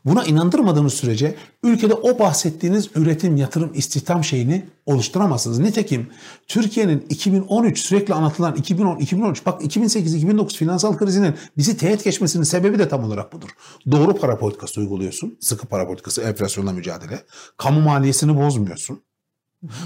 Buna 0.08 0.24
inandırmadığınız 0.24 0.93
sürece 0.93 1.36
ülkede 1.64 1.93
o 1.93 2.20
bahsettiğiniz 2.20 2.89
üretim, 2.95 3.38
yatırım, 3.38 3.72
istihdam 3.74 4.24
şeyini 4.24 4.66
oluşturamazsınız. 4.86 5.60
Nitekim 5.60 6.10
Türkiye'nin 6.47 7.05
2013 7.10 7.80
sürekli 7.80 8.14
anlatılan 8.14 8.55
2010 8.55 8.97
2013 8.97 9.45
bak 9.45 9.64
2008 9.64 10.16
2009 10.16 10.55
finansal 10.55 10.97
krizinin 10.97 11.36
bizi 11.58 11.78
teğet 11.78 12.03
geçmesinin 12.03 12.43
sebebi 12.43 12.80
de 12.80 12.89
tam 12.89 13.03
olarak 13.03 13.34
budur. 13.34 13.49
Doğru 13.91 14.16
para 14.16 14.38
politikası 14.38 14.82
uyguluyorsun. 14.82 15.38
Sıkı 15.39 15.68
para 15.68 15.88
politikası, 15.88 16.22
enflasyonla 16.22 16.72
mücadele. 16.74 17.24
Kamu 17.58 17.82
maliyesini 17.82 18.38
bozmuyorsun. 18.38 19.01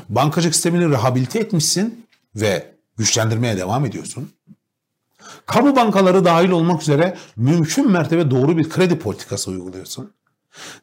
Bankacılık 0.09 0.55
sistemini 0.55 0.89
rehabilite 0.89 1.39
etmişsin 1.39 2.05
ve 2.35 2.73
güçlendirmeye 2.97 3.57
devam 3.57 3.85
ediyorsun. 3.85 4.29
Kamu 5.45 5.75
bankaları 5.75 6.25
dahil 6.25 6.49
olmak 6.49 6.81
üzere 6.81 7.17
mümkün 7.35 7.91
mertebe 7.91 8.31
doğru 8.31 8.57
bir 8.57 8.69
kredi 8.69 8.99
politikası 8.99 9.51
uyguluyorsun. 9.51 10.13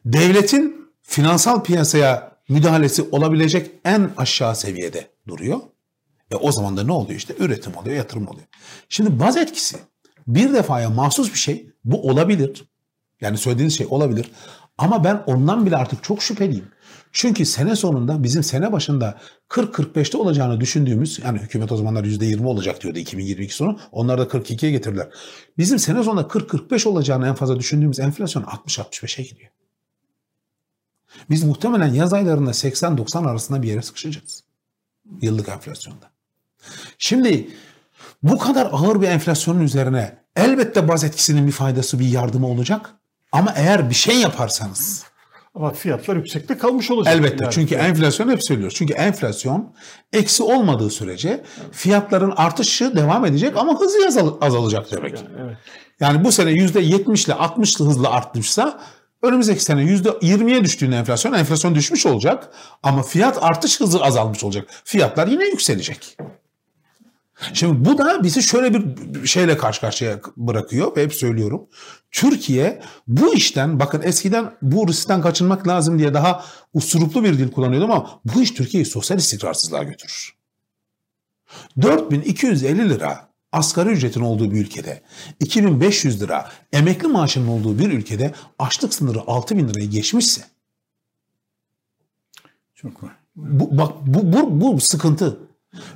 Devletin 0.05 0.89
finansal 1.01 1.63
piyasaya 1.63 2.31
müdahalesi 2.49 3.03
olabilecek 3.11 3.71
en 3.85 4.11
aşağı 4.17 4.55
seviyede 4.55 5.07
duruyor. 5.27 5.59
E 6.31 6.35
o 6.35 6.51
zaman 6.51 6.77
da 6.77 6.83
ne 6.83 6.91
oluyor 6.91 7.19
işte? 7.19 7.35
Üretim 7.39 7.77
oluyor, 7.77 7.95
yatırım 7.95 8.27
oluyor. 8.27 8.47
Şimdi 8.89 9.19
baz 9.19 9.37
etkisi 9.37 9.77
bir 10.27 10.53
defaya 10.53 10.89
mahsus 10.89 11.33
bir 11.33 11.37
şey. 11.37 11.69
Bu 11.85 12.09
olabilir. 12.09 12.63
Yani 13.21 13.37
söylediğiniz 13.37 13.77
şey 13.77 13.87
olabilir. 13.89 14.31
Ama 14.79 15.03
ben 15.03 15.23
ondan 15.25 15.65
bile 15.65 15.77
artık 15.77 16.03
çok 16.03 16.23
şüpheliyim. 16.23 16.71
Çünkü 17.11 17.45
sene 17.45 17.75
sonunda 17.75 18.23
bizim 18.23 18.43
sene 18.43 18.71
başında 18.71 19.17
40-45'te 19.49 20.17
olacağını 20.17 20.59
düşündüğümüz 20.59 21.19
yani 21.19 21.39
hükümet 21.39 21.71
o 21.71 21.77
zamanlar 21.77 22.03
%20 22.03 22.45
olacak 22.45 22.83
diyordu 22.83 22.99
2022 22.99 23.55
sonu. 23.55 23.79
Onlar 23.91 24.19
da 24.19 24.23
42'ye 24.23 24.71
getirdiler. 24.71 25.07
Bizim 25.57 25.79
sene 25.79 26.03
sonunda 26.03 26.21
40-45 26.21 26.87
olacağını 26.87 27.27
en 27.27 27.35
fazla 27.35 27.59
düşündüğümüz 27.59 27.99
enflasyon 27.99 28.43
60-65'e 28.43 29.23
gidiyor. 29.23 29.51
Biz 31.29 31.43
muhtemelen 31.43 31.93
yaz 31.93 32.13
aylarında 32.13 32.51
80-90 32.51 33.29
arasında 33.29 33.61
bir 33.61 33.67
yere 33.67 33.81
sıkışacağız. 33.81 34.43
Yıllık 35.21 35.49
enflasyonda. 35.49 36.11
Şimdi 36.97 37.49
bu 38.23 38.37
kadar 38.37 38.69
ağır 38.71 39.01
bir 39.01 39.07
enflasyonun 39.07 39.61
üzerine 39.61 40.17
elbette 40.35 40.87
baz 40.87 41.03
etkisinin 41.03 41.47
bir 41.47 41.51
faydası, 41.51 41.99
bir 41.99 42.07
yardımı 42.07 42.47
olacak. 42.47 42.98
Ama 43.31 43.53
eğer 43.55 43.89
bir 43.89 43.95
şey 43.95 44.15
yaparsanız 44.19 45.09
ama 45.55 45.71
fiyatlar 45.71 46.15
yüksekte 46.15 46.57
kalmış 46.57 46.91
olacak. 46.91 47.15
Elbette 47.15 47.43
yani. 47.43 47.53
çünkü 47.53 47.75
enflasyon 47.75 48.29
hep 48.29 48.43
söylüyoruz. 48.43 48.75
Çünkü 48.77 48.93
enflasyon 48.93 49.73
eksi 50.13 50.43
olmadığı 50.43 50.89
sürece 50.89 51.43
fiyatların 51.71 52.33
artışı 52.35 52.95
devam 52.95 53.25
edecek 53.25 53.57
ama 53.57 53.79
hızı 53.79 54.37
azalacak 54.41 54.91
demek. 54.91 55.15
Yani, 55.15 55.27
evet. 55.39 55.57
yani 55.99 56.23
bu 56.23 56.31
sene 56.31 56.51
%70 56.51 57.25
ile 57.25 57.33
60 57.33 57.79
hızla 57.79 58.11
artmışsa 58.11 58.79
önümüzdeki 59.21 59.63
sene 59.63 59.81
%20'ye 59.81 60.63
düştüğünde 60.63 60.95
enflasyon, 60.97 61.33
enflasyon 61.33 61.75
düşmüş 61.75 62.05
olacak 62.05 62.49
ama 62.83 63.03
fiyat 63.03 63.43
artış 63.43 63.79
hızı 63.79 64.03
azalmış 64.03 64.43
olacak. 64.43 64.67
Fiyatlar 64.83 65.27
yine 65.27 65.45
yükselecek. 65.45 66.17
Şimdi 67.53 67.85
bu 67.89 67.97
da 67.97 68.23
bizi 68.23 68.43
şöyle 68.43 68.73
bir 68.73 69.27
şeyle 69.27 69.57
karşı 69.57 69.81
karşıya 69.81 70.19
bırakıyor 70.37 70.95
ve 70.95 71.03
hep 71.03 71.13
söylüyorum. 71.13 71.67
Türkiye 72.11 72.81
bu 73.07 73.33
işten 73.33 73.79
bakın 73.79 74.01
eskiden 74.01 74.51
bu 74.61 74.87
riskten 74.87 75.21
kaçınmak 75.21 75.67
lazım 75.67 75.99
diye 75.99 76.13
daha 76.13 76.45
usuruplu 76.73 77.23
bir 77.23 77.37
dil 77.37 77.51
kullanıyordum 77.51 77.91
ama 77.91 78.21
bu 78.25 78.41
iş 78.41 78.51
Türkiye'yi 78.51 78.85
sosyal 78.85 79.19
istikrarsızlığa 79.19 79.83
götürür. 79.83 80.35
4250 81.81 82.89
lira 82.89 83.29
asgari 83.51 83.89
ücretin 83.89 84.21
olduğu 84.21 84.51
bir 84.51 84.61
ülkede, 84.61 85.01
2500 85.39 86.21
lira 86.21 86.51
emekli 86.73 87.07
maaşının 87.07 87.47
olduğu 87.47 87.79
bir 87.79 87.91
ülkede 87.91 88.33
açlık 88.59 88.93
sınırı 88.93 89.19
6000 89.27 89.69
lirayı 89.69 89.89
geçmişse 89.89 90.41
çok 92.81 93.03
var. 93.03 93.11
Bu, 93.35 93.77
bak 93.77 93.93
bu, 94.05 94.33
bu, 94.33 94.61
bu 94.61 94.79
sıkıntı. 94.79 95.39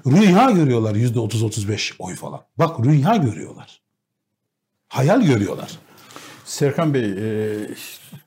Rüya 0.08 0.52
görüyorlar 0.52 0.96
yüzde 0.96 1.20
30-35 1.20 1.94
oy 2.00 2.16
falan. 2.16 2.42
Bak 2.58 2.86
rüya 2.86 3.16
görüyorlar. 3.16 3.82
Hayal 4.88 5.22
görüyorlar. 5.22 5.72
Serkan 6.46 6.94
Bey, 6.94 7.12
e, 7.12 7.68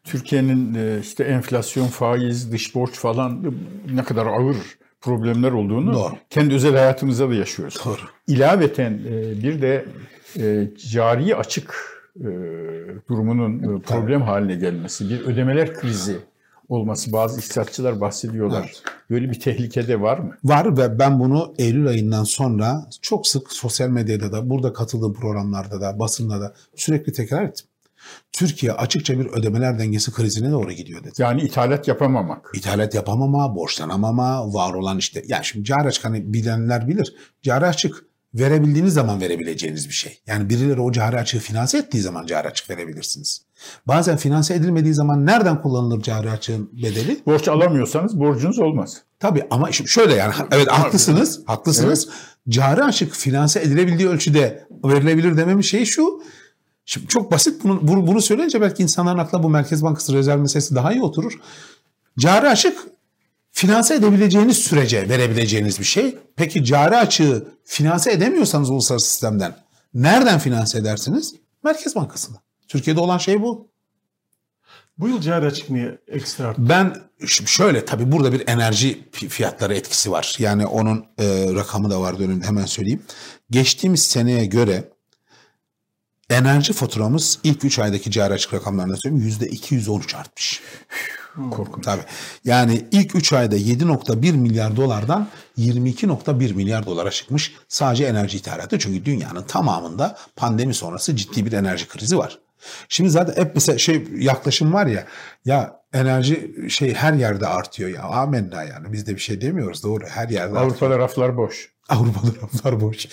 Türkiye'nin 0.05 0.75
e, 0.75 1.01
işte 1.01 1.25
enflasyon, 1.25 1.87
faiz, 1.87 2.53
dış 2.53 2.75
borç 2.75 2.91
falan 2.91 3.55
ne 3.95 4.05
kadar 4.05 4.27
ağır 4.27 4.57
problemler 5.01 5.53
olduğunu 5.53 5.95
Doğru. 5.95 6.15
kendi 6.31 6.55
özel 6.55 6.73
hayatımızda 6.73 7.31
da 7.31 7.35
yaşıyoruz. 7.35 7.81
Doğru. 7.85 8.01
İlaveten 8.27 8.93
e, 8.93 9.43
bir 9.43 9.63
de 9.63 9.85
e, 10.39 10.69
cari 10.91 11.37
açık 11.37 11.75
e, 12.21 12.29
durumunun 13.09 13.77
e, 13.77 13.81
problem 13.81 14.23
haline 14.23 14.55
gelmesi, 14.55 15.11
bir 15.11 15.21
ödemeler 15.21 15.75
krizi 15.75 16.17
olması 16.69 17.13
bazı 17.13 17.39
iktisatçılar 17.39 18.01
bahsediyorlar. 18.01 18.63
Evet. 18.65 18.83
Böyle 19.11 19.31
bir 19.31 19.41
tehlike 19.41 19.89
de 19.89 20.01
var 20.01 20.19
mı? 20.19 20.37
Var 20.45 20.77
ve 20.77 20.99
ben 20.99 21.21
bunu 21.21 21.55
Eylül 21.59 21.89
ayından 21.89 22.25
sonra 22.25 22.89
çok 23.03 23.27
sık 23.27 23.53
sosyal 23.53 23.89
medyada 23.89 24.33
da, 24.33 24.51
burada 24.51 24.73
katıldığım 24.73 25.15
programlarda 25.15 25.81
da, 25.81 25.99
basında 25.99 26.41
da 26.41 26.55
sürekli 26.77 27.13
tekrar 27.13 27.45
ettim. 27.45 27.67
Türkiye 28.33 28.73
açıkça 28.73 29.19
bir 29.19 29.27
ödemeler 29.27 29.79
dengesi 29.79 30.13
krizine 30.13 30.51
doğru 30.51 30.73
gidiyor 30.73 31.05
dedi. 31.05 31.13
Yani 31.19 31.43
ithalat 31.43 31.89
yapamamak. 31.89 32.51
İthalat 32.55 32.95
yapamama, 32.95 33.57
borçlanamama, 33.57 34.55
var 34.55 34.75
olan 34.75 34.99
işte. 34.99 35.23
Yani 35.27 35.45
şimdi 35.45 35.65
cari 35.65 35.89
açık 35.89 36.05
hani 36.05 36.35
bilenler 36.35 36.89
bilir. 36.89 37.15
Cari 37.43 37.67
açık 37.67 38.05
verebildiğiniz 38.35 38.95
zaman 38.95 39.21
verebileceğiniz 39.21 39.89
bir 39.89 39.95
şey. 39.95 40.19
Yani 40.27 40.51
birileri 40.51 40.81
o 40.81 40.93
cari 40.93 41.19
açığı 41.19 41.39
finanse 41.39 41.79
ettiği 41.79 42.01
zaman 42.01 42.27
cari 42.27 42.49
açık 42.49 42.71
verebilirsiniz. 42.71 43.46
Bazen 43.87 44.17
finanse 44.17 44.55
edilmediği 44.55 44.95
zaman 44.95 45.27
nereden 45.27 45.63
kullanılır 45.63 46.03
cari 46.03 46.31
açığın 46.31 46.71
bedeli? 46.73 47.21
Borç 47.27 47.49
alamıyorsanız 47.49 48.21
borcunuz 48.21 48.59
olmaz. 48.59 49.03
Tabii 49.21 49.47
ama 49.51 49.73
şöyle 49.73 50.15
yani 50.15 50.35
evet 50.51 50.69
haklısınız, 50.71 51.41
haklısınız. 51.47 52.09
Evet. 52.09 52.19
Cari 52.49 52.85
açık 52.85 53.15
finanse 53.15 53.61
edilebildiği 53.61 54.09
ölçüde 54.09 54.67
verilebilir 54.85 55.37
dememin 55.37 55.63
şeyi 55.63 55.87
şu. 55.87 56.23
Şimdi 56.85 57.07
çok 57.07 57.33
basit 57.33 57.65
bunu, 57.65 57.89
bunu, 57.89 58.07
bunu 58.07 58.23
söyleyince 58.23 58.61
belki 58.61 58.83
insanların 58.83 59.19
aklına 59.19 59.43
bu 59.43 59.49
Merkez 59.49 59.83
Bankası 59.83 60.13
rezerv 60.13 60.41
meselesi 60.41 60.75
daha 60.75 60.93
iyi 60.93 61.03
oturur. 61.03 61.41
Cari 62.19 62.49
açık 62.49 62.79
finanse 63.51 63.95
edebileceğiniz 63.95 64.59
sürece 64.59 65.09
verebileceğiniz 65.09 65.79
bir 65.79 65.85
şey. 65.85 66.19
Peki 66.37 66.65
cari 66.65 66.97
açığı 66.97 67.49
finanse 67.65 68.13
edemiyorsanız 68.13 68.71
uluslararası 68.71 69.09
sistemden 69.09 69.57
nereden 69.95 70.39
finanse 70.39 70.79
edersiniz? 70.79 71.35
Merkez 71.65 71.97
Bankası'ndan. 71.97 72.46
Türkiye'de 72.69 73.01
olan 73.01 73.19
şey 73.19 73.43
bu. 73.43 73.69
Bu 74.99 75.09
yıl 75.09 75.21
cari 75.21 75.47
açık 75.47 75.71
niye 75.71 75.99
ekstra 76.09 76.49
arttı? 76.49 76.69
Ben 76.69 76.97
şöyle 77.27 77.85
tabii 77.85 78.13
burada 78.13 78.33
bir 78.33 78.49
enerji 78.49 79.09
fiyatları 79.13 79.75
etkisi 79.75 80.11
var. 80.11 80.37
Yani 80.39 80.67
onun 80.67 81.07
e, 81.19 81.55
rakamı 81.55 81.91
da 81.91 82.01
var 82.01 82.21
önümde 82.21 82.47
hemen 82.47 82.65
söyleyeyim. 82.65 83.03
Geçtiğimiz 83.51 84.03
seneye 84.03 84.47
göre 84.47 84.85
enerji 86.31 86.73
faturamız 86.73 87.39
ilk 87.45 87.65
3 87.65 87.79
aydaki 87.79 88.11
cari 88.11 88.35
açık 88.35 88.55
rakamlarına 88.55 88.97
söyleyeyim 88.97 89.29
%213 89.41 90.17
artmış. 90.17 90.63
Korkunç. 91.51 91.85
Tabii. 91.85 92.03
Yani 92.45 92.87
ilk 92.91 93.15
3 93.15 93.33
ayda 93.33 93.57
7.1 93.57 94.33
milyar 94.33 94.77
dolardan 94.77 95.29
22.1 95.59 96.55
milyar 96.55 96.87
dolara 96.87 97.11
çıkmış 97.11 97.55
sadece 97.69 98.05
enerji 98.05 98.39
ithalatı. 98.39 98.79
Çünkü 98.79 99.05
dünyanın 99.05 99.43
tamamında 99.43 100.19
pandemi 100.37 100.75
sonrası 100.75 101.17
ciddi 101.17 101.47
bir 101.47 101.53
enerji 101.53 101.89
krizi 101.89 102.19
var. 102.19 102.39
Şimdi 102.89 103.11
zaten 103.11 103.43
hep 103.43 103.55
mesela 103.55 103.79
şey 103.79 104.05
yaklaşım 104.17 104.73
var 104.73 104.87
ya 104.87 105.07
ya 105.45 105.81
enerji 105.93 106.55
şey 106.69 106.95
her 106.95 107.13
yerde 107.13 107.47
artıyor 107.47 107.91
ya 107.91 108.03
amenna 108.03 108.65
yani 108.65 108.93
biz 108.93 109.07
de 109.07 109.15
bir 109.15 109.21
şey 109.21 109.41
demiyoruz 109.41 109.83
doğru 109.83 110.05
her 110.07 110.29
yerde 110.29 110.59
Avrupa'da 110.59 110.87
artıyor. 110.87 110.99
raflar 110.99 111.37
boş. 111.37 111.73
Avrupa'da 111.89 112.31
raflar 112.43 112.81
boş. 112.81 113.09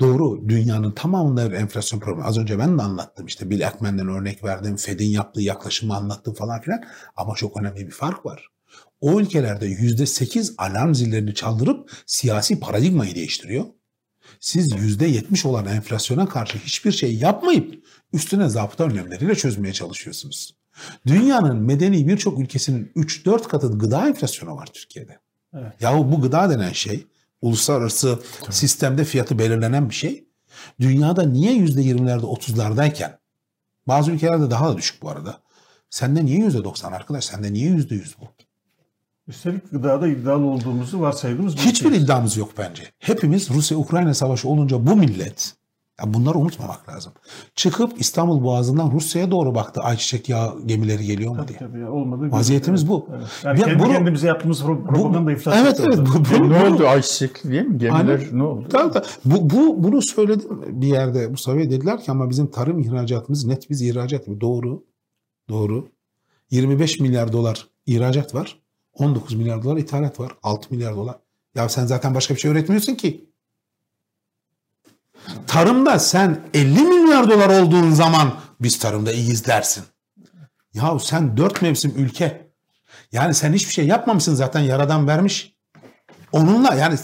Doğru 0.00 0.48
dünyanın 0.48 0.92
tamamında 0.92 1.50
bir 1.50 1.56
enflasyon 1.56 2.00
problemi. 2.00 2.26
Az 2.26 2.38
önce 2.38 2.58
ben 2.58 2.78
de 2.78 2.82
anlattım 2.82 3.26
işte 3.26 3.50
Bill 3.50 3.66
Ackman'den 3.66 4.08
örnek 4.08 4.44
verdim. 4.44 4.76
Fed'in 4.76 5.10
yaptığı 5.10 5.42
yaklaşımı 5.42 5.96
anlattım 5.96 6.34
falan 6.34 6.60
filan. 6.60 6.82
Ama 7.16 7.34
çok 7.34 7.60
önemli 7.60 7.86
bir 7.86 7.92
fark 7.92 8.26
var. 8.26 8.48
O 9.00 9.20
ülkelerde 9.20 9.66
yüzde 9.66 10.06
sekiz 10.06 10.54
alarm 10.58 10.94
zillerini 10.94 11.34
çaldırıp 11.34 11.90
siyasi 12.06 12.60
paradigmayı 12.60 13.14
değiştiriyor. 13.14 13.64
Siz 14.40 14.72
yüzde 14.76 15.06
yetmiş 15.06 15.46
olan 15.46 15.66
enflasyona 15.66 16.28
karşı 16.28 16.58
hiçbir 16.58 16.92
şey 16.92 17.14
yapmayıp 17.14 17.84
üstüne 18.12 18.48
zapıta 18.48 18.84
önlemleriyle 18.84 19.34
çözmeye 19.34 19.72
çalışıyorsunuz. 19.72 20.54
Dünyanın 21.06 21.56
medeni 21.56 22.08
birçok 22.08 22.38
ülkesinin 22.38 22.92
3-4 22.96 23.42
katı 23.42 23.78
gıda 23.78 24.08
enflasyonu 24.08 24.56
var 24.56 24.66
Türkiye'de. 24.72 25.18
Evet. 25.54 25.72
Yahu 25.80 26.12
bu 26.12 26.20
gıda 26.20 26.50
denen 26.50 26.72
şey 26.72 27.06
uluslararası 27.42 28.18
Tabii. 28.42 28.54
sistemde 28.54 29.04
fiyatı 29.04 29.38
belirlenen 29.38 29.90
bir 29.90 29.94
şey. 29.94 30.28
Dünyada 30.80 31.22
niye 31.22 31.52
yüzde 31.52 31.82
yirmilerde 31.82 32.26
otuzlardayken 32.26 33.18
bazı 33.88 34.10
ülkelerde 34.10 34.50
daha 34.50 34.68
da 34.68 34.76
düşük 34.76 35.02
bu 35.02 35.10
arada. 35.10 35.40
Sende 35.90 36.24
niye 36.24 36.38
yüzde 36.38 36.64
doksan 36.64 36.92
arkadaş? 36.92 37.24
Sende 37.24 37.52
niye 37.52 37.68
yüzde 37.70 37.94
yüz 37.94 38.16
bu? 38.20 38.24
Üstelik 39.28 39.70
gıdada 39.70 40.08
iddialı 40.08 40.44
olduğumuzu 40.44 41.00
varsaydığımız 41.00 41.56
Hiçbir 41.56 41.90
şey. 41.90 41.98
iddiamız 42.02 42.36
yok 42.36 42.48
bence. 42.58 42.82
Hepimiz 42.98 43.50
Rusya-Ukrayna 43.50 44.14
savaşı 44.14 44.48
olunca 44.48 44.86
bu 44.86 44.96
millet 44.96 45.54
Ya 46.00 46.14
bunları 46.14 46.38
unutmamak 46.38 46.88
lazım. 46.88 47.12
Çıkıp 47.54 48.00
İstanbul 48.00 48.42
Boğazı'ndan 48.44 48.90
Rusya'ya 48.90 49.30
doğru 49.30 49.54
baktı 49.54 49.80
ayçiçek 49.80 50.28
yağı 50.28 50.62
gemileri 50.66 51.04
geliyor 51.06 51.30
mu 51.30 51.36
Tabii 51.36 51.48
diye. 51.48 51.58
tabii 51.58 51.80
ya, 51.80 51.92
olmadı. 51.92 52.32
Vaziyetimiz 52.32 52.80
Evet, 52.82 52.90
bu. 52.90 53.08
evet. 53.16 53.26
Yani 53.44 53.60
Ya 53.60 53.66
kendi 53.66 53.82
bunu- 53.82 53.92
kendimize 53.92 54.26
yaptığımız 54.26 54.60
pro- 54.60 54.86
propaganda 54.86 55.32
iflas 55.32 55.56
Evet 55.62 55.80
evet. 55.80 55.98
Bu, 55.98 56.04
bu- 56.14 56.34
ne 56.50 56.60
bunu- 56.64 56.74
oldu 56.74 56.88
ayçiçek 56.88 57.44
değil 57.44 57.62
mi? 57.66 57.78
Gemiler 57.78 58.18
Aynen. 58.18 58.38
ne 58.38 58.42
oldu? 58.42 58.66
Tamam, 58.70 58.92
tamam. 58.92 59.08
Bu, 59.24 59.50
bu, 59.50 59.82
bunu 59.84 60.02
söyledim 60.02 60.62
bir 60.82 60.86
yerde. 60.86 61.32
Bu 61.32 61.36
sefer 61.36 61.70
dediler 61.70 62.00
ki 62.02 62.10
ama 62.10 62.30
bizim 62.30 62.46
tarım 62.50 62.78
ihracatımız 62.78 63.44
net 63.44 63.70
biz 63.70 63.82
ihracat. 63.82 64.26
Doğru. 64.40 64.84
Doğru. 65.48 65.88
25 66.50 67.00
milyar 67.00 67.32
dolar 67.32 67.68
ihracat 67.86 68.34
var. 68.34 68.58
19 68.98 69.34
milyar 69.34 69.62
dolar 69.62 69.76
ithalat 69.76 70.20
var. 70.20 70.32
6 70.42 70.74
milyar 70.74 70.96
dolar. 70.96 71.16
Ya 71.54 71.68
sen 71.68 71.86
zaten 71.86 72.14
başka 72.14 72.34
bir 72.34 72.40
şey 72.40 72.50
üretmiyorsun 72.50 72.94
ki. 72.94 73.30
Tarımda 75.46 75.98
sen 75.98 76.40
50 76.54 76.82
milyar 76.82 77.30
dolar 77.30 77.62
olduğun 77.62 77.90
zaman 77.90 78.34
biz 78.60 78.78
tarımda 78.78 79.12
iyiyiz 79.12 79.46
dersin. 79.46 79.84
Ya 80.74 80.98
sen 80.98 81.36
4 81.36 81.62
mevsim 81.62 81.92
ülke. 81.96 82.50
Yani 83.12 83.34
sen 83.34 83.52
hiçbir 83.52 83.72
şey 83.72 83.86
yapmamışsın 83.86 84.34
zaten 84.34 84.60
yaradan 84.60 85.08
vermiş. 85.08 85.56
Onunla 86.32 86.74
yani 86.74 86.98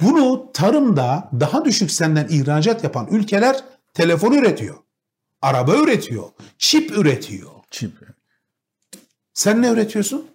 bunu 0.00 0.52
tarımda 0.52 1.30
daha 1.40 1.64
düşük 1.64 1.90
senden 1.92 2.28
ihracat 2.28 2.84
yapan 2.84 3.06
ülkeler 3.10 3.64
telefon 3.94 4.32
üretiyor. 4.32 4.76
Araba 5.42 5.76
üretiyor. 5.76 6.24
Çip 6.58 6.90
üretiyor. 6.90 7.50
Çip. 7.70 8.11
Sen 9.34 9.62
ne 9.62 9.68
üretiyorsun? 9.72 10.26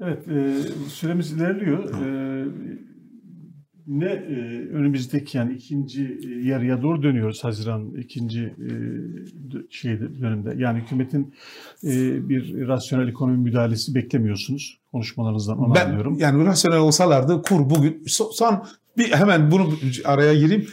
Evet, 0.00 0.28
e, 0.28 0.62
süremiz 0.88 1.32
ilerliyor. 1.32 1.94
E, 1.94 2.44
ne 3.86 4.06
e, 4.06 4.68
önümüzdeki 4.72 5.38
yani 5.38 5.52
ikinci 5.52 6.18
e, 6.24 6.48
yarıya 6.48 6.82
doğru 6.82 7.02
dönüyoruz 7.02 7.44
Haziran 7.44 7.94
ikinci 7.98 8.42
e, 8.42 8.70
şeyde 9.70 10.20
dönemde. 10.20 10.54
Yani 10.56 10.78
hükümetin 10.80 11.34
e, 11.84 12.28
bir 12.28 12.68
rasyonel 12.68 13.08
ekonomi 13.08 13.38
müdahalesi 13.38 13.94
beklemiyorsunuz 13.94 14.78
konuşmalarınızdan 14.92 15.58
onu 15.58 15.74
ben 15.74 15.86
anlıyorum. 15.86 16.16
yani 16.18 16.44
rasyonel 16.44 16.78
olsalardı 16.78 17.42
kur 17.42 17.70
bugün 17.70 18.02
so- 18.06 18.32
son 18.32 18.66
bir 18.98 19.12
hemen 19.12 19.50
bunu 19.50 19.72
araya 20.04 20.34
gireyim. 20.34 20.66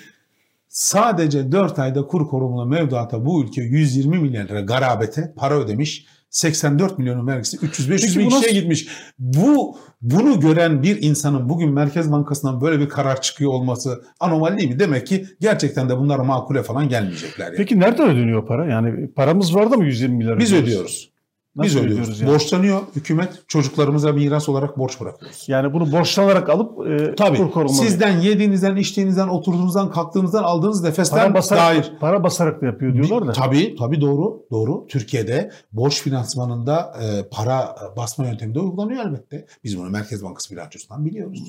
Sadece 0.69 1.51
4 1.51 1.79
ayda 1.79 2.07
kur 2.07 2.27
korumuna 2.27 2.65
mevduata 2.65 3.25
bu 3.25 3.43
ülke 3.43 3.61
120 3.61 4.19
milyar 4.19 4.49
lira 4.49 4.61
garabete 4.61 5.33
para 5.37 5.59
ödemiş. 5.59 6.05
84 6.31 6.97
milyonun 6.97 7.27
vergisi 7.27 7.57
300-500 7.57 8.01
Peki 8.01 8.19
bin 8.19 8.29
kişiye 8.29 8.61
gitmiş. 8.61 8.87
Bu 9.19 9.77
bunu 10.01 10.39
gören 10.39 10.83
bir 10.83 11.01
insanın 11.01 11.49
bugün 11.49 11.69
Merkez 11.69 12.11
Bankası'ndan 12.11 12.61
böyle 12.61 12.79
bir 12.79 12.89
karar 12.89 13.21
çıkıyor 13.21 13.51
olması 13.51 14.03
anomali 14.19 14.57
değil 14.57 14.69
mi? 14.69 14.79
Demek 14.79 15.07
ki 15.07 15.25
gerçekten 15.39 15.89
de 15.89 15.97
bunlar 15.97 16.19
makule 16.19 16.63
falan 16.63 16.89
gelmeyecekler. 16.89 17.45
Yani. 17.45 17.57
Peki 17.57 17.79
nereden 17.79 18.09
ödeniyor 18.09 18.47
para? 18.47 18.65
Yani 18.65 19.11
paramız 19.13 19.55
var 19.55 19.71
da 19.71 19.77
mı 19.77 19.85
120 19.85 20.15
milyar? 20.15 20.39
Biz 20.39 20.53
ödüyoruz. 20.53 21.10
Nasıl 21.55 21.75
Biz 21.75 21.85
ödüyoruz. 21.85 22.21
yani? 22.21 22.31
Borçlanıyor 22.33 22.81
hükümet. 22.95 23.43
Çocuklarımıza 23.47 24.11
miras 24.11 24.49
olarak 24.49 24.77
borç 24.77 24.99
bırakıyoruz. 24.99 25.45
Yani 25.47 25.73
bunu 25.73 25.91
borçlanarak 25.91 26.49
alıp 26.49 26.87
e, 26.87 27.15
Tabii. 27.15 27.51
kur. 27.51 27.67
Sizden 27.67 28.19
yediğinizden, 28.19 28.75
içtiğinizden, 28.75 29.27
oturduğunuzdan, 29.27 29.91
kalktığınızdan 29.91 30.43
aldığınız 30.43 30.83
nefesten 30.83 31.19
para 31.19 31.33
basarak, 31.33 31.63
dair. 31.75 31.91
para 31.99 32.23
basarak 32.23 32.61
da 32.61 32.65
yapıyor 32.65 32.93
diyorlar 32.93 33.27
da. 33.27 33.31
Tabii, 33.31 33.75
tabii 33.79 34.01
doğru, 34.01 34.45
doğru. 34.51 34.87
Türkiye'de 34.87 35.51
borç 35.71 36.01
finansmanında 36.01 36.93
e, 37.01 37.29
para 37.29 37.75
basma 37.97 38.25
yöntemi 38.25 38.55
de 38.55 38.59
uygulanıyor 38.59 39.05
elbette. 39.05 39.45
Biz 39.63 39.77
bunu 39.77 39.89
Merkez 39.89 40.23
Bankası 40.23 40.51
bilançosundan 40.51 41.05
biliyoruz. 41.05 41.39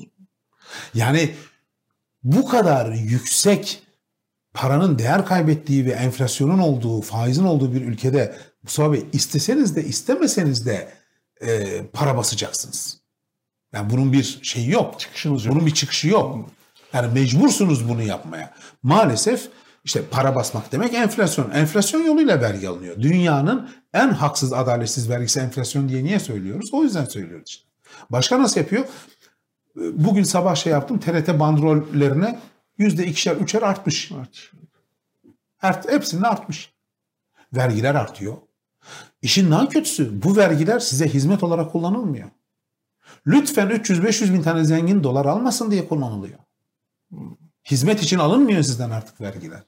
Yani 0.93 1.29
bu 2.23 2.47
kadar 2.47 2.91
yüksek 2.91 3.83
paranın 4.53 4.99
değer 4.99 5.25
kaybettiği 5.25 5.85
ve 5.85 5.91
enflasyonun 5.91 6.59
olduğu, 6.59 7.01
faizin 7.01 7.43
olduğu 7.43 7.73
bir 7.73 7.81
ülkede 7.81 8.35
Mustafa 8.63 8.93
Bey 8.93 9.05
isteseniz 9.13 9.75
de 9.75 9.83
istemeseniz 9.83 10.65
de 10.65 10.93
e, 11.41 11.81
para 11.93 12.17
basacaksınız. 12.17 13.03
Yani 13.73 13.89
bunun 13.89 14.13
bir 14.13 14.39
şeyi 14.43 14.69
yok. 14.71 14.99
Çıkışınız 14.99 15.45
yok. 15.45 15.55
Bunun 15.55 15.65
bir 15.65 15.73
çıkışı 15.73 16.07
yok. 16.07 16.49
Yani 16.93 17.13
mecbursunuz 17.13 17.89
bunu 17.89 18.01
yapmaya. 18.01 18.53
Maalesef 18.83 19.49
işte 19.83 20.05
para 20.11 20.35
basmak 20.35 20.71
demek 20.71 20.93
enflasyon. 20.93 21.51
Enflasyon 21.51 22.03
yoluyla 22.03 22.41
vergi 22.41 22.69
alınıyor. 22.69 23.01
Dünyanın 23.01 23.69
en 23.93 24.09
haksız, 24.09 24.53
adaletsiz 24.53 25.09
vergisi 25.09 25.39
enflasyon 25.39 25.89
diye 25.89 26.03
niye 26.03 26.19
söylüyoruz? 26.19 26.69
O 26.73 26.83
yüzden 26.83 27.05
söylüyoruz 27.05 27.49
işte. 27.49 27.63
Başka 28.09 28.41
nasıl 28.41 28.59
yapıyor? 28.59 28.85
Bugün 29.75 30.23
sabah 30.23 30.55
şey 30.55 30.71
yaptım. 30.71 30.99
TRT 30.99 31.39
bandrollerine 31.39 32.39
yüzde 32.77 33.05
ikişer, 33.05 33.35
üçer 33.35 33.61
artmış. 33.61 34.11
Her, 35.57 35.81
hepsinde 35.89 36.27
artmış. 36.27 36.73
Vergiler 37.53 37.95
artıyor. 37.95 38.37
İşin 39.23 39.51
daha 39.51 39.69
kötüsü 39.69 40.23
bu 40.23 40.35
vergiler 40.35 40.79
size 40.79 41.07
hizmet 41.07 41.43
olarak 41.43 41.71
kullanılmıyor. 41.71 42.29
Lütfen 43.27 43.67
300-500 43.67 44.33
bin 44.33 44.41
tane 44.41 44.63
zengin 44.63 45.03
dolar 45.03 45.25
almasın 45.25 45.71
diye 45.71 45.87
kullanılıyor. 45.87 46.39
Hizmet 47.71 48.03
için 48.03 48.19
alınmıyor 48.19 48.63
sizden 48.63 48.89
artık 48.89 49.21
vergiler. 49.21 49.63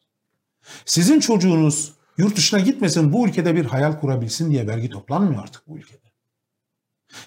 Sizin 0.86 1.20
çocuğunuz 1.20 1.94
yurt 2.18 2.38
dışına 2.38 2.60
gitmesin 2.60 3.14
bu 3.14 3.28
ülkede 3.28 3.56
bir 3.56 3.66
hayal 3.66 4.00
kurabilsin 4.00 4.52
diye 4.52 4.68
vergi 4.68 4.90
toplanmıyor 4.90 5.44
artık 5.44 5.68
bu 5.68 5.78
ülkede. 5.78 6.06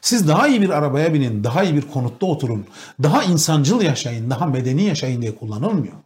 Siz 0.01 0.29
daha 0.29 0.49
iyi 0.49 0.63
bir 0.63 0.71
arabaya 0.71 1.15
binin, 1.15 1.45
daha 1.45 1.63
iyi 1.65 1.75
bir 1.75 1.83
konutta 1.83 2.27
oturun, 2.27 2.67
daha 3.03 3.25
insancıl 3.25 3.83
yaşayın, 3.83 4.31
daha 4.31 4.47
medeni 4.47 4.83
yaşayın 4.83 5.23
diye 5.23 5.35
kullanılmıyor. 5.35 5.97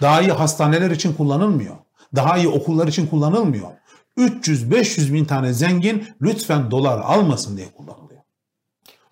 Daha 0.00 0.20
iyi 0.22 0.32
hastaneler 0.32 0.90
için 0.90 1.12
kullanılmıyor. 1.12 1.76
Daha 2.14 2.38
iyi 2.38 2.48
okullar 2.48 2.88
için 2.88 3.06
kullanılmıyor. 3.06 3.68
300-500 4.18 5.12
bin 5.12 5.24
tane 5.24 5.52
zengin 5.52 6.08
lütfen 6.22 6.70
dolar 6.70 6.98
almasın 6.98 7.56
diye 7.56 7.66
kullanılıyor. 7.76 8.20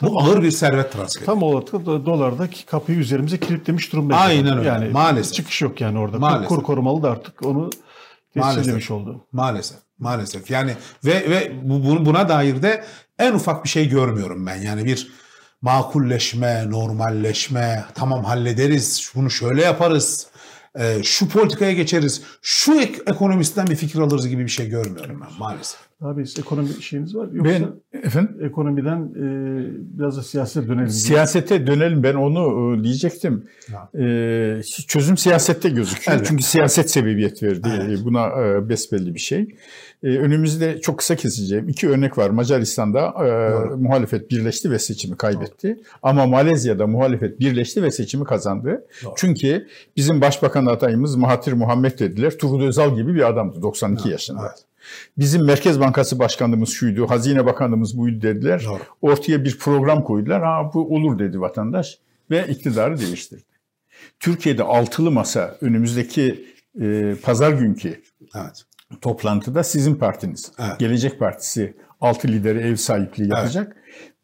Bu 0.03 0.21
ağır 0.21 0.43
bir 0.43 0.51
servet 0.51 0.93
transferi. 0.93 1.25
Tam 1.27 1.43
olarak 1.43 1.73
da 1.73 2.07
dolardaki 2.07 2.67
kapıyı 2.67 2.99
üzerimize 2.99 3.41
kilitlemiş 3.41 3.93
durumda. 3.93 4.17
Aynen 4.17 4.59
öyle. 4.59 4.69
Yani 4.69 4.89
Maalesef. 4.89 5.35
çıkış 5.35 5.63
yok 5.63 5.81
yani 5.81 5.99
orada. 5.99 6.19
Maalesef. 6.19 6.49
Kur 6.49 6.63
korumalı 6.63 7.03
da 7.03 7.11
artık 7.11 7.47
onu 7.47 7.71
tescillemiş 8.35 8.91
oldu. 8.91 9.25
Maalesef. 9.33 9.79
Maalesef. 9.99 10.51
Yani 10.51 10.75
ve 11.05 11.31
ve 11.31 11.53
bu, 11.63 11.85
bu- 11.85 12.07
buna 12.07 12.29
dair 12.29 12.63
de 12.63 12.85
en 13.19 13.33
ufak 13.33 13.65
bir 13.65 13.69
şey 13.69 13.89
görmüyorum 13.89 14.47
ben. 14.47 14.57
Yani 14.63 14.85
bir 14.85 15.09
makulleşme, 15.63 16.71
normalleşme, 16.71 17.85
tamam 17.95 18.25
hallederiz, 18.25 19.13
bunu 19.15 19.31
şöyle 19.31 19.63
yaparız, 19.63 20.27
e, 20.79 21.03
şu 21.03 21.29
politikaya 21.29 21.73
geçeriz, 21.73 22.23
şu 22.43 22.75
ek- 22.81 23.03
ekonomistten 23.07 23.67
bir 23.67 23.77
fikir 23.77 23.99
alırız 23.99 24.29
gibi 24.29 24.43
bir 24.45 24.49
şey 24.51 24.69
görmüyorum 24.69 25.21
ben 25.23 25.39
maalesef. 25.39 25.81
Abi 26.01 26.25
ekonomi 26.39 26.69
şeyiniz 26.83 27.15
var. 27.17 27.29
Yoksa 27.33 27.53
Ben 27.93 27.99
efendim 28.03 28.37
ekonomiden 28.43 28.99
e, 29.03 29.27
biraz 29.99 30.17
da 30.17 30.23
siyasete 30.23 30.69
dönelim. 30.69 30.89
siyasete 30.89 31.67
dönelim 31.67 32.03
ben 32.03 32.15
onu 32.15 32.77
e, 32.81 32.85
diyecektim. 32.85 33.45
Ya. 33.73 34.01
E, 34.07 34.63
çözüm 34.89 35.17
siyasette 35.17 35.69
gözüküyor. 35.69 36.17
Elbette. 36.17 36.29
Çünkü 36.29 36.43
siyaset 36.43 36.91
sebebiyet 36.91 37.43
verdi. 37.43 37.69
Evet. 37.87 37.99
Buna 38.05 38.27
e, 38.27 38.69
besbelli 38.69 39.15
bir 39.15 39.21
şey. 39.21 39.57
E, 40.03 40.09
önümüzde 40.09 40.81
çok 40.81 40.99
kısa 40.99 41.17
keseceğim 41.17 41.69
iki 41.69 41.89
örnek 41.89 42.19
var. 42.19 42.31
Macaristan'da 42.31 43.01
e, 43.01 43.53
Doğru. 43.53 43.77
muhalefet 43.77 44.31
birleşti 44.31 44.71
ve 44.71 44.79
seçimi 44.79 45.17
kaybetti. 45.17 45.81
Ama 46.03 46.27
Malezya'da 46.27 46.87
muhalefet 46.87 47.41
birleşti 47.41 47.83
ve 47.83 47.91
seçimi 47.91 48.25
kazandı. 48.25 48.87
Doğru. 49.05 49.15
Çünkü 49.17 49.67
bizim 49.97 50.21
başbakan 50.21 50.67
adayımız 50.67 51.17
Mahathir 51.17 51.53
Muhammed 51.53 51.99
dediler. 51.99 52.39
Turgut 52.39 52.63
Özal 52.63 52.97
gibi 52.97 53.15
bir 53.15 53.29
adamdı 53.29 53.63
92 53.63 54.09
yaşında. 54.09 54.41
Evet. 54.41 54.65
Bizim 55.19 55.45
Merkez 55.45 55.81
Bankası 55.81 56.19
Başkanımız 56.19 56.69
şuydu, 56.69 57.11
Hazine 57.11 57.47
Bakanımız 57.47 57.99
buydu 57.99 58.23
dediler. 58.23 58.63
Doğru. 58.67 58.81
Ortaya 59.03 59.45
bir 59.45 59.59
program 59.59 60.05
koydular. 60.05 60.43
Ha 60.43 60.71
bu 60.75 60.95
olur 60.95 61.19
dedi 61.19 61.41
vatandaş 61.41 61.99
ve 62.31 62.47
iktidarı 62.49 62.99
değiştirdi. 62.99 63.43
Türkiye'de 64.21 64.63
altılı 64.63 65.11
masa 65.11 65.57
önümüzdeki 65.61 66.45
e, 66.81 67.15
pazar 67.23 67.53
günkü 67.53 68.03
Evet. 68.35 68.65
Toplantıda 69.01 69.65
sizin 69.65 69.95
partiniz, 69.95 70.53
Evet. 70.59 70.79
Gelecek 70.79 71.19
Partisi 71.19 71.77
altı 72.01 72.29
lideri 72.29 72.59
ev 72.59 72.77
sahipliği 72.77 73.29
yapacak. 73.29 73.77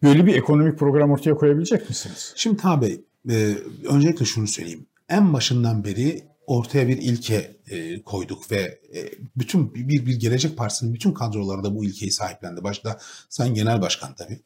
Böyle 0.03 0.27
bir 0.27 0.35
ekonomik 0.35 0.79
program 0.79 1.11
ortaya 1.11 1.35
koyabilecek 1.35 1.89
misiniz? 1.89 2.33
Şimdi 2.37 2.63
Bey, 2.81 3.05
e, 3.31 3.57
öncelikle 3.89 4.25
şunu 4.25 4.47
söyleyeyim. 4.47 4.87
En 5.09 5.33
başından 5.33 5.85
beri 5.85 6.23
ortaya 6.47 6.89
bir 6.89 6.99
ilke 6.99 7.57
e, 7.71 8.03
koyduk 8.03 8.51
ve 8.51 8.81
e, 8.95 9.11
bütün 9.37 9.75
bir, 9.75 10.07
bir 10.07 10.21
Gelecek 10.21 10.57
Partisi'nin 10.57 10.95
bütün 10.95 11.13
kadroları 11.13 11.65
da 11.65 11.75
bu 11.77 11.85
ilkeyi 11.85 12.11
sahiplendi. 12.11 12.65
Başta 12.65 12.99
Sayın 13.29 13.55
Genel 13.55 13.83
Başkan 13.83 14.15
tabii 14.15 14.41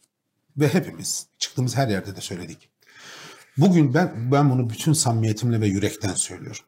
ve 0.56 0.68
hepimiz 0.68 1.26
çıktığımız 1.38 1.76
her 1.76 1.88
yerde 1.88 2.16
de 2.16 2.20
söyledik. 2.20 2.68
Bugün 3.56 3.94
ben 3.94 4.32
ben 4.32 4.50
bunu 4.50 4.70
bütün 4.70 4.92
samimiyetimle 4.92 5.60
ve 5.60 5.66
yürekten 5.66 6.14
söylüyorum. 6.14 6.64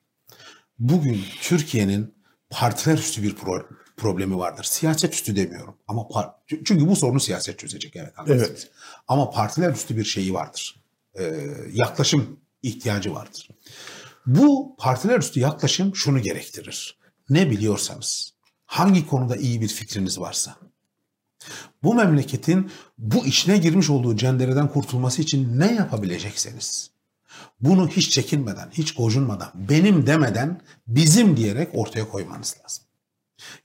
Bugün 0.78 1.20
Türkiye'nin 1.42 2.14
partiler 2.50 2.98
üstü 2.98 3.22
bir 3.22 3.36
pro- 3.36 3.66
problemi 3.96 4.38
vardır. 4.38 4.64
Siyaset 4.64 5.14
üstü 5.14 5.36
demiyorum 5.36 5.76
ama 5.88 6.02
par- 6.02 6.32
çünkü 6.46 6.88
bu 6.88 6.96
sorunu 6.96 7.20
siyaset 7.20 7.58
çözecek 7.58 7.96
evet. 7.96 8.12
Evet. 8.26 8.70
Ama 9.08 9.30
partiler 9.30 9.72
üstü 9.72 9.96
bir 9.96 10.04
şeyi 10.04 10.34
vardır. 10.34 10.80
Ee, 11.18 11.32
yaklaşım 11.72 12.40
ihtiyacı 12.62 13.14
vardır. 13.14 13.48
Bu 14.26 14.76
partiler 14.78 15.18
üstü 15.18 15.40
yaklaşım 15.40 15.96
şunu 15.96 16.22
gerektirir. 16.22 16.98
Ne 17.30 17.50
biliyorsanız, 17.50 18.32
hangi 18.66 19.06
konuda 19.06 19.36
iyi 19.36 19.60
bir 19.60 19.68
fikriniz 19.68 20.20
varsa, 20.20 20.56
bu 21.82 21.94
memleketin 21.94 22.70
bu 22.98 23.26
içine 23.26 23.58
girmiş 23.58 23.90
olduğu 23.90 24.16
cendereden 24.16 24.68
kurtulması 24.68 25.22
için 25.22 25.60
ne 25.60 25.74
yapabilecekseniz, 25.74 26.90
bunu 27.60 27.88
hiç 27.88 28.10
çekinmeden, 28.10 28.68
hiç 28.72 28.94
gocunmadan, 28.94 29.50
benim 29.54 30.06
demeden, 30.06 30.60
bizim 30.86 31.36
diyerek 31.36 31.68
ortaya 31.72 32.08
koymanız 32.08 32.56
lazım. 32.64 32.84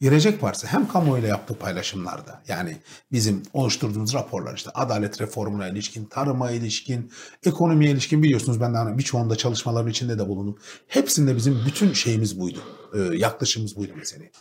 Gelecek 0.02 0.44
varsa 0.44 0.68
hem 0.68 0.88
kamuoyuyla 0.88 1.30
yaptığı 1.30 1.54
paylaşımlarda 1.54 2.44
yani 2.48 2.78
bizim 3.12 3.44
oluşturduğumuz 3.54 4.14
raporlar 4.14 4.56
işte 4.56 4.70
adalet 4.74 5.22
reformuna 5.22 5.68
ilişkin, 5.68 6.06
tarıma 6.06 6.52
ilişkin, 6.52 7.12
ekonomiye 7.46 7.92
ilişkin 7.92 8.24
biliyorsunuz 8.24 8.62
ben 8.62 8.74
de 8.74 8.78
hani 8.78 8.98
birçoğunda 8.98 9.36
çalışmaların 9.36 9.92
içinde 9.92 10.20
de 10.20 10.28
bulundum. 10.28 10.58
Hepsinde 10.88 11.36
bizim 11.36 11.66
bütün 11.66 11.94
şeyimiz 11.94 12.40
buydu. 12.40 12.60
Ee, 12.96 13.00
yaklaşımımız 13.00 13.76
buydu 13.76 13.92
meseleye. 13.96 14.32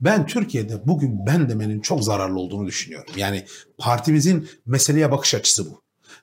Ben 0.00 0.26
Türkiye'de 0.26 0.86
bugün 0.86 1.26
ben 1.26 1.48
demenin 1.48 1.80
çok 1.80 2.04
zararlı 2.04 2.38
olduğunu 2.40 2.66
düşünüyorum. 2.66 3.14
Yani 3.16 3.46
partimizin 3.78 4.48
meseleye 4.66 5.10
bakış 5.10 5.34
açısı 5.34 5.70
bu. 5.70 5.81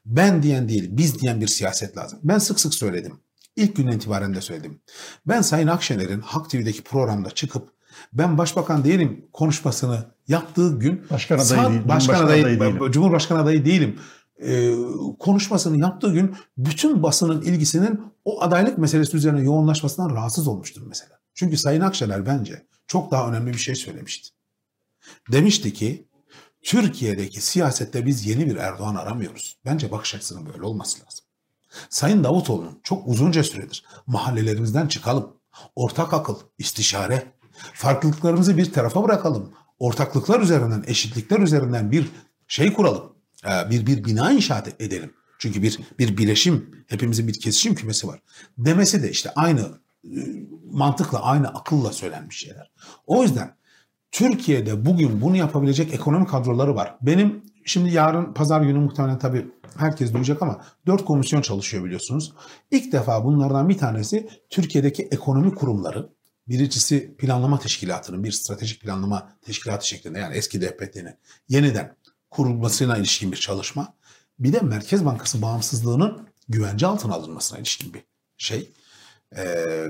Ben 0.09 0.43
diyen 0.43 0.69
değil, 0.69 0.89
biz 0.91 1.19
diyen 1.19 1.41
bir 1.41 1.47
siyaset 1.47 1.97
lazım. 1.97 2.19
Ben 2.23 2.37
sık 2.37 2.59
sık 2.59 2.73
söyledim. 2.73 3.19
İlk 3.55 3.75
günden 3.75 3.91
itibaren 3.91 4.33
de 4.33 4.41
söyledim. 4.41 4.81
Ben 5.27 5.41
Sayın 5.41 5.67
Akşener'in 5.67 6.21
Halk 6.21 6.49
TV'deki 6.49 6.83
programda 6.83 7.29
çıkıp 7.31 7.69
ben 8.13 8.37
başbakan 8.37 8.83
değilim 8.83 9.25
konuşmasını 9.33 10.05
yaptığı 10.27 10.79
gün 10.79 11.05
başkan 11.11 11.35
adayı, 11.35 11.47
saat, 11.47 11.71
değil, 11.71 11.87
başkan 11.87 12.25
adayı, 12.25 12.43
adayı 12.43 12.59
değilim. 12.59 12.91
Cumhurbaşkanı 12.91 13.39
adayı 13.39 13.65
değilim 13.65 13.99
e, 14.41 14.73
konuşmasını 15.19 15.79
yaptığı 15.79 16.13
gün 16.13 16.35
bütün 16.57 17.03
basının 17.03 17.41
ilgisinin 17.41 18.01
o 18.25 18.41
adaylık 18.41 18.77
meselesi 18.77 19.17
üzerine 19.17 19.41
yoğunlaşmasından 19.41 20.15
rahatsız 20.15 20.47
olmuştur 20.47 20.81
mesela. 20.87 21.19
Çünkü 21.33 21.57
Sayın 21.57 21.81
Akşener 21.81 22.25
bence 22.25 22.65
çok 22.87 23.11
daha 23.11 23.29
önemli 23.29 23.53
bir 23.53 23.57
şey 23.57 23.75
söylemişti. 23.75 24.29
Demişti 25.31 25.73
ki 25.73 26.07
Türkiye'deki 26.63 27.41
siyasette 27.41 28.05
biz 28.05 28.25
yeni 28.25 28.45
bir 28.49 28.55
Erdoğan 28.55 28.95
aramıyoruz. 28.95 29.57
Bence 29.65 29.91
bakış 29.91 30.15
açısının 30.15 30.45
böyle 30.45 30.63
olması 30.63 30.99
lazım. 31.05 31.25
Sayın 31.89 32.23
Davutoğlu'nun 32.23 32.79
çok 32.83 33.07
uzunca 33.07 33.43
süredir 33.43 33.85
mahallelerimizden 34.07 34.87
çıkalım. 34.87 35.33
Ortak 35.75 36.13
akıl, 36.13 36.35
istişare, 36.57 37.31
farklılıklarımızı 37.73 38.57
bir 38.57 38.73
tarafa 38.73 39.03
bırakalım. 39.03 39.53
Ortaklıklar 39.79 40.39
üzerinden, 40.39 40.83
eşitlikler 40.87 41.39
üzerinden 41.39 41.91
bir 41.91 42.09
şey 42.47 42.73
kuralım. 42.73 43.15
Ee, 43.45 43.69
Bir 43.69 43.85
bir 43.85 44.03
bina 44.05 44.31
inşaat 44.31 44.81
edelim. 44.81 45.13
Çünkü 45.39 45.63
bir 45.63 45.79
bir 45.99 46.17
bileşim, 46.17 46.85
hepimizin 46.87 47.27
bir 47.27 47.39
kesişim 47.39 47.75
kümesi 47.75 48.07
var. 48.07 48.21
Demesi 48.57 49.03
de 49.03 49.11
işte 49.11 49.31
aynı 49.35 49.61
e, 50.03 50.17
mantıkla, 50.71 51.21
aynı 51.21 51.47
akılla 51.47 51.93
söylenmiş 51.93 52.37
şeyler. 52.37 52.71
O 53.07 53.23
yüzden 53.23 53.55
Türkiye'de 54.11 54.85
bugün 54.85 55.21
bunu 55.21 55.35
yapabilecek 55.35 55.93
ekonomi 55.93 56.27
kadroları 56.27 56.75
var. 56.75 56.97
Benim 57.01 57.43
şimdi 57.65 57.89
yarın 57.93 58.33
pazar 58.33 58.61
günü 58.61 58.79
muhtemelen 58.79 59.19
tabii 59.19 59.47
herkes 59.77 60.13
duyacak 60.13 60.41
ama 60.41 60.61
dört 60.87 61.05
komisyon 61.05 61.41
çalışıyor 61.41 61.85
biliyorsunuz. 61.85 62.33
İlk 62.71 62.91
defa 62.91 63.25
bunlardan 63.25 63.69
bir 63.69 63.77
tanesi 63.77 64.29
Türkiye'deki 64.49 65.03
ekonomi 65.11 65.55
kurumları. 65.55 66.09
Birincisi 66.47 67.15
planlama 67.17 67.59
teşkilatının 67.59 68.23
bir 68.23 68.31
stratejik 68.31 68.81
planlama 68.81 69.33
teşkilatı 69.41 69.87
şeklinde 69.87 70.19
yani 70.19 70.35
eski 70.35 70.61
DPT'nin 70.61 71.13
yeniden 71.49 71.95
kurulmasına 72.29 72.97
ilişkin 72.97 73.31
bir 73.31 73.37
çalışma. 73.37 73.93
Bir 74.39 74.53
de 74.53 74.59
Merkez 74.59 75.05
Bankası 75.05 75.41
bağımsızlığının 75.41 76.27
güvence 76.49 76.87
altına 76.87 77.13
alınmasına 77.13 77.59
ilişkin 77.59 77.93
bir 77.93 78.03
şey. 78.37 78.73
Ee, 79.37 79.85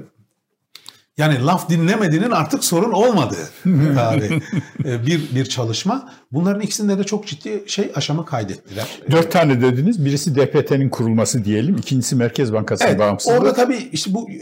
yani 1.20 1.45
laf 1.45 1.70
dinlemediğinin 1.70 2.32
artık 2.32 2.63
sorun 2.63 2.91
olmadığı 2.91 3.49
tabii 3.95 4.41
Ee, 4.86 5.05
bir 5.05 5.36
bir 5.36 5.45
çalışma. 5.45 6.09
Bunların 6.32 6.61
ikisinde 6.61 6.97
de 6.97 7.03
çok 7.03 7.28
ciddi 7.28 7.63
şey 7.67 7.91
aşama 7.95 8.26
kaydettiler. 8.26 8.88
Dört 9.11 9.32
tane 9.32 9.61
dediniz. 9.61 10.05
Birisi 10.05 10.36
DPT'nin 10.36 10.89
kurulması 10.89 11.45
diyelim. 11.45 11.76
İkincisi 11.78 12.15
Merkez 12.15 12.53
Bankası'nın 12.53 12.89
Evet, 12.89 12.99
bağımsızlığı. 12.99 13.38
orada 13.38 13.53
tabii 13.53 13.89
işte 13.91 14.13
bu 14.13 14.30
e, 14.30 14.38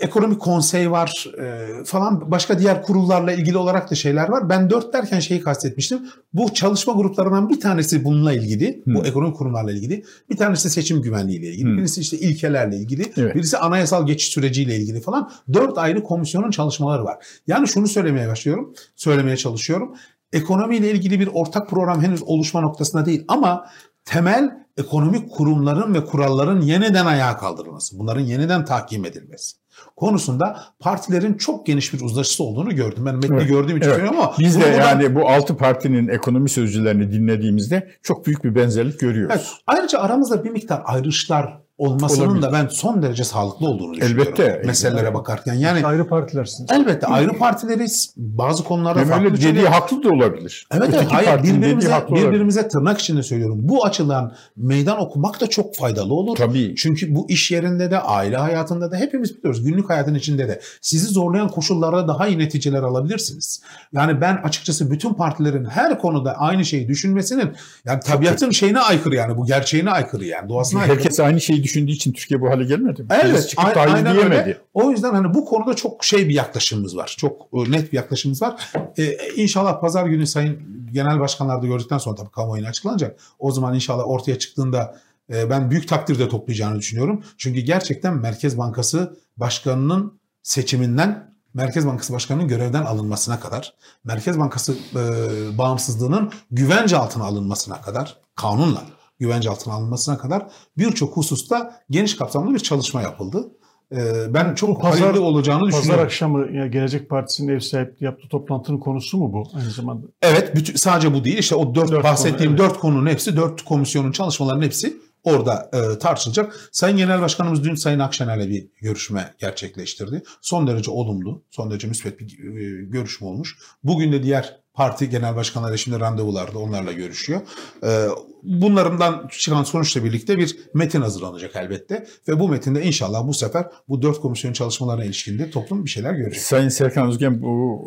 ekonomik 0.00 0.40
konsey 0.40 0.90
var 0.90 1.26
e, 1.40 1.84
falan 1.84 2.30
başka 2.30 2.58
diğer 2.58 2.82
kurullarla 2.82 3.32
ilgili 3.32 3.56
olarak 3.56 3.90
da 3.90 3.94
şeyler 3.94 4.28
var. 4.28 4.48
Ben 4.48 4.70
dört 4.70 4.92
derken 4.92 5.20
şeyi 5.20 5.40
kastetmiştim. 5.40 5.98
Bu 6.34 6.54
çalışma 6.54 6.92
gruplarından 6.92 7.48
bir 7.48 7.60
tanesi 7.60 8.04
bununla 8.04 8.32
ilgili. 8.32 8.82
Bu 8.86 9.06
ekonomik 9.06 9.36
kurumlarla 9.36 9.72
ilgili. 9.72 10.04
Bir 10.30 10.36
tanesi 10.36 10.70
seçim 10.70 11.02
güvenliği 11.02 11.38
ile 11.38 11.48
ilgili. 11.48 11.72
Hı. 11.72 11.76
Birisi 11.76 12.00
işte 12.00 12.18
ilkelerle 12.18 12.76
ilgili. 12.76 13.12
Evet. 13.16 13.34
Birisi 13.34 13.58
anayasal 13.58 14.06
geçiş 14.06 14.28
süreciyle 14.28 14.76
ilgili 14.76 15.00
falan. 15.00 15.30
Dört 15.52 15.78
ayrı 15.78 16.02
komisyonun 16.06 16.50
çalışmaları 16.50 17.04
var. 17.04 17.16
Yani 17.46 17.68
şunu 17.68 17.86
söylemeye 17.88 18.28
başlıyorum. 18.28 18.74
Söylemeye 18.96 19.36
çalışıyorum. 19.36 19.94
Ekonomiyle 20.32 20.90
ilgili 20.90 21.20
bir 21.20 21.28
ortak 21.32 21.70
program 21.70 22.02
henüz 22.02 22.22
oluşma 22.22 22.60
noktasında 22.60 23.06
değil 23.06 23.24
ama 23.28 23.66
temel 24.04 24.66
ekonomik 24.76 25.30
kurumların 25.30 25.94
ve 25.94 26.04
kuralların 26.04 26.60
yeniden 26.60 27.06
ayağa 27.06 27.36
kaldırılması, 27.36 27.98
bunların 27.98 28.20
yeniden 28.20 28.64
tahkim 28.64 29.04
edilmesi 29.04 29.56
konusunda 29.96 30.60
partilerin 30.80 31.34
çok 31.34 31.66
geniş 31.66 31.94
bir 31.94 32.00
uzlaşısı 32.00 32.44
olduğunu 32.44 32.74
gördüm. 32.74 33.06
Ben 33.06 33.14
metni 33.14 33.36
Evet, 33.36 33.48
gördüğüm 33.48 33.76
için 33.76 33.86
evet. 33.86 33.96
söylüyorum 33.96 34.20
ama 34.20 34.34
Biz 34.38 34.56
de 34.60 34.64
buradan- 34.64 34.78
yani 35.00 35.14
bu 35.14 35.28
altı 35.28 35.56
partinin 35.56 36.08
ekonomi 36.08 36.48
sözcülerini 36.48 37.12
dinlediğimizde 37.12 37.90
çok 38.02 38.26
büyük 38.26 38.44
bir 38.44 38.54
benzerlik 38.54 39.00
görüyoruz. 39.00 39.34
Evet, 39.36 39.46
ayrıca 39.66 39.98
aramızda 39.98 40.44
bir 40.44 40.50
miktar 40.50 40.82
ayrışlar 40.84 41.58
olmasının 41.78 42.26
Olabilir. 42.26 42.42
da 42.42 42.52
ben 42.52 42.68
son 42.68 43.02
derece 43.02 43.24
sağlıklı 43.24 43.68
olduğunu 43.68 43.94
düşünüyorum. 43.94 44.32
Elbette. 44.38 44.62
Meselelere 44.66 45.14
bakarken 45.14 45.54
yani 45.54 45.86
ayrı 45.86 46.08
partilersiniz. 46.08 46.70
elbette 46.72 47.06
ayrı 47.06 47.38
partileriz. 47.38 48.14
Bazı 48.16 48.64
konularda 48.64 49.00
Hem 49.00 49.08
farklı 49.08 49.24
öyle 49.24 49.40
dediği 49.40 49.68
haklı 49.68 50.02
da 50.02 50.08
olabilir. 50.08 50.66
Evet, 50.74 50.90
evet 50.94 51.06
hayır 51.10 51.42
birbirimize, 51.42 51.88
haklı 51.88 52.14
olabilir. 52.14 52.28
birbirimize 52.28 52.68
tırnak 52.68 52.98
içinde 52.98 53.22
söylüyorum. 53.22 53.58
Bu 53.62 53.84
açıdan 53.84 54.32
meydan 54.56 55.00
okumak 55.00 55.40
da 55.40 55.46
çok 55.46 55.76
faydalı 55.76 56.14
olur. 56.14 56.36
Tabii. 56.36 56.74
Çünkü 56.76 57.14
bu 57.14 57.30
iş 57.30 57.50
yerinde 57.50 57.90
de, 57.90 57.98
aile 57.98 58.36
hayatında 58.36 58.90
da 58.90 58.96
hepimiz 58.96 59.38
biliyoruz. 59.38 59.64
Günlük 59.64 59.90
hayatın 59.90 60.14
içinde 60.14 60.48
de 60.48 60.60
sizi 60.80 61.06
zorlayan 61.06 61.48
koşullarda 61.48 62.08
daha 62.08 62.26
iyi 62.28 62.38
neticeler 62.38 62.82
alabilirsiniz. 62.82 63.62
Yani 63.92 64.20
ben 64.20 64.36
açıkçası 64.36 64.90
bütün 64.90 65.14
partilerin 65.14 65.64
her 65.64 65.98
konuda 65.98 66.32
aynı 66.32 66.64
şeyi 66.64 66.88
düşünmesinin 66.88 67.52
yani 67.84 68.00
tabiatın 68.00 68.50
şeyine 68.50 68.80
aykırı 68.80 69.14
yani 69.14 69.36
bu 69.36 69.46
gerçeğine 69.46 69.90
aykırı 69.90 70.24
yani 70.24 70.48
doğasına 70.48 70.80
aykırı. 70.80 70.96
Herkes 70.96 71.20
aynı 71.20 71.40
şeyi 71.40 71.65
düşündüğü 71.66 71.92
için 71.92 72.12
Türkiye 72.12 72.40
bu 72.40 72.50
hale 72.50 72.64
gelmedi. 72.64 73.02
mi? 73.02 73.08
Evet, 73.24 73.48
çıkıp 73.48 73.66
a- 73.66 73.74
da 73.74 73.80
hayır 73.80 73.94
aynen 73.94 74.14
diyemedi. 74.14 74.40
öyle. 74.40 74.58
O 74.74 74.90
yüzden 74.90 75.14
hani 75.14 75.34
bu 75.34 75.44
konuda 75.44 75.74
çok 75.76 76.04
şey 76.04 76.28
bir 76.28 76.34
yaklaşımımız 76.34 76.96
var. 76.96 77.14
Çok 77.18 77.42
e, 77.52 77.70
net 77.70 77.92
bir 77.92 77.96
yaklaşımımız 77.96 78.42
var. 78.42 78.72
Ee, 78.98 79.16
inşallah 79.36 79.80
pazar 79.80 80.06
günü 80.06 80.26
Sayın 80.26 80.58
Genel 80.92 81.20
Başkanlar 81.20 81.62
da 81.62 81.66
gördükten 81.66 81.98
sonra 81.98 82.16
tabii 82.16 82.30
kamuoyuna 82.30 82.68
açıklanacak. 82.68 83.20
O 83.38 83.52
zaman 83.52 83.74
inşallah 83.74 84.08
ortaya 84.08 84.38
çıktığında 84.38 84.96
e, 85.34 85.50
ben 85.50 85.70
büyük 85.70 85.88
takdirde 85.88 86.28
toplayacağını 86.28 86.78
düşünüyorum. 86.78 87.22
Çünkü 87.38 87.60
gerçekten 87.60 88.14
Merkez 88.16 88.58
Bankası 88.58 89.16
Başkanı'nın 89.36 90.20
seçiminden 90.42 91.36
Merkez 91.54 91.86
Bankası 91.86 92.12
Başkanı'nın 92.12 92.48
görevden 92.48 92.82
alınmasına 92.82 93.40
kadar, 93.40 93.74
Merkez 94.04 94.38
Bankası 94.38 94.72
e, 94.94 95.58
bağımsızlığının 95.58 96.32
güvence 96.50 96.96
altına 96.96 97.24
alınmasına 97.24 97.80
kadar, 97.80 98.16
kanunla 98.36 98.82
güvence 99.18 99.50
altına 99.50 99.74
alınmasına 99.74 100.18
kadar 100.18 100.46
birçok 100.78 101.16
hususta 101.16 101.80
geniş 101.90 102.16
kapsamlı 102.16 102.54
bir 102.54 102.58
çalışma 102.58 103.02
yapıldı. 103.02 103.50
E, 103.92 104.34
ben 104.34 104.54
çok 104.54 104.82
pazar- 104.82 105.00
hayırlı 105.00 105.20
olacağını 105.22 105.64
Pazar 105.64 105.78
düşünüyorum. 105.80 106.04
akşamı 106.04 106.52
ya 106.56 106.66
Gelecek 106.66 107.10
Partisi'nin 107.10 107.52
ev 107.52 107.60
sahipliği 107.60 108.04
yaptığı 108.04 108.28
toplantının 108.28 108.78
konusu 108.78 109.18
mu 109.18 109.32
bu 109.32 109.48
aynı 109.58 109.70
zamanda? 109.70 110.06
Evet, 110.22 110.56
bütün, 110.56 110.74
sadece 110.74 111.14
bu 111.14 111.24
değil. 111.24 111.38
İşte 111.38 111.54
o 111.54 111.74
dört, 111.74 111.90
Dört 111.90 112.04
bahsettiğim 112.04 112.56
konu, 112.56 112.62
evet. 112.62 112.70
dört 112.74 112.80
konunun 112.80 113.06
hepsi, 113.10 113.36
dört 113.36 113.62
komisyonun 113.64 114.12
çalışmalarının 114.12 114.62
hepsi 114.62 114.96
orada 115.24 115.70
e, 115.72 115.98
tartışılacak. 115.98 116.68
Sayın 116.72 116.96
Genel 116.96 117.20
Başkanımız 117.20 117.64
dün 117.64 117.74
Sayın 117.74 117.98
Akşener'le 117.98 118.48
bir 118.48 118.66
görüşme 118.80 119.34
gerçekleştirdi. 119.38 120.22
Son 120.40 120.66
derece 120.66 120.90
olumlu, 120.90 121.42
son 121.50 121.70
derece 121.70 121.88
müspet 121.88 122.20
bir 122.20 122.24
e, 122.24 122.84
görüşme 122.84 123.26
olmuş. 123.26 123.58
Bugün 123.84 124.12
de 124.12 124.22
diğer 124.22 124.60
parti 124.76 125.10
genel 125.10 125.36
başkanları 125.36 125.78
şimdi 125.78 126.00
randevularda 126.00 126.58
onlarla 126.58 126.92
görüşüyor. 126.92 127.40
E, 127.84 128.06
bunlarından 128.42 129.28
çıkan 129.38 129.62
sonuçla 129.62 130.04
birlikte 130.04 130.38
bir 130.38 130.56
metin 130.74 131.00
hazırlanacak 131.00 131.56
elbette. 131.56 132.06
Ve 132.28 132.40
bu 132.40 132.48
metinde 132.48 132.82
inşallah 132.82 133.26
bu 133.26 133.34
sefer 133.34 133.64
bu 133.88 134.02
dört 134.02 134.20
komisyon 134.20 134.52
çalışmalarına 134.52 135.04
ilişkinde 135.04 135.50
toplum 135.50 135.84
bir 135.84 135.90
şeyler 135.90 136.12
görecek. 136.14 136.42
Sayın 136.42 136.68
Serkan 136.68 137.08
Özgen 137.08 137.42
bu 137.42 137.82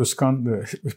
Özkan 0.00 0.46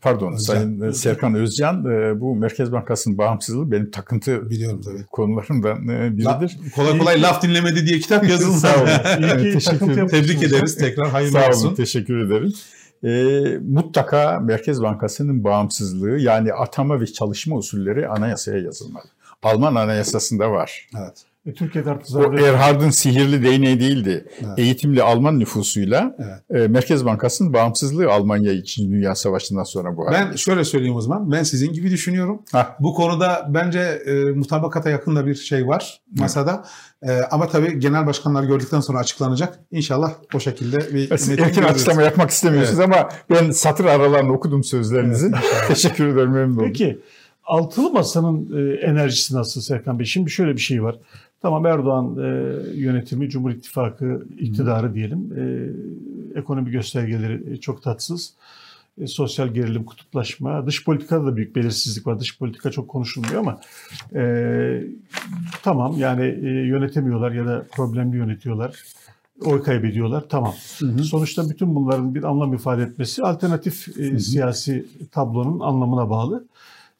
pardon 0.01 0.33
Özcan. 0.33 0.53
Sayın 0.55 0.91
Serkan 0.91 1.35
Özcan 1.35 1.85
e, 1.85 2.19
bu 2.21 2.35
Merkez 2.35 2.71
Bankası'nın 2.71 3.17
bağımsızlığı 3.17 3.71
benim 3.71 3.91
takıntı 3.91 4.49
Biliyorum 4.49 4.81
tabii. 4.81 5.05
konularımdan 5.11 5.87
e, 5.87 6.23
La- 6.23 6.41
biridir. 6.41 6.57
kolay 6.75 6.97
kolay 6.97 7.21
laf 7.21 7.43
dinlemedi 7.43 7.85
diye 7.87 7.99
kitap 7.99 8.29
yazıldı. 8.29 8.57
Sağ 8.59 8.75
olun. 8.77 9.43
İyi 9.43 9.53
teşekkür. 9.53 10.07
Tebrik 10.07 10.43
ederiz 10.43 10.75
tekrar 10.75 11.09
hayırlı 11.09 11.31
Sağ 11.31 11.39
olun, 11.39 11.49
olsun. 11.49 11.75
teşekkür 11.75 12.25
ederim. 12.25 12.53
E, 13.03 13.33
mutlaka 13.61 14.39
Merkez 14.39 14.81
Bankası'nın 14.81 15.43
bağımsızlığı 15.43 16.17
yani 16.19 16.53
atama 16.53 17.01
ve 17.01 17.05
çalışma 17.05 17.55
usulleri 17.55 18.07
anayasaya 18.07 18.59
yazılmalı. 18.59 19.05
Alman 19.43 19.75
anayasasında 19.75 20.51
var. 20.51 20.89
Evet. 20.99 21.26
E, 21.47 21.53
Türkiye'de 21.53 21.91
artık 21.91 22.15
Erhard'ın 22.43 22.89
sihirli 22.89 23.43
değneği 23.43 23.79
değildi. 23.79 24.25
Evet. 24.45 24.59
Eğitimli 24.59 25.03
Alman 25.03 25.39
nüfusuyla 25.39 26.15
Evet. 26.19 26.63
e, 26.63 26.67
Merkez 26.67 27.05
Bankası'nın 27.05 27.53
bağımsızlığı 27.53 28.11
Almanya 28.11 28.53
için 28.53 28.91
Dünya 28.91 29.15
Savaşı'ndan 29.15 29.63
sonra 29.63 29.97
bu 29.97 30.07
hale. 30.07 30.15
Ben 30.15 30.35
şöyle 30.35 30.63
söyleyeyim 30.63 30.95
o 30.95 31.01
zaman. 31.01 31.31
Ben 31.31 31.43
sizin 31.43 31.73
gibi 31.73 31.91
düşünüyorum. 31.91 32.41
Hah. 32.51 32.69
Bu 32.79 32.93
konuda 32.93 33.47
bence 33.49 33.79
e, 33.79 34.13
mutabakata 34.23 34.89
yakın 34.89 35.15
da 35.15 35.25
bir 35.27 35.35
şey 35.35 35.67
var 35.67 36.01
masada. 36.17 36.65
E, 37.03 37.11
ama 37.31 37.47
tabii 37.47 37.79
genel 37.79 38.05
başkanlar 38.07 38.43
gördükten 38.43 38.79
sonra 38.79 38.99
açıklanacak. 38.99 39.59
İnşallah 39.71 40.13
o 40.33 40.39
şekilde 40.39 40.77
bir 40.93 41.17
Siz 41.17 41.29
metin 41.29 41.43
erken 41.43 41.55
görürüz. 41.63 41.75
açıklama 41.75 42.01
yapmak 42.01 42.29
istemiyorsunuz 42.29 42.79
ama 42.79 43.09
ben 43.29 43.51
satır 43.51 43.85
aralarını 43.85 44.33
okudum 44.33 44.63
sözlerinizi. 44.63 45.31
Teşekkür 45.67 46.07
ederim 46.07 46.31
memnun 46.31 46.55
oldum. 46.55 46.65
Peki 46.67 46.99
altılı 47.45 47.91
masanın 47.91 48.49
e, 48.57 48.73
enerjisi 48.85 49.35
nasıl 49.35 49.61
Serkan 49.61 49.99
Bey? 49.99 50.05
Şimdi 50.05 50.31
şöyle 50.31 50.53
bir 50.55 50.61
şey 50.61 50.83
var. 50.83 50.95
Tamam 51.47 51.65
Erdoğan 51.65 52.17
e, 52.17 52.27
yönetimi, 52.73 53.29
Cumhur 53.29 53.51
İttifakı 53.51 54.27
iktidarı 54.39 54.93
diyelim. 54.93 55.31
E, 55.37 56.39
ekonomi 56.39 56.71
göstergeleri 56.71 57.53
e, 57.53 57.57
çok 57.57 57.83
tatsız. 57.83 58.33
E, 59.01 59.07
sosyal 59.07 59.47
gerilim, 59.47 59.83
kutuplaşma, 59.83 60.67
dış 60.67 60.85
politikada 60.85 61.25
da 61.25 61.35
büyük 61.35 61.55
belirsizlik 61.55 62.07
var. 62.07 62.19
Dış 62.19 62.39
politika 62.39 62.71
çok 62.71 62.87
konuşulmuyor 62.87 63.35
ama 63.35 63.59
e, 64.15 64.83
tamam 65.63 65.95
yani 65.97 66.25
e, 66.25 66.47
yönetemiyorlar 66.49 67.31
ya 67.31 67.45
da 67.45 67.65
problemli 67.75 68.17
yönetiyorlar. 68.17 68.83
Oy 69.45 69.63
kaybediyorlar. 69.63 70.23
Tamam. 70.29 70.53
Sonuçta 71.03 71.49
bütün 71.49 71.75
bunların 71.75 72.15
bir 72.15 72.23
anlam 72.23 72.53
ifade 72.53 72.83
etmesi 72.83 73.23
alternatif 73.23 73.97
e, 73.99 74.19
siyasi 74.19 74.85
tablonun 75.11 75.59
anlamına 75.59 76.09
bağlı. 76.09 76.45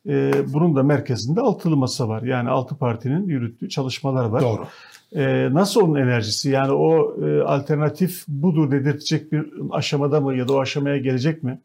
E, 0.08 0.32
bunun 0.54 0.76
da 0.76 0.84
merkezinde 0.84 1.42
altılı 1.42 1.78
masa 1.78 2.08
var. 2.08 2.22
Yani 2.22 2.50
altı 2.50 2.76
partinin 2.76 3.28
yürüttüğü 3.28 3.70
çalışmalar 3.70 4.26
var. 4.26 4.42
Doğru. 4.42 4.68
E, 5.16 5.54
nasıl 5.54 5.82
onun 5.82 6.02
enerjisi? 6.02 6.50
Yani 6.50 6.72
o 6.72 7.18
e, 7.26 7.42
alternatif 7.42 8.28
budur 8.28 8.72
dedirtecek 8.72 9.32
bir 9.32 9.46
aşamada 9.72 10.22
mı 10.22 10.38
ya 10.38 10.48
da 10.48 10.54
o 10.54 10.62
aşamaya 10.62 10.98
gelecek 10.98 11.44
mi? 11.44 11.62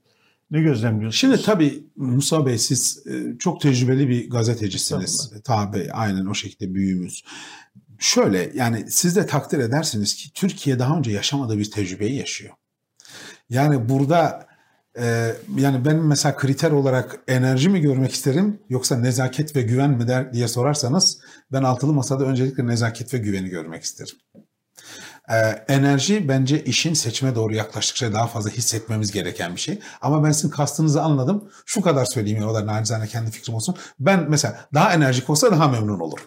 Ne 0.50 0.60
gözlemliyorsunuz? 0.60 1.16
Şimdi 1.16 1.42
tabii 1.42 1.84
Musa 1.96 2.46
Bey 2.46 2.58
siz 2.58 3.06
e, 3.06 3.38
çok 3.38 3.60
tecrübeli 3.60 4.08
bir 4.08 4.30
gazetecisiniz. 4.30 5.32
Tabii 5.44 5.88
aynen 5.92 6.26
o 6.26 6.34
şekilde 6.34 6.74
büyüğümüz. 6.74 7.24
Şöyle 7.98 8.52
yani 8.54 8.84
siz 8.88 9.16
de 9.16 9.26
takdir 9.26 9.58
edersiniz 9.58 10.14
ki 10.14 10.32
Türkiye 10.32 10.78
daha 10.78 10.98
önce 10.98 11.10
yaşamadığı 11.10 11.58
bir 11.58 11.70
tecrübeyi 11.70 12.16
yaşıyor. 12.16 12.54
Yani 13.50 13.88
burada 13.88 14.46
e, 14.98 15.34
yani 15.56 15.84
ben 15.84 15.96
mesela 15.96 16.36
kriter 16.36 16.70
olarak 16.70 17.20
enerji 17.28 17.68
mi 17.68 17.80
görmek 17.80 18.12
isterim 18.12 18.60
yoksa 18.68 18.96
nezaket 18.96 19.56
ve 19.56 19.62
güven 19.62 19.90
mi 19.90 20.08
der 20.08 20.32
diye 20.32 20.48
sorarsanız 20.48 21.18
ben 21.52 21.62
altılı 21.62 21.92
masada 21.92 22.24
öncelikle 22.24 22.66
nezaket 22.66 23.14
ve 23.14 23.18
güveni 23.18 23.48
görmek 23.48 23.82
isterim. 23.82 24.16
Ee, 25.30 25.34
enerji 25.68 26.28
bence 26.28 26.64
işin 26.64 26.94
seçime 26.94 27.34
doğru 27.34 27.54
yaklaştıkça 27.54 28.12
daha 28.12 28.26
fazla 28.26 28.50
hissetmemiz 28.50 29.12
gereken 29.12 29.56
bir 29.56 29.60
şey. 29.60 29.78
Ama 30.00 30.24
ben 30.24 30.32
sizin 30.32 30.50
kastınızı 30.50 31.02
anladım. 31.02 31.50
Şu 31.66 31.80
kadar 31.80 32.04
söyleyeyim 32.04 32.40
ya 32.40 32.48
o 32.48 32.54
da 32.54 32.66
nacizane 32.66 33.06
kendi 33.06 33.30
fikrim 33.30 33.54
olsun. 33.54 33.76
Ben 34.00 34.26
mesela 34.28 34.68
daha 34.74 34.94
enerjik 34.94 35.30
olsa 35.30 35.50
daha 35.50 35.68
memnun 35.68 36.00
olurum. 36.00 36.24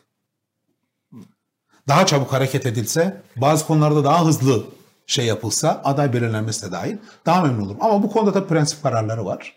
Daha 1.87 2.05
çabuk 2.05 2.33
hareket 2.33 2.65
edilse, 2.65 3.21
bazı 3.35 3.65
konularda 3.65 4.03
daha 4.03 4.25
hızlı 4.25 4.65
şey 5.07 5.25
yapılsa, 5.25 5.81
aday 5.83 6.13
belirlenmesi 6.13 6.67
de 6.67 6.71
dahil 6.71 6.97
daha 7.25 7.41
memnun 7.41 7.65
olurum. 7.65 7.77
Ama 7.81 8.03
bu 8.03 8.11
konuda 8.11 8.33
da 8.33 8.47
prensip 8.47 8.83
kararları 8.83 9.25
var. 9.25 9.55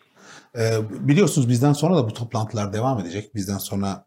Ee, 0.57 0.79
biliyorsunuz 0.91 1.49
bizden 1.49 1.73
sonra 1.73 1.97
da 1.97 2.09
bu 2.09 2.15
toplantılar 2.15 2.73
devam 2.73 3.01
edecek. 3.01 3.35
Bizden 3.35 3.59
sonra 3.59 4.07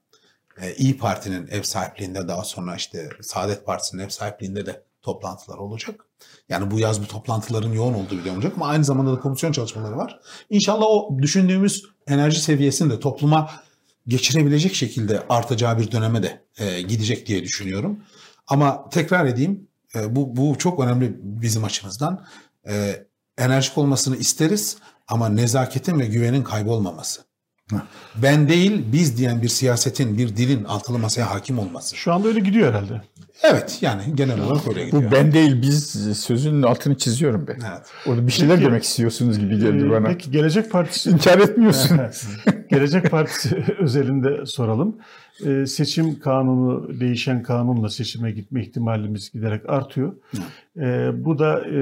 e, 0.61 0.75
İyi 0.75 0.97
Parti'nin 0.97 1.47
ev 1.47 1.63
sahipliğinde 1.63 2.27
daha 2.27 2.43
sonra 2.43 2.75
işte 2.75 3.09
Saadet 3.21 3.65
Partisi'nin 3.65 4.01
ev 4.01 4.09
sahipliğinde 4.09 4.65
de 4.65 4.83
toplantılar 5.01 5.57
olacak. 5.57 6.05
Yani 6.49 6.71
bu 6.71 6.79
yaz 6.79 7.01
bu 7.01 7.07
toplantıların 7.07 7.73
yoğun 7.73 7.93
olduğu 7.93 8.17
bir 8.17 8.23
dönem 8.23 8.35
olacak 8.35 8.53
ama 8.55 8.67
aynı 8.67 8.83
zamanda 8.83 9.13
da 9.13 9.19
komisyon 9.19 9.51
çalışmaları 9.51 9.97
var. 9.97 10.19
İnşallah 10.49 10.85
o 10.85 11.17
düşündüğümüz 11.21 11.83
enerji 12.07 12.41
seviyesini 12.41 12.91
de 12.91 12.99
topluma 12.99 13.49
geçirebilecek 14.07 14.75
şekilde 14.75 15.23
artacağı 15.29 15.77
bir 15.77 15.91
döneme 15.91 16.23
de 16.23 16.45
e, 16.57 16.81
gidecek 16.81 17.27
diye 17.27 17.43
düşünüyorum. 17.43 17.99
Ama 18.47 18.89
tekrar 18.89 19.25
edeyim 19.25 19.67
e, 19.95 20.15
bu, 20.15 20.35
bu 20.35 20.57
çok 20.57 20.79
önemli 20.79 21.17
bizim 21.21 21.63
açımızdan. 21.63 22.25
E, 22.67 23.05
enerjik 23.37 23.77
olmasını 23.77 24.17
isteriz 24.17 24.77
ama 25.07 25.29
nezaketin 25.29 25.99
ve 25.99 26.05
güvenin 26.05 26.43
kaybolmaması. 26.43 27.21
Ben 28.15 28.49
değil 28.49 28.85
biz 28.91 29.17
diyen 29.17 29.41
bir 29.41 29.47
siyasetin, 29.47 30.17
bir 30.17 30.37
dilin 30.37 30.63
altılı 30.63 30.99
masaya 30.99 31.31
hakim 31.31 31.59
olması. 31.59 31.95
Şu 31.95 32.13
anda 32.13 32.27
öyle 32.27 32.39
gidiyor 32.39 32.69
herhalde. 32.69 33.01
Evet 33.43 33.77
yani 33.81 34.01
genel 34.15 34.39
olarak 34.41 34.67
öyle 34.67 34.85
gidiyor. 34.85 35.03
Bu 35.03 35.11
ben 35.11 35.31
değil 35.31 35.61
biz 35.61 35.91
sözünün 36.19 36.61
altını 36.61 36.97
çiziyorum 36.97 37.47
ben. 37.47 37.53
Evet. 37.53 37.81
Orada 38.05 38.27
bir 38.27 38.31
şeyler 38.31 38.55
Peki. 38.55 38.67
demek 38.67 38.83
istiyorsunuz 38.83 39.39
gibi 39.39 39.59
geldi 39.59 39.85
Ee, 39.85 39.89
bana. 39.89 40.07
Peki 40.07 40.31
Gelecek 40.31 40.71
Partisi 40.71 41.09
İnkar 41.09 41.39
etmiyorsun. 41.39 41.99
Gelecek 42.69 43.11
Partisi 43.11 43.65
özelinde 43.79 44.45
soralım. 44.45 44.97
Ee, 45.45 45.65
seçim 45.65 46.19
kanunu 46.19 46.99
değişen 46.99 47.43
kanunla 47.43 47.89
seçime 47.89 48.31
gitme 48.31 48.61
ihtimalimiz 48.61 49.31
giderek 49.31 49.69
artıyor. 49.69 50.13
Ee, 50.77 51.11
bu 51.25 51.39
da 51.39 51.65
e, 51.69 51.77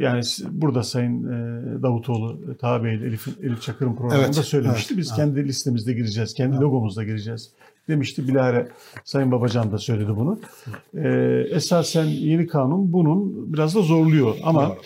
yani 0.00 0.22
burada 0.50 0.82
Sayın 0.82 1.24
e, 1.24 1.82
Davutoğlu, 1.82 2.40
e, 2.80 2.84
Bey, 2.84 2.94
Elif, 2.94 3.28
Elif 3.42 3.62
Çakır'ın 3.62 3.94
programında 3.96 4.24
Evet, 4.24 4.34
söylemişti. 4.34 4.94
evet, 4.94 4.98
Biz 5.00 5.08
evet. 5.08 5.16
kendi 5.16 5.48
listemizde 5.48 5.92
gireceğiz, 5.92 6.34
kendi 6.34 6.56
logomuzda 6.56 7.04
gireceğiz 7.04 7.50
demişti. 7.88 8.28
Bilahare 8.28 8.68
Sayın 9.04 9.32
Babacan 9.32 9.72
da 9.72 9.78
söyledi 9.78 10.16
bunu. 10.16 10.38
Ee, 10.94 11.08
esasen 11.50 12.04
yeni 12.04 12.46
kanun 12.46 12.92
bunun 12.92 13.52
biraz 13.52 13.74
da 13.74 13.82
zorluyor 13.82 14.34
ama 14.44 14.76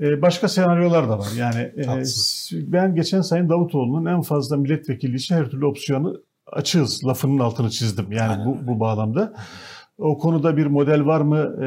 e, 0.00 0.22
başka 0.22 0.48
senaryolar 0.48 1.08
da 1.08 1.18
var. 1.18 1.28
Yani 1.38 1.72
e, 1.76 1.82
Haklısınız. 1.84 2.72
ben 2.72 2.94
geçen 2.94 3.20
Sayın 3.20 3.48
Davutoğlu'nun 3.48 4.06
en 4.06 4.20
fazla 4.22 4.56
milletvekili 4.56 5.16
için 5.16 5.34
her 5.34 5.50
türlü 5.50 5.66
opsiyonu 5.66 6.20
açığız 6.46 7.06
lafının 7.06 7.38
altını 7.38 7.70
çizdim. 7.70 8.12
Yani 8.12 8.32
Aynen 8.32 8.46
bu, 8.46 8.66
bu 8.66 8.80
bağlamda. 8.80 9.34
O 9.98 10.18
konuda 10.18 10.56
bir 10.56 10.66
model 10.66 11.06
var 11.06 11.20
mı? 11.20 11.56
Ee, 11.62 11.66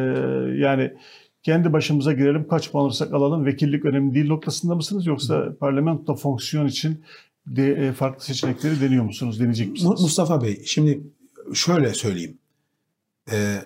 yani 0.57 0.93
kendi 1.43 1.73
başımıza 1.73 2.13
girelim 2.13 2.47
kaç 2.47 2.71
puan 2.71 2.84
alırsak 2.84 3.13
alalım 3.13 3.45
vekillik 3.45 3.86
önemli 3.86 4.15
değil 4.15 4.27
noktasında 4.27 4.75
mısınız? 4.75 5.05
Yoksa 5.05 5.57
parlamento 5.59 6.15
fonksiyon 6.15 6.67
için 6.67 7.03
de, 7.47 7.71
e, 7.71 7.93
farklı 7.93 8.23
seçenekleri 8.23 8.82
deniyor 8.82 9.03
musunuz? 9.03 9.39
Deneyecek 9.39 9.71
misiniz? 9.71 10.01
Mustafa 10.01 10.41
Bey, 10.41 10.63
şimdi 10.65 11.03
şöyle 11.53 11.93
söyleyeyim. 11.93 12.38
Ee, 13.32 13.61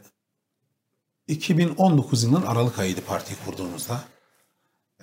2019 1.28 2.24
yılının 2.24 2.45
Aralık 2.45 2.80
ayıydı 2.80 3.01
partiyi 3.07 3.38
kurduğumuzda. 3.45 4.03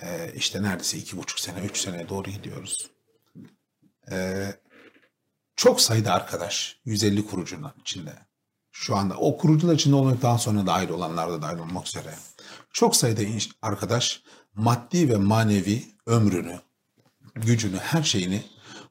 Ee, 0.01 0.33
işte 0.35 0.63
neredeyse 0.63 0.97
iki 0.97 1.17
buçuk 1.17 1.39
sene, 1.39 1.59
üç 1.65 1.77
sene 1.77 2.09
doğru 2.09 2.29
gidiyoruz. 2.29 2.89
Ee, 4.11 4.47
çok 5.55 5.81
sayıda 5.81 6.13
arkadaş, 6.13 6.79
150 6.85 7.25
kurucunun 7.25 7.71
içinde. 7.81 8.13
Şu 8.71 8.95
anda 8.95 9.17
o 9.17 9.37
kurucular 9.37 9.73
içinde 9.73 10.21
daha 10.21 10.37
sonra 10.37 10.65
dahil 10.65 10.89
olanlar 10.89 11.31
da 11.31 11.41
dahil 11.41 11.57
olmak 11.57 11.87
üzere. 11.87 12.15
Çok 12.73 12.95
sayıda 12.95 13.21
arkadaş 13.61 14.23
maddi 14.55 15.09
ve 15.09 15.17
manevi 15.17 15.85
ömrünü, 16.05 16.59
gücünü, 17.35 17.77
her 17.77 18.03
şeyini 18.03 18.43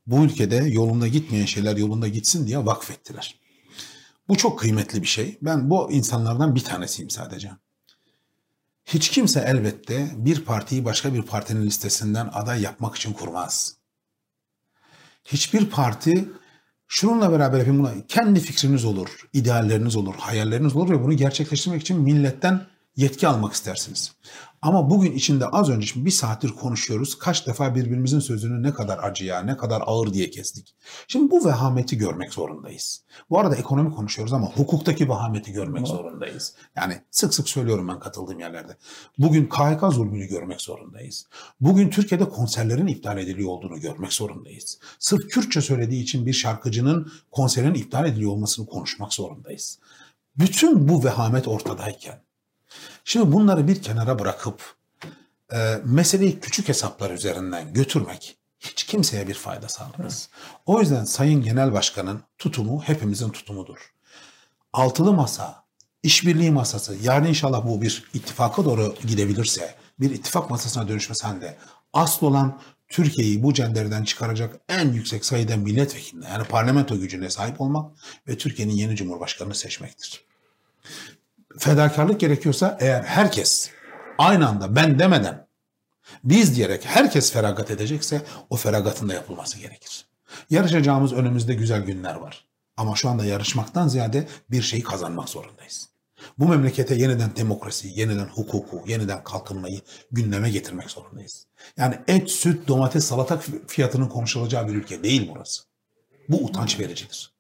bu 0.06 0.24
ülkede 0.24 0.56
yolunda 0.56 1.08
gitmeyen 1.08 1.46
şeyler 1.46 1.76
yolunda 1.76 2.08
gitsin 2.08 2.46
diye 2.46 2.66
vakfettiler. 2.66 3.40
Bu 4.28 4.36
çok 4.36 4.58
kıymetli 4.58 5.02
bir 5.02 5.06
şey. 5.06 5.38
Ben 5.42 5.70
bu 5.70 5.92
insanlardan 5.92 6.54
bir 6.54 6.64
tanesiyim 6.64 7.10
sadece. 7.10 7.50
Hiç 8.84 9.08
kimse 9.10 9.40
elbette 9.40 10.10
bir 10.16 10.44
partiyi 10.44 10.84
başka 10.84 11.14
bir 11.14 11.22
partinin 11.22 11.66
listesinden 11.66 12.30
aday 12.32 12.62
yapmak 12.62 12.96
için 12.96 13.12
kurmaz. 13.12 13.76
Hiçbir 15.24 15.70
parti 15.70 16.28
şununla 16.90 17.32
beraber 17.32 17.58
yapayım 17.58 17.78
buna. 17.78 17.92
Kendi 18.08 18.40
fikriniz 18.40 18.84
olur, 18.84 19.08
idealleriniz 19.32 19.96
olur, 19.96 20.14
hayalleriniz 20.18 20.76
olur 20.76 20.90
ve 20.90 21.02
bunu 21.02 21.12
gerçekleştirmek 21.12 21.82
için 21.82 22.00
milletten 22.00 22.60
yetki 22.96 23.28
almak 23.28 23.52
istersiniz. 23.52 24.12
Ama 24.62 24.90
bugün 24.90 25.12
içinde 25.12 25.46
az 25.46 25.68
önce 25.68 25.86
şimdi 25.86 26.06
bir 26.06 26.10
saattir 26.10 26.48
konuşuyoruz. 26.48 27.18
Kaç 27.18 27.46
defa 27.46 27.74
birbirimizin 27.74 28.18
sözünü 28.18 28.62
ne 28.62 28.74
kadar 28.74 28.98
acıya, 28.98 29.42
ne 29.42 29.56
kadar 29.56 29.82
ağır 29.86 30.12
diye 30.12 30.30
kestik. 30.30 30.74
Şimdi 31.08 31.30
bu 31.30 31.44
vehameti 31.44 31.98
görmek 31.98 32.32
zorundayız. 32.32 33.04
Bu 33.30 33.38
arada 33.38 33.56
ekonomi 33.56 33.90
konuşuyoruz 33.90 34.32
ama 34.32 34.46
hukuktaki 34.46 35.08
vehameti 35.08 35.52
görmek 35.52 35.86
zorundayız. 35.86 36.54
Yani 36.76 37.00
sık 37.10 37.34
sık 37.34 37.48
söylüyorum 37.48 37.88
ben 37.88 37.98
katıldığım 38.00 38.40
yerlerde. 38.40 38.76
Bugün 39.18 39.46
KHK 39.46 39.92
zulmünü 39.92 40.26
görmek 40.26 40.60
zorundayız. 40.60 41.26
Bugün 41.60 41.90
Türkiye'de 41.90 42.28
konserlerin 42.28 42.86
iptal 42.86 43.18
ediliyor 43.18 43.48
olduğunu 43.48 43.80
görmek 43.80 44.12
zorundayız. 44.12 44.78
Sırf 44.98 45.28
Kürtçe 45.28 45.60
söylediği 45.60 46.02
için 46.02 46.26
bir 46.26 46.32
şarkıcının 46.32 47.12
konserinin 47.30 47.74
iptal 47.74 48.06
ediliyor 48.06 48.30
olmasını 48.32 48.66
konuşmak 48.66 49.14
zorundayız. 49.14 49.78
Bütün 50.36 50.88
bu 50.88 51.04
vehamet 51.04 51.48
ortadayken 51.48 52.22
Şimdi 53.04 53.32
bunları 53.32 53.68
bir 53.68 53.82
kenara 53.82 54.18
bırakıp 54.18 54.74
e, 55.52 55.80
meseleyi 55.84 56.40
küçük 56.40 56.68
hesaplar 56.68 57.10
üzerinden 57.10 57.72
götürmek 57.72 58.36
hiç 58.60 58.84
kimseye 58.84 59.28
bir 59.28 59.34
fayda 59.34 59.68
sağlamaz. 59.68 60.28
O 60.66 60.80
yüzden 60.80 61.04
Sayın 61.04 61.42
Genel 61.42 61.72
Başkan'ın 61.72 62.22
tutumu 62.38 62.82
hepimizin 62.82 63.30
tutumudur. 63.30 63.92
Altılı 64.72 65.12
masa 65.12 65.64
işbirliği 66.02 66.50
masası, 66.50 66.96
yarın 67.02 67.24
inşallah 67.24 67.66
bu 67.66 67.82
bir 67.82 68.04
ittifaka 68.14 68.64
doğru 68.64 68.94
gidebilirse, 69.06 69.74
bir 70.00 70.10
ittifak 70.10 70.50
masasına 70.50 70.88
dönüşmesi 70.88 71.26
halinde 71.26 71.56
asıl 71.92 72.26
olan 72.26 72.60
Türkiye'yi 72.88 73.42
bu 73.42 73.54
cendereden 73.54 74.04
çıkaracak 74.04 74.56
en 74.68 74.92
yüksek 74.92 75.24
sayıda 75.24 75.56
milletvekiline 75.56 76.28
yani 76.28 76.44
parlamento 76.44 76.98
gücüne 76.98 77.30
sahip 77.30 77.60
olmak 77.60 77.92
ve 78.28 78.38
Türkiye'nin 78.38 78.72
yeni 78.72 78.96
cumhurbaşkanını 78.96 79.54
seçmektir. 79.54 80.24
Fedakarlık 81.58 82.20
gerekiyorsa 82.20 82.78
eğer 82.80 83.02
herkes 83.02 83.70
aynı 84.18 84.48
anda 84.48 84.76
ben 84.76 84.98
demeden 84.98 85.46
biz 86.24 86.56
diyerek 86.56 86.86
herkes 86.86 87.32
feragat 87.32 87.70
edecekse 87.70 88.22
o 88.50 88.56
feragatın 88.56 89.08
da 89.08 89.14
yapılması 89.14 89.58
gerekir. 89.58 90.06
Yarışacağımız 90.50 91.12
önümüzde 91.12 91.54
güzel 91.54 91.82
günler 91.82 92.14
var. 92.14 92.44
Ama 92.76 92.96
şu 92.96 93.08
anda 93.08 93.24
yarışmaktan 93.24 93.88
ziyade 93.88 94.28
bir 94.50 94.62
şeyi 94.62 94.82
kazanmak 94.82 95.28
zorundayız. 95.28 95.88
Bu 96.38 96.48
memlekete 96.48 96.94
yeniden 96.94 97.36
demokrasi, 97.36 97.92
yeniden 98.00 98.26
hukuku, 98.26 98.82
yeniden 98.86 99.24
kalkınmayı 99.24 99.80
gündeme 100.12 100.50
getirmek 100.50 100.90
zorundayız. 100.90 101.46
Yani 101.76 101.98
et, 102.08 102.30
süt, 102.30 102.68
domates, 102.68 103.04
salata 103.04 103.40
fiyatının 103.66 104.08
konuşulacağı 104.08 104.68
bir 104.68 104.74
ülke 104.74 105.02
değil 105.02 105.30
burası. 105.34 105.62
Bu 106.28 106.44
utanç 106.44 106.80
vericidir. 106.80 107.32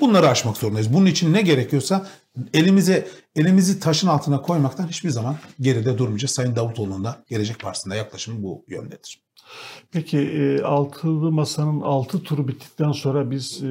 Bunları 0.00 0.28
aşmak 0.28 0.56
zorundayız. 0.56 0.92
Bunun 0.92 1.06
için 1.06 1.32
ne 1.32 1.42
gerekiyorsa 1.42 2.06
elimize 2.54 3.08
elimizi 3.36 3.80
taşın 3.80 4.08
altına 4.08 4.42
koymaktan 4.42 4.88
hiçbir 4.88 5.10
zaman 5.10 5.36
geride 5.60 5.98
durmayacağız. 5.98 6.30
Sayın 6.30 6.56
Davutoğlu'nun 6.56 7.04
da 7.04 7.24
Gelecek 7.28 7.58
Partisi'nde 7.60 7.96
yaklaşımı 7.96 8.42
bu 8.42 8.64
yöndedir. 8.68 9.20
Peki 9.92 10.18
e, 10.18 10.62
altılı 10.62 11.32
masanın 11.32 11.80
altı 11.80 12.22
turu 12.22 12.48
bittikten 12.48 12.92
sonra 12.92 13.30
biz 13.30 13.62
e, 13.62 13.66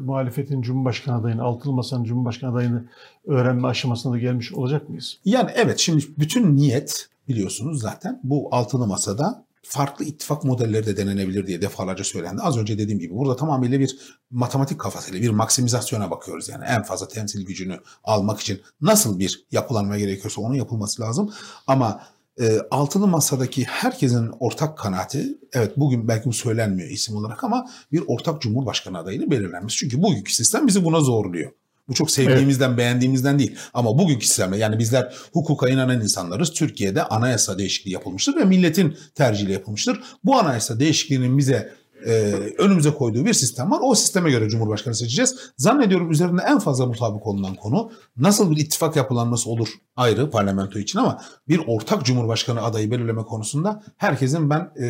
muhalefetin 0.00 0.62
Cumhurbaşkanı 0.62 1.20
adayını, 1.20 1.42
altılı 1.42 1.72
masanın 1.72 2.04
Cumhurbaşkanı 2.04 2.52
adayını 2.52 2.84
öğrenme 3.26 3.68
aşamasına 3.68 4.12
da 4.12 4.18
gelmiş 4.18 4.52
olacak 4.52 4.88
mıyız? 4.88 5.18
Yani 5.24 5.50
evet 5.54 5.78
şimdi 5.78 6.04
bütün 6.18 6.56
niyet 6.56 7.08
biliyorsunuz 7.28 7.80
zaten 7.80 8.20
bu 8.24 8.48
altılı 8.50 8.86
masada 8.86 9.44
farklı 9.68 10.04
ittifak 10.04 10.44
modelleri 10.44 10.86
de 10.86 10.96
denenebilir 10.96 11.46
diye 11.46 11.62
defalarca 11.62 12.04
söylendi. 12.04 12.42
Az 12.42 12.56
önce 12.58 12.78
dediğim 12.78 13.00
gibi 13.00 13.14
burada 13.14 13.36
tamamıyla 13.36 13.80
bir 13.80 13.98
matematik 14.30 14.80
kafasıyla 14.80 15.22
bir 15.22 15.30
maksimizasyona 15.30 16.10
bakıyoruz. 16.10 16.48
Yani 16.48 16.64
en 16.64 16.82
fazla 16.82 17.08
temsil 17.08 17.46
gücünü 17.46 17.80
almak 18.04 18.40
için 18.40 18.60
nasıl 18.80 19.18
bir 19.18 19.46
yapılanma 19.50 19.98
gerekiyorsa 19.98 20.40
onun 20.40 20.54
yapılması 20.54 21.02
lazım. 21.02 21.32
Ama 21.66 22.02
e, 22.40 22.58
altılı 22.70 23.06
masadaki 23.06 23.64
herkesin 23.64 24.30
ortak 24.40 24.78
kanaati, 24.78 25.38
evet 25.52 25.76
bugün 25.76 26.08
belki 26.08 26.24
bu 26.24 26.32
söylenmiyor 26.32 26.88
isim 26.88 27.16
olarak 27.16 27.44
ama 27.44 27.70
bir 27.92 28.02
ortak 28.06 28.42
cumhurbaşkanı 28.42 28.98
adayını 28.98 29.30
belirlenmiş. 29.30 29.76
Çünkü 29.76 30.02
bugünkü 30.02 30.34
sistem 30.34 30.66
bizi 30.66 30.84
buna 30.84 31.00
zorluyor. 31.00 31.52
Bu 31.88 31.94
çok 31.94 32.10
sevdiğimizden, 32.10 32.68
evet. 32.68 32.78
beğendiğimizden 32.78 33.38
değil. 33.38 33.56
Ama 33.74 33.98
bugünkü 33.98 34.26
sistemde 34.26 34.56
yani 34.56 34.78
bizler 34.78 35.14
hukuka 35.32 35.68
inanan 35.68 36.00
insanlarız. 36.00 36.52
Türkiye'de 36.52 37.02
anayasa 37.02 37.58
değişikliği 37.58 37.90
yapılmıştır 37.90 38.36
ve 38.36 38.44
milletin 38.44 38.96
tercihiyle 39.14 39.52
yapılmıştır. 39.52 40.00
Bu 40.24 40.38
anayasa 40.38 40.80
değişikliğinin 40.80 41.38
bize 41.38 41.72
e, 42.06 42.32
önümüze 42.58 42.90
koyduğu 42.90 43.24
bir 43.24 43.32
sistem 43.32 43.70
var. 43.70 43.78
O 43.82 43.94
sisteme 43.94 44.30
göre 44.30 44.48
Cumhurbaşkanı 44.48 44.94
seçeceğiz. 44.94 45.36
Zannediyorum 45.56 46.10
üzerinde 46.10 46.42
en 46.48 46.58
fazla 46.58 46.86
mutabık 46.86 47.26
olunan 47.26 47.54
konu 47.54 47.90
nasıl 48.16 48.50
bir 48.50 48.56
ittifak 48.56 48.96
yapılanması 48.96 49.50
olur 49.50 49.68
ayrı 49.96 50.30
parlamento 50.30 50.78
için 50.78 50.98
ama 50.98 51.22
bir 51.48 51.60
ortak 51.66 52.04
Cumhurbaşkanı 52.04 52.62
adayı 52.62 52.90
belirleme 52.90 53.22
konusunda 53.22 53.82
herkesin 53.96 54.50
ben 54.50 54.70
e, 54.80 54.88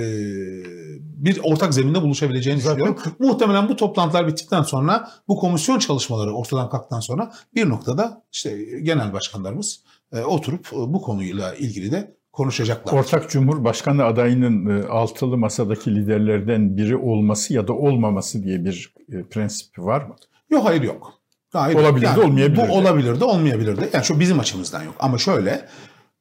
bir 0.96 1.40
ortak 1.42 1.74
zeminde 1.74 2.02
buluşabileceğini 2.02 2.60
Zaten... 2.60 2.76
düşünüyorum. 2.76 3.12
Muhtemelen 3.18 3.68
bu 3.68 3.76
toplantılar 3.76 4.26
bittikten 4.26 4.62
sonra 4.62 5.10
bu 5.28 5.36
komisyon 5.36 5.78
çalışmaları 5.78 6.34
ortadan 6.34 6.70
kalktıktan 6.70 7.00
sonra 7.00 7.32
bir 7.54 7.68
noktada 7.68 8.22
işte 8.32 8.58
genel 8.82 9.12
başkanlarımız 9.12 9.80
e, 10.12 10.20
oturup 10.20 10.68
bu 10.72 11.02
konuyla 11.02 11.54
ilgili 11.54 11.92
de 11.92 12.17
konuşacaklar. 12.38 12.92
Ortak 12.92 13.30
Cumhurbaşkanı 13.30 14.04
adayının 14.04 14.82
e, 14.82 14.88
altılı 14.88 15.36
masadaki 15.36 15.94
liderlerden 15.94 16.76
biri 16.76 16.96
olması 16.96 17.54
ya 17.54 17.68
da 17.68 17.72
olmaması 17.72 18.44
diye 18.44 18.64
bir 18.64 18.94
e, 19.12 19.22
prensip 19.22 19.78
var 19.78 20.02
mı? 20.02 20.16
Yok 20.50 20.64
hayır 20.64 20.82
yok. 20.82 21.14
Hayır, 21.52 21.76
olabilir 21.76 22.06
yani, 22.06 22.16
de 22.16 22.20
olmayabilir. 22.20 22.68
Bu 22.68 22.72
olabilir 22.72 23.20
de 23.20 23.24
olmayabilir 23.24 23.76
de. 23.76 23.90
Yani 23.92 24.04
şu 24.04 24.20
bizim 24.20 24.40
açımızdan 24.40 24.82
yok. 24.82 24.94
Ama 24.98 25.18
şöyle 25.18 25.68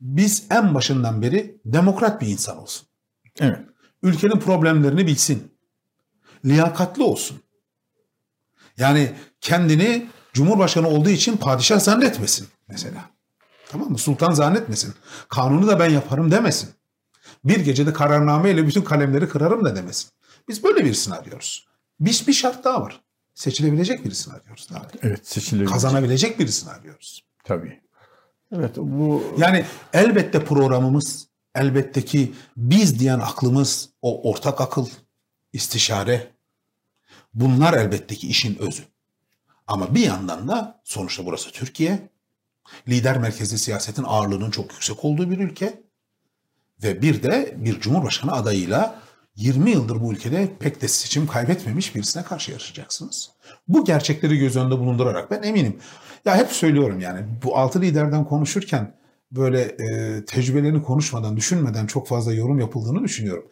biz 0.01 0.47
en 0.51 0.75
başından 0.75 1.21
beri 1.21 1.61
demokrat 1.65 2.21
bir 2.21 2.27
insan 2.27 2.57
olsun. 2.57 2.87
Evet. 3.39 3.59
Ülkenin 4.03 4.39
problemlerini 4.39 5.07
bilsin. 5.07 5.51
Liyakatli 6.45 7.03
olsun. 7.03 7.37
Yani 8.77 9.11
kendini 9.41 10.05
Cumhurbaşkanı 10.33 10.87
olduğu 10.87 11.09
için 11.09 11.37
padişah 11.37 11.79
zannetmesin 11.79 12.47
mesela. 12.67 13.16
Tamam 13.71 13.89
mı? 13.91 13.97
Sultan 13.97 14.31
zannetmesin. 14.31 14.93
Kanunu 15.29 15.67
da 15.67 15.79
ben 15.79 15.89
yaparım 15.89 16.31
demesin. 16.31 16.69
Bir 17.43 17.59
gecede 17.59 17.93
kararnameyle 17.93 18.67
bütün 18.67 18.81
kalemleri 18.81 19.29
kırarım 19.29 19.65
da 19.65 19.75
demesin. 19.75 20.09
Biz 20.47 20.63
böyle 20.63 20.85
birisini 20.85 21.15
arıyoruz. 21.15 21.67
Biz 21.99 22.27
bir 22.27 22.33
şart 22.33 22.63
daha 22.63 22.81
var. 22.81 23.01
Seçilebilecek 23.35 24.05
birisini 24.05 24.33
arıyoruz. 24.33 24.67
Daha. 24.73 24.87
Evet 25.01 25.27
seçilebilecek. 25.27 25.73
Kazanabilecek 25.73 26.39
birisini 26.39 26.71
arıyoruz. 26.71 27.23
Tabii. 27.43 27.81
Evet 28.51 28.71
bu 28.77 29.23
yani 29.37 29.65
elbette 29.93 30.45
programımız, 30.45 31.27
elbette 31.55 32.05
ki 32.05 32.33
biz 32.57 32.99
diyen 32.99 33.19
aklımız, 33.19 33.89
o 34.01 34.31
ortak 34.31 34.61
akıl, 34.61 34.87
istişare 35.53 36.31
bunlar 37.33 37.73
elbette 37.73 38.15
ki 38.15 38.27
işin 38.27 38.57
özü. 38.59 38.83
Ama 39.67 39.95
bir 39.95 40.05
yandan 40.05 40.47
da 40.47 40.81
sonuçta 40.83 41.25
burası 41.25 41.51
Türkiye 41.51 42.09
lider 42.87 43.17
merkezli 43.17 43.57
siyasetin 43.57 44.03
ağırlığının 44.07 44.51
çok 44.51 44.73
yüksek 44.73 45.05
olduğu 45.05 45.31
bir 45.31 45.39
ülke 45.39 45.83
ve 46.83 47.01
bir 47.01 47.23
de 47.23 47.55
bir 47.57 47.79
cumhurbaşkanı 47.79 48.31
adayıyla 48.31 49.01
20 49.35 49.71
yıldır 49.71 50.01
bu 50.01 50.13
ülkede 50.13 50.49
pek 50.59 50.81
de 50.81 50.87
seçim 50.87 51.27
kaybetmemiş 51.27 51.95
birisine 51.95 52.23
karşı 52.23 52.51
yarışacaksınız. 52.51 53.31
Bu 53.67 53.85
gerçekleri 53.85 54.37
göz 54.37 54.55
önünde 54.55 54.79
bulundurarak 54.79 55.31
ben 55.31 55.43
eminim. 55.43 55.79
Ya 56.25 56.37
hep 56.37 56.49
söylüyorum 56.51 56.99
yani 56.99 57.25
bu 57.43 57.57
altı 57.57 57.81
liderden 57.81 58.25
konuşurken 58.25 58.93
böyle 59.31 59.61
e, 59.61 60.25
tecrübelerini 60.25 60.83
konuşmadan, 60.83 61.37
düşünmeden 61.37 61.87
çok 61.87 62.07
fazla 62.07 62.33
yorum 62.33 62.59
yapıldığını 62.59 63.03
düşünüyorum 63.03 63.45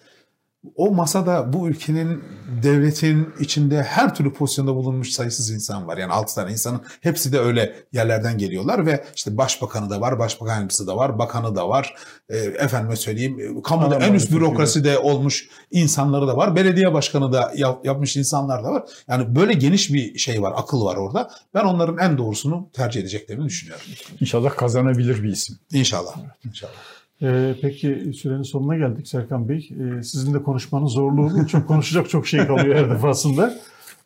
o 0.76 0.92
masada 0.92 1.54
bu 1.54 1.70
ülkenin 1.70 2.24
devletin 2.64 3.34
içinde 3.40 3.84
her 3.84 4.16
türlü 4.16 4.34
pozisyonda 4.34 4.76
bulunmuş 4.76 5.12
sayısız 5.12 5.52
insan 5.52 5.88
var. 5.88 5.98
Yani 5.98 6.14
6 6.14 6.36
tane 6.36 6.52
insanın 6.52 6.82
hepsi 7.02 7.32
de 7.32 7.40
öyle 7.40 7.76
yerlerden 7.94 8.38
geliyorlar 8.38 8.86
ve 8.86 9.04
işte 9.16 9.38
başbakanı 9.38 9.90
da 9.90 10.02
var, 10.02 10.20
başbakan 10.20 10.54
yardımcısı 10.54 10.88
da 10.88 10.98
var, 10.98 11.20
bakanı 11.20 11.56
da 11.56 11.70
var. 11.70 11.96
E, 12.30 12.38
efendime 12.38 12.96
söyleyeyim 12.96 13.62
kamuda 13.62 13.96
en 13.96 14.14
üst 14.14 14.32
bürokrasi 14.32 14.84
de 14.84 15.00
olmuş 15.00 15.50
insanları 15.72 16.28
da 16.28 16.38
var. 16.38 16.56
Belediye 16.56 16.94
başkanı 16.94 17.34
da 17.34 17.52
yap, 17.56 17.86
yapmış 17.86 18.18
insanlar 18.18 18.64
da 18.64 18.72
var. 18.72 18.84
Yani 19.08 19.36
böyle 19.36 19.54
geniş 19.54 19.94
bir 19.94 20.18
şey 20.18 20.42
var, 20.42 20.54
akıl 20.56 20.86
var 20.86 20.96
orada. 20.96 21.30
Ben 21.54 21.64
onların 21.64 21.98
en 21.98 22.18
doğrusunu 22.18 22.70
tercih 22.74 23.02
edeceklerini 23.02 23.46
düşünüyorum. 23.46 23.86
İnşallah 24.22 24.58
kazanabilir 24.58 25.24
bir 25.24 25.30
isim. 25.30 25.60
İnşallah. 25.72 26.16
İnşallah. 26.46 26.95
Ee, 27.22 27.56
peki 27.62 28.14
sürenin 28.14 28.44
sonuna 28.44 28.78
geldik 28.78 29.08
Serkan 29.08 29.50
Bey. 29.50 29.70
Ee, 29.72 30.04
sizin 30.04 30.34
de 30.34 30.44
konuşmanın 30.44 30.88
zorluğu 30.88 31.48
çok 31.48 31.68
konuşacak 31.68 32.10
çok 32.10 32.28
şey 32.28 32.48
kalıyor 32.48 32.76
her 32.76 32.90
defasında. 32.90 33.54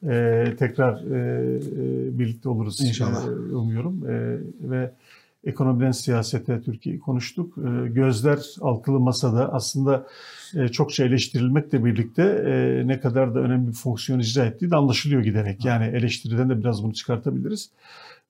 Ee, 0.04 0.56
tekrar 0.60 0.94
e, 0.94 1.58
e, 1.58 2.20
birlikte 2.20 2.50
oluruz 2.50 2.82
İnşallah. 2.82 3.26
E, 3.26 3.56
umuyorum. 3.56 4.10
E, 4.10 4.38
ve 4.70 4.92
ekonomiden 5.44 5.92
siyasete 5.92 6.62
Türkiye'yi 6.62 7.00
konuştuk. 7.00 7.58
E, 7.58 7.90
gözler 7.90 8.40
altılı 8.62 9.00
masada 9.00 9.54
aslında 9.54 10.08
e, 10.56 10.68
çokça 10.68 11.06
eleştirilmekle 11.06 11.86
birlikte 11.86 12.24
e, 12.24 12.88
ne 12.88 13.00
kadar 13.00 13.36
da 13.36 13.40
önemli 13.40 13.68
bir 13.68 13.74
fonksiyon 13.74 14.20
icra 14.20 14.46
ettiği 14.46 14.72
de 14.72 14.76
anlaşılıyor 14.76 15.22
giderek. 15.22 15.66
Yani 15.66 15.86
eleştiriden 15.86 16.50
de 16.50 16.60
biraz 16.60 16.84
bunu 16.84 16.94
çıkartabiliriz. 16.94 17.70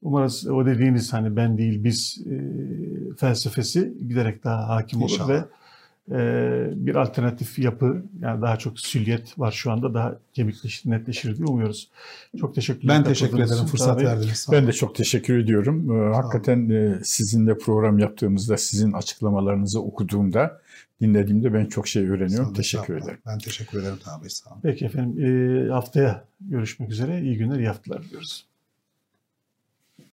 Umarız 0.02 0.48
o 0.48 0.66
dediğiniz 0.66 1.14
hani 1.14 1.36
ben 1.36 1.58
değil 1.58 1.84
biz 1.84 2.22
e, 2.32 2.36
felsefesi 3.16 3.94
giderek 4.08 4.44
daha 4.44 4.68
hakim 4.68 5.02
olur 5.02 5.12
İnşallah. 5.12 5.30
ve 5.30 5.44
e, 6.12 6.70
bir 6.76 6.96
alternatif 6.96 7.60
yapı 7.60 8.04
yani 8.22 8.42
daha 8.42 8.58
çok 8.58 8.80
süliyet 8.80 9.40
var 9.40 9.52
şu 9.52 9.72
anda 9.72 9.94
daha 9.94 10.20
kemikleşir, 10.34 10.90
netleşir 10.90 11.38
diye 11.38 11.48
umuyoruz. 11.48 11.90
Çok 12.40 12.56
teşekkürler. 12.56 12.98
Ben 12.98 13.04
teşekkür 13.04 13.40
ederim 13.40 13.66
fırsat 13.66 14.04
verdiniz. 14.04 14.48
Ben 14.52 14.68
de 14.68 14.74
çok 14.74 14.96
teşekkür 14.96 15.38
ediyorum. 15.38 15.92
Ee, 15.92 16.16
hakikaten 16.16 16.70
e, 16.70 17.00
sizinle 17.04 17.58
program 17.58 18.00
yaptığımızda 18.00 18.58
sizin 18.58 18.92
açıklamalarınızı 18.92 19.82
okuduğumda 19.82 20.62
dinlediğimde 21.02 21.54
ben 21.54 21.66
çok 21.66 21.88
şey 21.88 22.10
öğreniyorum. 22.10 22.46
Olun, 22.46 22.54
teşekkür 22.54 22.98
ederim. 22.98 23.20
Ben 23.26 23.38
teşekkür 23.38 23.82
ederim 23.82 23.98
tabii. 24.04 24.30
Sağ 24.30 24.50
olun. 24.50 24.60
Peki 24.64 24.86
efendim 24.86 25.26
e, 25.26 25.70
haftaya 25.72 26.26
görüşmek 26.42 26.92
üzere. 26.92 27.22
İyi 27.22 27.38
günler, 27.38 27.60
iyi 27.60 27.68
haftalar 27.68 28.04
diliyoruz. 28.04 28.49